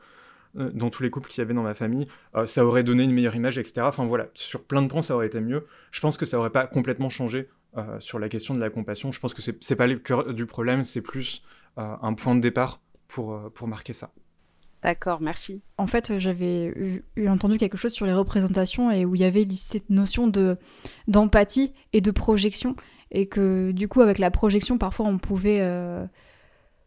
[0.55, 2.07] dans tous les couples qu'il y avait dans ma famille,
[2.45, 3.81] ça aurait donné une meilleure image, etc.
[3.81, 5.65] Enfin voilà, sur plein de plans, ça aurait été mieux.
[5.91, 9.11] Je pense que ça aurait pas complètement changé euh, sur la question de la compassion.
[9.11, 11.41] Je pense que c'est pas le cœur du problème, c'est plus
[11.79, 14.11] euh, un point de départ pour, euh, pour marquer ça.
[14.83, 15.63] D'accord, merci.
[15.79, 16.67] En fait, j'avais
[17.15, 20.57] eu, entendu quelque chose sur les représentations et où il y avait cette notion de
[21.07, 22.75] d'empathie et de projection
[23.09, 25.61] et que du coup avec la projection parfois on pouvait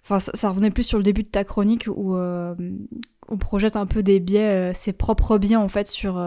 [0.05, 2.15] enfin ça, revenait plus sur le début de ta chronique où
[3.29, 6.23] on projette un peu des biais ses propres biens en fait sur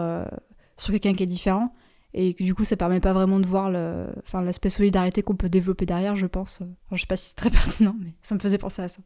[0.76, 1.72] sur quelqu'un qui est différent
[2.14, 6.16] et du coup ça permet pas vraiment de voir l'aspect solidarité qu'on peut développer derrière,
[6.16, 6.62] je pense.
[6.92, 9.02] Je sais pas si c'est très pertinent, mais ça me faisait penser à ça.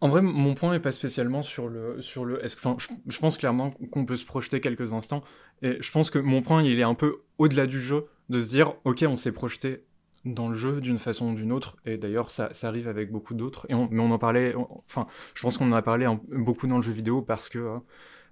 [0.00, 3.70] En vrai, mon point n'est pas spécialement sur le, sur le, enfin, je, pense clairement
[3.92, 5.22] qu'on peut se projeter quelques instants,
[5.62, 8.48] et je pense que mon point il est un peu au-delà du jeu, de se
[8.48, 9.84] dire, ok, on s'est projeté
[10.24, 13.66] dans le jeu d'une façon ou d'une autre, et d'ailleurs ça, arrive avec beaucoup d'autres,
[13.68, 14.54] mais on en parlait,
[14.86, 17.78] enfin, je pense qu'on en a parlé beaucoup dans le jeu vidéo parce que euh,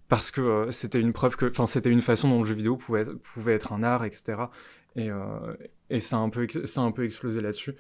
[0.08, 2.76] parce que euh, c'était une preuve que, enfin, c'était une façon dont le jeu vidéo
[2.76, 4.42] pouvait être, pouvait être un art, etc.
[4.96, 5.54] Et, euh,
[5.88, 7.76] et ça a un peu, ça un peu explosé là-dessus.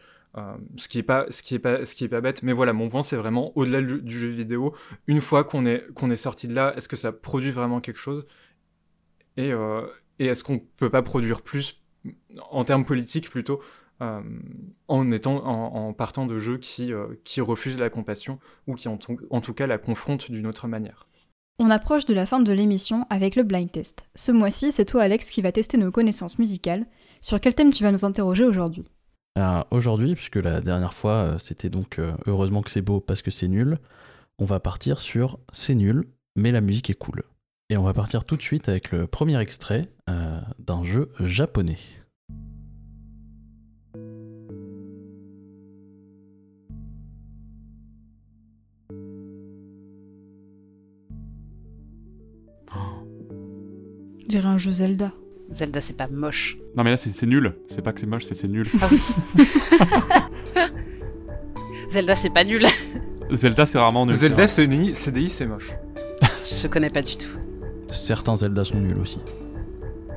[0.76, 2.44] Ce qui est pas, ce qui est pas, ce qui est pas bête.
[2.44, 4.76] Mais voilà, mon point, c'est vraiment au-delà du, jeu vidéo.
[5.08, 7.98] Une fois qu'on est, qu'on est sorti de là, est-ce que ça produit vraiment quelque
[7.98, 8.28] chose?
[9.36, 9.50] Et,
[10.20, 11.82] et est-ce qu'on peut pas produire plus
[12.50, 13.60] en termes politiques plutôt
[14.00, 16.92] en étant, en, partant de jeux qui,
[17.24, 18.98] qui refusent la compassion ou qui en,
[19.30, 21.06] en tout cas la confrontent d'une autre manière.
[21.62, 24.08] On approche de la fin de l'émission avec le blind test.
[24.14, 26.86] Ce mois-ci, c'est toi Alex qui va tester nos connaissances musicales.
[27.20, 28.86] Sur quel thème tu vas nous interroger aujourd'hui?
[29.70, 33.30] Aujourd'hui, puisque la dernière fois euh, c'était donc euh, heureusement que c'est beau parce que
[33.30, 33.78] c'est nul,
[34.38, 37.22] on va partir sur c'est nul, mais la musique est cool.
[37.68, 41.78] Et on va partir tout de suite avec le premier extrait euh, d'un jeu japonais.
[54.30, 55.12] Dirais un jeu Zelda.
[55.52, 56.58] Zelda, c'est pas moche.
[56.76, 57.54] Non, mais là, c'est nul.
[57.66, 58.68] C'est pas que c'est moche, c'est c'est nul.
[58.80, 59.00] Ah oui.
[61.90, 62.64] Zelda, c'est pas nul.
[63.30, 64.14] Zelda, c'est rarement nul.
[64.14, 65.70] Zelda, CDI, CDI c'est moche.
[66.42, 67.36] Je connais pas du tout.
[67.90, 69.18] Certains Zelda sont nuls aussi.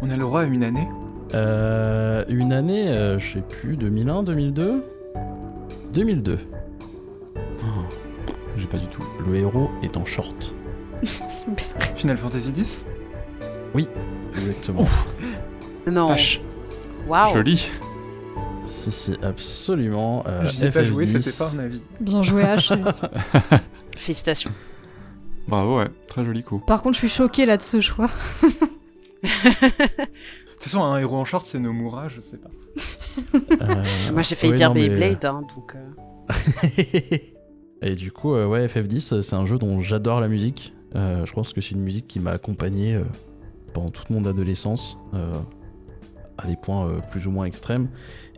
[0.02, 0.88] On a le droit à une année?
[1.34, 4.84] Euh, Une année, euh, je sais plus, 2001, 2002
[5.94, 6.38] 2002.
[8.58, 9.04] J'ai pas du tout.
[9.28, 10.54] Le héros est en short.
[11.04, 11.66] Super.
[11.96, 12.86] Final Fantasy X
[13.74, 13.88] oui,
[14.36, 14.82] exactement.
[14.82, 15.10] Ouf.
[15.88, 16.08] Non.
[16.08, 16.42] Vache.
[17.08, 17.34] Waouh.
[17.34, 17.70] Joli.
[18.66, 20.24] Si, si, absolument.
[20.28, 21.82] Euh, J'y ai pas joué, c'était pas un avis.
[22.00, 22.78] Bien joué, H.
[23.98, 24.52] Félicitations.
[25.48, 26.60] Bravo, ouais, très joli coup.
[26.60, 28.10] Par contre, je suis choquée là de ce choix.
[28.44, 32.50] de toute façon, un héros en short, c'est Nomura, je sais pas.
[33.62, 35.76] Euh, Moi, j'ai failli dire Beyblade, hein, donc.
[35.76, 37.18] Euh.
[37.82, 40.74] Et du coup, euh, ouais, FF10, c'est un jeu dont j'adore la musique.
[40.96, 42.98] je pense que c'est une musique qui m'a accompagné
[43.74, 45.34] pendant toute mon adolescence, euh,
[46.38, 47.90] à des points euh, plus ou moins extrêmes,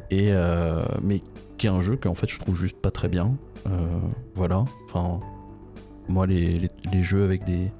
[0.09, 1.21] et, euh, mais
[1.57, 3.35] qui est un jeu qu'en fait je trouve juste pas très bien.
[4.35, 5.19] voilà, enfin,
[6.07, 7.71] moi les, les, jeux avec des,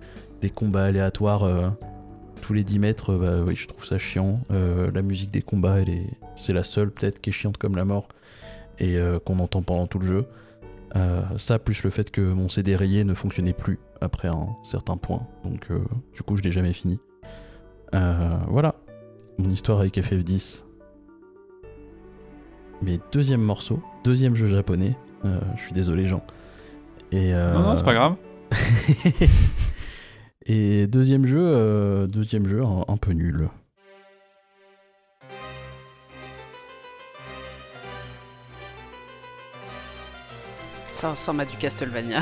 [0.41, 1.73] des combats aléatoires
[2.41, 4.39] tous les 10 mètres, bah oui, je trouve ça chiant.
[4.49, 7.85] la musique des combats, elle est, c'est la seule peut-être qui est chiante comme la
[7.85, 8.07] mort
[8.79, 10.25] et qu'on entend pendant tout le jeu.
[11.37, 15.27] ça, plus le fait que mon CD rayé ne fonctionnait plus après un certain point.
[15.43, 15.67] Donc,
[16.15, 16.97] du coup, je l'ai jamais fini.
[17.93, 18.75] Euh, voilà,
[19.37, 20.63] mon histoire avec FF10.
[22.81, 24.97] Mais deuxième morceau, deuxième jeu japonais.
[25.23, 26.21] Euh, je suis désolé, Jean.
[27.11, 28.15] Et, euh, Non, non, c'est pas grave.
[30.47, 33.49] Et deuxième jeu, deuxième jeu un, peu nul.
[40.93, 42.21] Ça ressemble à du Castlevania.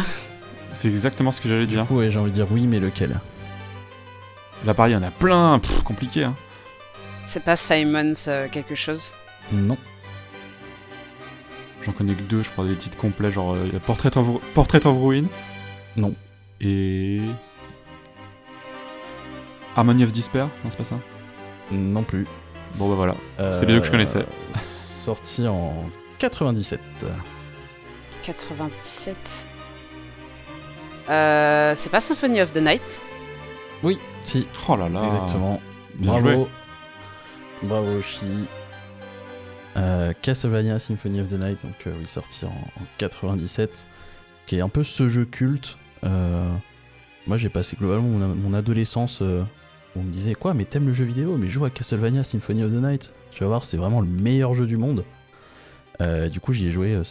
[0.72, 1.91] C'est exactement ce que j'allais dire.
[1.91, 3.19] Ouais, j'ai envie de dire oui, mais lequel?
[4.65, 6.23] Là, pareil, il y en a plein, compliqué.
[6.23, 6.35] Hein.
[7.27, 9.11] C'est pas Simons euh, quelque chose
[9.52, 9.77] Non.
[11.81, 14.98] J'en connais que deux, je crois, des titres complets, genre euh, Portrait, of, Portrait of
[14.98, 15.26] Ruin.
[15.98, 16.15] Non.
[16.61, 17.22] Et.
[19.76, 20.99] Harmony of Despair Non, c'est pas ça?
[21.72, 22.26] Non plus.
[22.76, 23.52] Bon, bah voilà.
[23.52, 24.19] C'est les deux que je connaissais.
[24.19, 25.73] Euh, Sorti en
[26.19, 26.80] 97.
[28.22, 29.15] 97.
[31.10, 33.02] Euh, c'est pas Symphony of the Night?
[33.84, 33.99] Oui,
[34.70, 35.06] Oh là là.
[35.06, 35.62] Exactement.
[35.95, 36.30] Bien Bravo.
[36.30, 36.48] joué.
[37.64, 38.26] Bravo, Chi.
[39.76, 43.88] Euh, Castlevania Symphony of the Night, donc euh, oui, sorti en, en 97,
[44.45, 45.78] qui est un peu ce jeu culte.
[46.04, 46.48] Euh,
[47.26, 49.20] moi, j'ai passé globalement mon, mon adolescence.
[49.22, 49.44] euh,
[49.95, 52.64] où on me disait quoi, mais t'aimes le jeu vidéo, mais joue à Castlevania Symphony
[52.64, 53.14] of the Night.
[53.32, 55.06] Tu vas voir, c'est vraiment le meilleur jeu du monde.
[56.02, 57.04] Euh, du coup, j'y ai joué euh,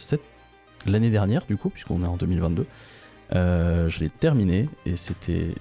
[0.85, 2.65] l'année dernière, du coup, puisqu'on est en 2022.
[3.35, 5.55] Euh, je l'ai terminé et c'était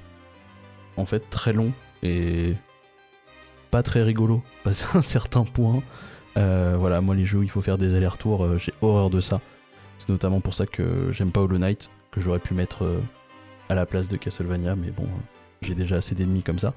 [0.96, 2.54] en fait très long et
[3.70, 5.82] pas très rigolo passé un certain point.
[6.36, 9.20] Euh, voilà, moi les jeux où il faut faire des allers-retours, euh, j'ai horreur de
[9.20, 9.40] ça.
[9.98, 13.00] C'est notamment pour ça que j'aime pas Hollow Knight, que j'aurais pu mettre euh,
[13.68, 15.06] à la place de Castlevania, mais bon,
[15.60, 16.74] j'ai déjà assez d'ennemis comme ça.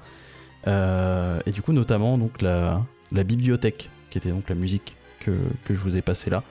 [0.66, 2.82] Et du coup, notamment donc la,
[3.12, 5.30] bibliothèque, qui était donc la musique que,
[5.64, 6.42] que je vous ai passée là,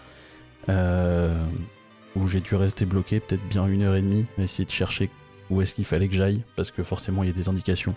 [2.16, 5.10] où j'ai dû rester bloqué peut-être bien une heure et demie, essayer de chercher
[5.50, 7.96] où est-ce qu'il fallait que j'aille, parce que forcément il y a des indications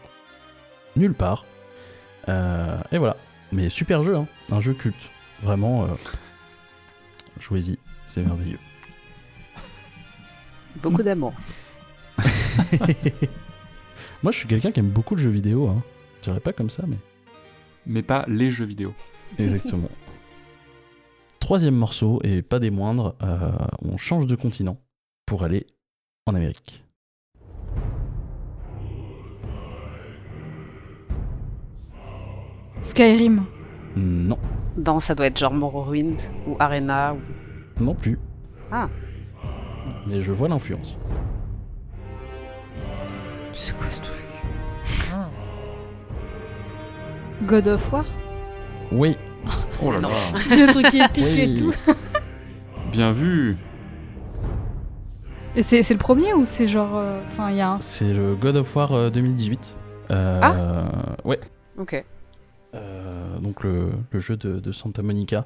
[0.96, 1.44] nulle part.
[2.28, 3.16] Euh, et voilà.
[3.52, 4.26] Mais super jeu, hein.
[4.50, 4.96] un jeu culte.
[5.42, 5.94] Vraiment, euh,
[7.40, 8.58] jouez-y, c'est merveilleux.
[10.82, 11.32] Beaucoup d'amour.
[14.22, 15.68] Moi, je suis quelqu'un qui aime beaucoup le jeu vidéo.
[15.68, 15.82] Hein.
[16.18, 16.98] Je dirais pas comme ça, mais.
[17.86, 18.94] Mais pas les jeux vidéo.
[19.38, 19.88] Exactement.
[21.40, 24.78] Troisième morceau, et pas des moindres, euh, on change de continent
[25.24, 25.66] pour aller
[26.26, 26.84] en Amérique.
[32.82, 33.44] Skyrim.
[33.96, 34.38] Non,
[34.76, 37.82] Dans, ça doit être genre Morrowind ou Arena ou...
[37.82, 38.18] non plus.
[38.70, 38.88] Ah.
[40.06, 40.96] Mais je vois l'influence.
[43.52, 44.14] C'est quoi ce truc?
[47.46, 48.04] God of War?
[48.92, 49.16] Oui.
[49.82, 50.08] Oh là là.
[50.50, 51.54] Des trucs épiques et Oui.
[51.54, 51.72] tout.
[52.92, 53.56] Bien vu.
[55.54, 56.96] Et c'est c'est le premier ou c'est genre.
[56.96, 57.80] euh, Enfin, il y a un.
[57.80, 59.76] C'est le God of War euh, 2018.
[60.10, 60.88] Euh, Ah.
[61.24, 61.38] Ouais.
[61.78, 62.04] Ok.
[62.74, 65.44] Euh, donc le, le jeu de, de Santa Monica.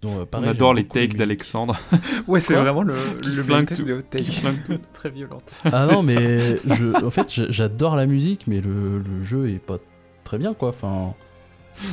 [0.00, 1.76] Dont, euh, On pareil, adore j'aime les takes d'Alexandre.
[2.26, 3.84] Ouais, c'est vraiment le, le flingue tout.
[4.92, 5.54] Très violente.
[5.64, 9.58] Ah non, mais je, en fait, j'a- j'adore la musique, mais le, le jeu est
[9.60, 9.78] pas
[10.24, 10.70] très bien, quoi.
[10.70, 11.14] Enfin,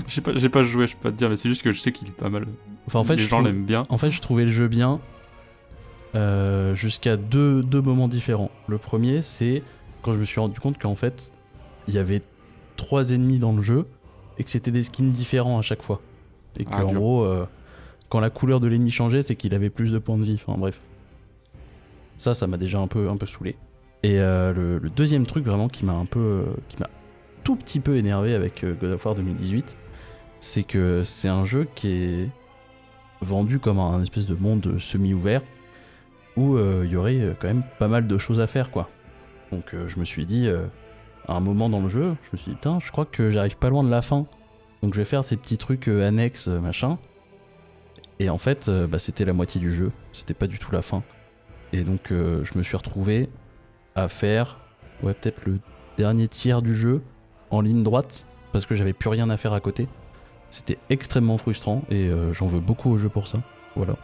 [0.08, 1.80] J'ai pas, j'ai pas joué, je peux pas te dire, mais c'est juste que je
[1.80, 2.48] sais qu'il est pas mal.
[2.88, 3.84] enfin en fait, les je gens l'aiment bien.
[3.90, 5.00] En fait, je trouvais le jeu bien
[6.16, 8.50] euh, jusqu'à deux, deux moments différents.
[8.68, 9.62] Le premier, c'est
[10.02, 11.32] quand je me suis rendu compte qu'en fait,
[11.88, 12.22] il y avait
[12.78, 13.86] trois ennemis dans le jeu
[14.40, 16.02] et que c'était des skins différents à chaque fois.
[16.60, 17.00] Et Ah, qu'en dur.
[17.00, 17.46] gros, euh,
[18.10, 20.40] quand la couleur de l'ennemi changeait, c'est qu'il avait plus de points de vie.
[20.46, 20.80] Enfin bref.
[22.18, 23.56] Ça, ça m'a déjà un peu, un peu saoulé.
[24.04, 26.90] Et euh, le, le deuxième truc vraiment qui m'a un peu, euh, qui m'a
[27.44, 29.76] tout petit peu énervé avec God of War 2018,
[30.42, 32.30] c'est que c'est un jeu qui est
[33.22, 35.42] vendu comme un espèce de monde semi-ouvert
[36.38, 38.90] où il y aurait quand même pas mal de choses à faire quoi.
[39.52, 40.48] Donc je me suis dit
[41.30, 43.70] à un moment dans le jeu, je me suis dit je crois que j'arrive pas
[43.70, 44.26] loin de la fin.
[44.82, 46.98] Donc je vais faire ces petits trucs euh, annexes euh, machin.
[48.20, 50.82] Et en fait, euh, bah, c'était la moitié du jeu, c'était pas du tout la
[50.82, 51.04] fin.
[51.72, 53.30] Et donc je me suis retrouvé
[53.94, 54.58] à faire
[55.04, 55.60] ouais peut-être le
[55.98, 57.04] dernier tiers du jeu
[57.52, 59.88] en ligne droite parce que j'avais plus rien à faire à côté.
[60.50, 63.38] C'était extrêmement frustrant et j'en veux beaucoup au jeu pour ça.
[63.76, 63.98] Voilà.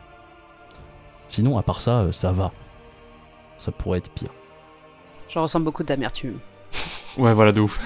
[1.27, 2.52] Sinon, à part ça, ça va.
[3.57, 4.30] Ça pourrait être pire.
[5.27, 6.38] Je ressens beaucoup d'amertume.
[7.18, 7.80] Ouais, voilà, de ouf.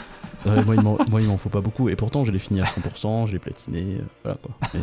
[0.45, 0.81] Ouais, moi, il
[1.27, 1.89] m'en- faut pas beaucoup.
[1.89, 3.97] Et pourtant, je l'ai fini à 100%, je l'ai platiné.
[3.99, 4.51] euh, voilà quoi.
[4.73, 4.79] Mais-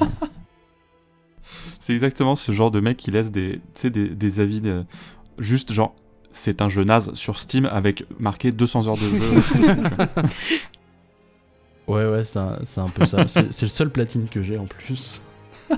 [1.42, 4.84] C'est exactement ce genre de mec qui laisse des, des, des avis de-
[5.38, 5.94] juste genre
[6.30, 9.42] c'est un jeu naze sur Steam avec marqué 200 heures de jeu.
[11.86, 13.26] ouais, ouais, c'est un, c'est un peu ça.
[13.28, 15.20] C'est c'est le seul platine que j'ai en plus.
[15.70, 15.74] oh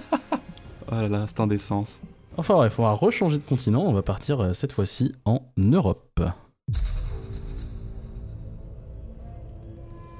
[0.90, 2.02] là là, c'est indécence.
[2.36, 3.82] Enfin bref, on va rechanger de continent.
[3.82, 6.20] On va partir euh, cette fois-ci en Europe.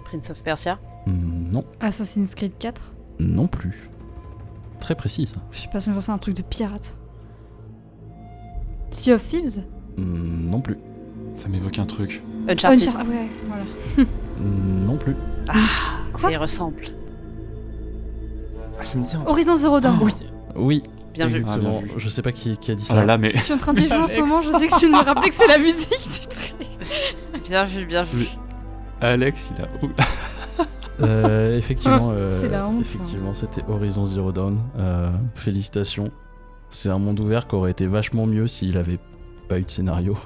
[0.09, 2.81] Prince of Persia Hmm, Non, Assassin's Creed 4
[3.21, 3.89] non plus.
[4.81, 5.41] Très précis ça.
[5.51, 6.97] Je sais pas si on c'est un truc de pirate.
[8.91, 9.63] Sea of Thieves
[9.97, 10.79] Hmm, non plus.
[11.35, 12.23] Ça m'évoque un truc.
[12.49, 13.65] Uncharted Unchar- ah ouais, voilà.
[14.39, 15.17] Hmm, non plus.
[16.19, 16.83] Ça y ressemble.
[18.81, 19.29] Ah, ça me dit un truc.
[19.31, 19.99] Horizon Zero Dawn.
[20.03, 20.13] Oui.
[20.57, 20.83] Oui.
[21.15, 21.45] Bien vu.
[21.49, 21.91] Ah, bien vu.
[21.97, 22.97] Je sais pas qui, qui a dit Oh ça.
[22.97, 24.87] là là, mais Je suis en train d'y jouer en ce moment, je sais que
[24.87, 26.55] de me rappeler que c'est la musique du truc.
[27.49, 28.27] Bien vu, bien vu.
[29.01, 29.69] Alex, il a.
[31.01, 34.59] Euh, effectivement, euh, C'est la honte, effectivement, c'était Horizon Zero Dawn.
[34.79, 36.11] Euh, félicitations.
[36.71, 38.99] c'est un monde ouvert qui aurait été vachement mieux s'il avait
[39.49, 40.19] pas eu de scénario.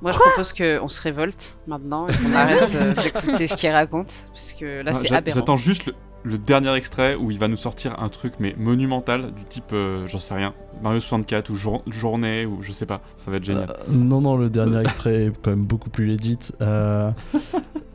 [0.00, 4.28] Moi, je propose qu'on se révolte maintenant et qu'on arrête euh, d'écouter ce qu'il raconte,
[4.32, 5.34] parce que là, c'est aberrant.
[5.40, 9.32] J'attends juste le, le dernier extrait où il va nous sortir un truc mais monumental
[9.32, 13.00] du type, euh, j'en sais rien, Mario 64 ou Jour- Journée ou je sais pas.
[13.16, 13.70] Ça va être génial.
[13.70, 16.38] Euh, non, non, le dernier extrait est quand même beaucoup plus legit.
[16.60, 17.10] Euh,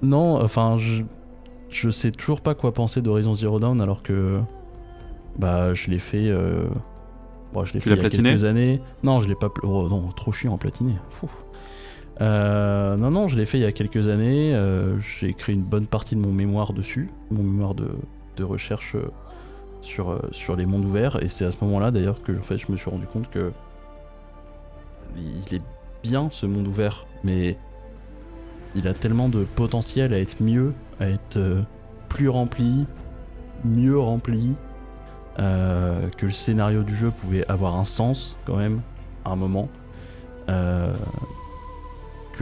[0.01, 1.03] non, enfin, je,
[1.69, 4.39] je sais toujours pas quoi penser d'Horizon Zero Dawn alors que
[5.37, 6.31] bah je l'ai fait.
[7.53, 8.81] bon, je l'ai fait il y a platiné quelques années.
[9.03, 9.49] Non, je l'ai pas.
[9.63, 10.95] Oh non, trop chiant platiner.
[11.09, 11.29] Fou.
[12.21, 14.53] Euh, non, non, je l'ai fait il y a quelques années.
[14.53, 17.89] euh, J'ai écrit une bonne partie de mon mémoire dessus, mon mémoire de,
[18.43, 19.11] recherche euh,
[19.81, 21.21] sur, euh, sur les mondes ouverts.
[21.23, 23.51] Et c'est à ce moment-là d'ailleurs que en fait, je me suis rendu compte que
[25.15, 25.61] il est
[26.01, 27.57] bien ce monde ouvert, mais
[28.75, 31.39] il a tellement de potentiel à être mieux, à être
[32.09, 32.87] plus rempli,
[33.63, 34.53] mieux rempli,
[35.37, 38.81] que le scénario du jeu pouvait avoir un sens quand même
[39.23, 39.69] à un moment.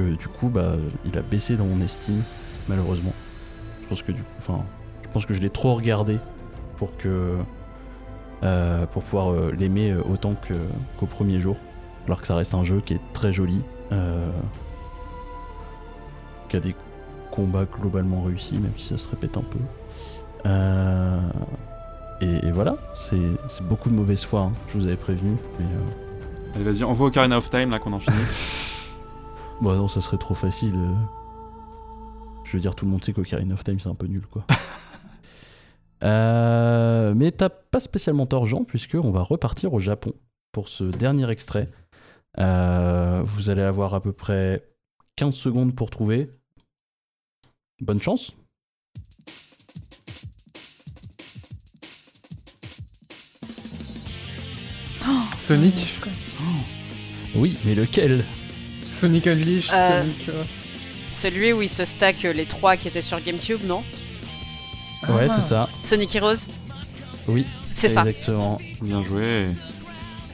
[0.01, 0.73] Que du coup, bah,
[1.05, 2.21] il a baissé dans mon estime,
[2.67, 3.13] malheureusement.
[3.83, 4.63] Je pense que du enfin,
[5.03, 6.17] je pense que je l'ai trop regardé
[6.77, 7.35] pour que
[8.43, 10.53] euh, pour pouvoir euh, l'aimer euh, autant que-
[10.97, 11.57] qu'au premier jour.
[12.07, 13.61] Alors que ça reste un jeu qui est très joli,
[13.91, 14.31] euh,
[16.49, 16.75] qui a des
[17.29, 19.59] combats globalement réussis, même si ça se répète un peu.
[22.21, 23.17] Et, et voilà, c'est
[23.49, 25.35] c'est beaucoup de mauvaise foi, hein, je vous avais prévenu.
[25.59, 28.67] Mais, euh, Allez, vas-y, envoie Ocarina of Time là qu'on en finisse.
[29.61, 30.73] Bon, non, ça serait trop facile.
[30.75, 30.93] euh.
[32.43, 34.45] Je veux dire, tout le monde sait qu'Ocarina of Time, c'est un peu nul, quoi.
[36.03, 40.13] Euh, mais t'as pas spécialement tort, Jean, puisque on va repartir au Japon
[40.51, 41.69] pour ce dernier extrait.
[42.39, 44.67] Euh, vous allez avoir à peu près
[45.17, 46.31] 15 secondes pour trouver.
[47.81, 48.33] Bonne chance.
[55.37, 55.99] Sonic
[57.35, 58.23] Oui, mais lequel?
[59.01, 60.29] Sonic Unleashed, Euh, Sonic.
[60.29, 60.43] euh,
[61.07, 63.83] Celui où il se stack les trois qui étaient sur GameCube, non
[65.09, 65.67] Ouais, c'est ça.
[65.83, 66.35] Sonic Heroes
[67.27, 67.45] Oui.
[67.73, 68.01] C'est ça.
[68.01, 68.59] Exactement.
[68.81, 69.45] Bien joué.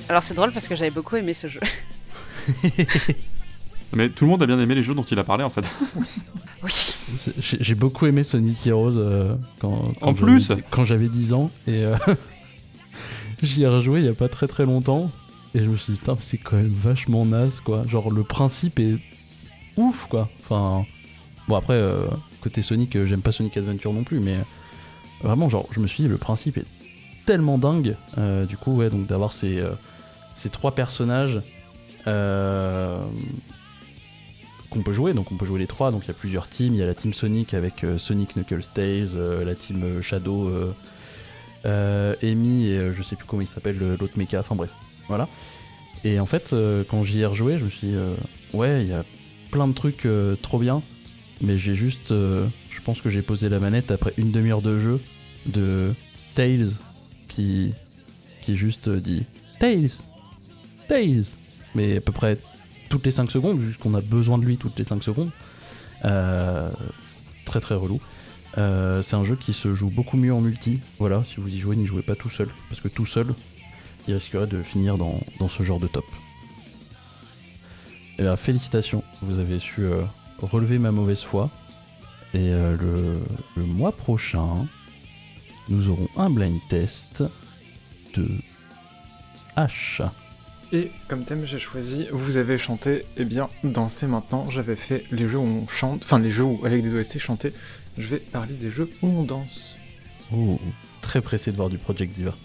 [0.09, 1.61] Alors c'est drôle parce que j'avais beaucoup aimé ce jeu.
[3.93, 5.71] Mais tout le monde a bien aimé les jeux dont il a parlé en fait.
[6.63, 6.93] oui.
[7.39, 11.49] J'ai beaucoup aimé Sonic Heroes euh, quand, quand En j'avais- plus Quand j'avais 10 ans.
[11.67, 11.95] Et euh,
[13.41, 15.09] j'y ai rejoué il y a pas très très longtemps.
[15.55, 17.85] Et je me suis dit, putain, c'est quand même vachement naze quoi.
[17.85, 18.95] Genre, le principe est
[19.77, 20.29] ouf quoi.
[20.41, 20.85] Enfin,
[21.47, 22.05] bon, après, euh,
[22.41, 24.43] côté Sonic, euh, j'aime pas Sonic Adventure non plus, mais euh,
[25.23, 26.65] vraiment, genre, je me suis dit, le principe est
[27.25, 27.95] tellement dingue.
[28.17, 29.71] Euh, du coup, ouais, donc d'avoir ces, euh,
[30.35, 31.41] ces trois personnages.
[34.69, 35.13] qu'on peut jouer.
[35.13, 35.91] Donc on peut jouer les trois.
[35.91, 36.73] Donc il y a plusieurs teams.
[36.73, 40.49] Il y a la team Sonic avec Sonic Knuckles Tails, euh, la team Shadow,
[41.65, 44.39] euh, Amy et je sais plus comment il s'appelle l'autre mecha.
[44.39, 44.71] Enfin bref,
[45.07, 45.27] voilà.
[46.03, 48.15] Et en fait, euh, quand j'y ai rejoué, je me suis dit, euh,
[48.53, 49.03] ouais, il y a
[49.51, 50.81] plein de trucs euh, trop bien.
[51.41, 54.99] Mais j'ai juste, je pense que j'ai posé la manette après une demi-heure de jeu
[55.45, 55.93] de
[56.33, 56.71] Tails
[57.27, 57.73] qui,
[58.41, 59.23] qui juste dit
[59.59, 59.91] Tails,
[60.87, 61.25] Tails,
[61.75, 62.39] mais à peu près
[62.89, 65.29] toutes les 5 secondes, vu qu'on a besoin de lui toutes les 5 secondes.
[67.45, 68.01] Très très relou.
[68.55, 70.79] C'est un jeu qui se joue beaucoup mieux en multi.
[70.97, 72.49] Voilà, si vous y jouez, n'y jouez pas tout seul.
[72.67, 73.27] Parce que tout seul,
[74.07, 76.05] il risquerait de finir dans, dans ce genre de top.
[78.17, 80.03] Et bien, félicitations, vous avez su euh,
[80.41, 81.49] relever ma mauvaise foi.
[82.33, 83.19] Et euh, le,
[83.55, 84.65] le mois prochain,
[85.69, 87.23] nous aurons un blind test
[88.15, 88.27] de
[89.55, 90.01] H.
[90.73, 94.49] Et comme thème, j'ai choisi, vous avez chanté, eh bien, dansez maintenant.
[94.49, 97.53] J'avais fait les jeux où on chante, enfin les jeux où, avec des OST chantés.
[97.97, 99.79] Je vais parler des jeux où on danse.
[100.35, 100.59] Oh,
[101.01, 102.35] très pressé de voir du Project Diva.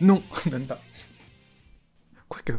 [0.00, 0.80] Non, même pas.
[2.28, 2.54] Quoique.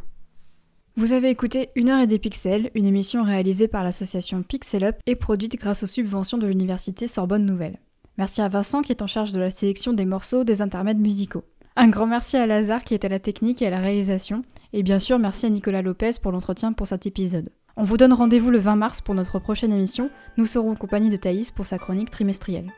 [0.96, 4.96] Vous avez écouté Une heure et des pixels, une émission réalisée par l'association Pixel Up
[5.06, 7.80] et produite grâce aux subventions de l'université Sorbonne Nouvelle.
[8.18, 11.44] Merci à Vincent qui est en charge de la sélection des morceaux des intermèdes musicaux.
[11.76, 14.42] Un grand merci à Lazare qui est à la technique et à la réalisation.
[14.74, 17.52] Et bien sûr, merci à Nicolas Lopez pour l'entretien pour cet épisode.
[17.76, 20.10] On vous donne rendez-vous le 20 mars pour notre prochaine émission.
[20.38, 22.72] Nous serons en compagnie de Thaïs pour sa chronique trimestrielle.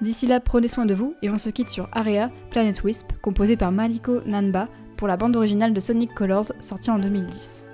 [0.00, 3.56] D'ici là, prenez soin de vous et on se quitte sur Area, Planet Wisp, composé
[3.56, 4.66] par Maliko Nanba
[5.02, 7.66] pour la bande originale de Sonic Colors sortie en 2010.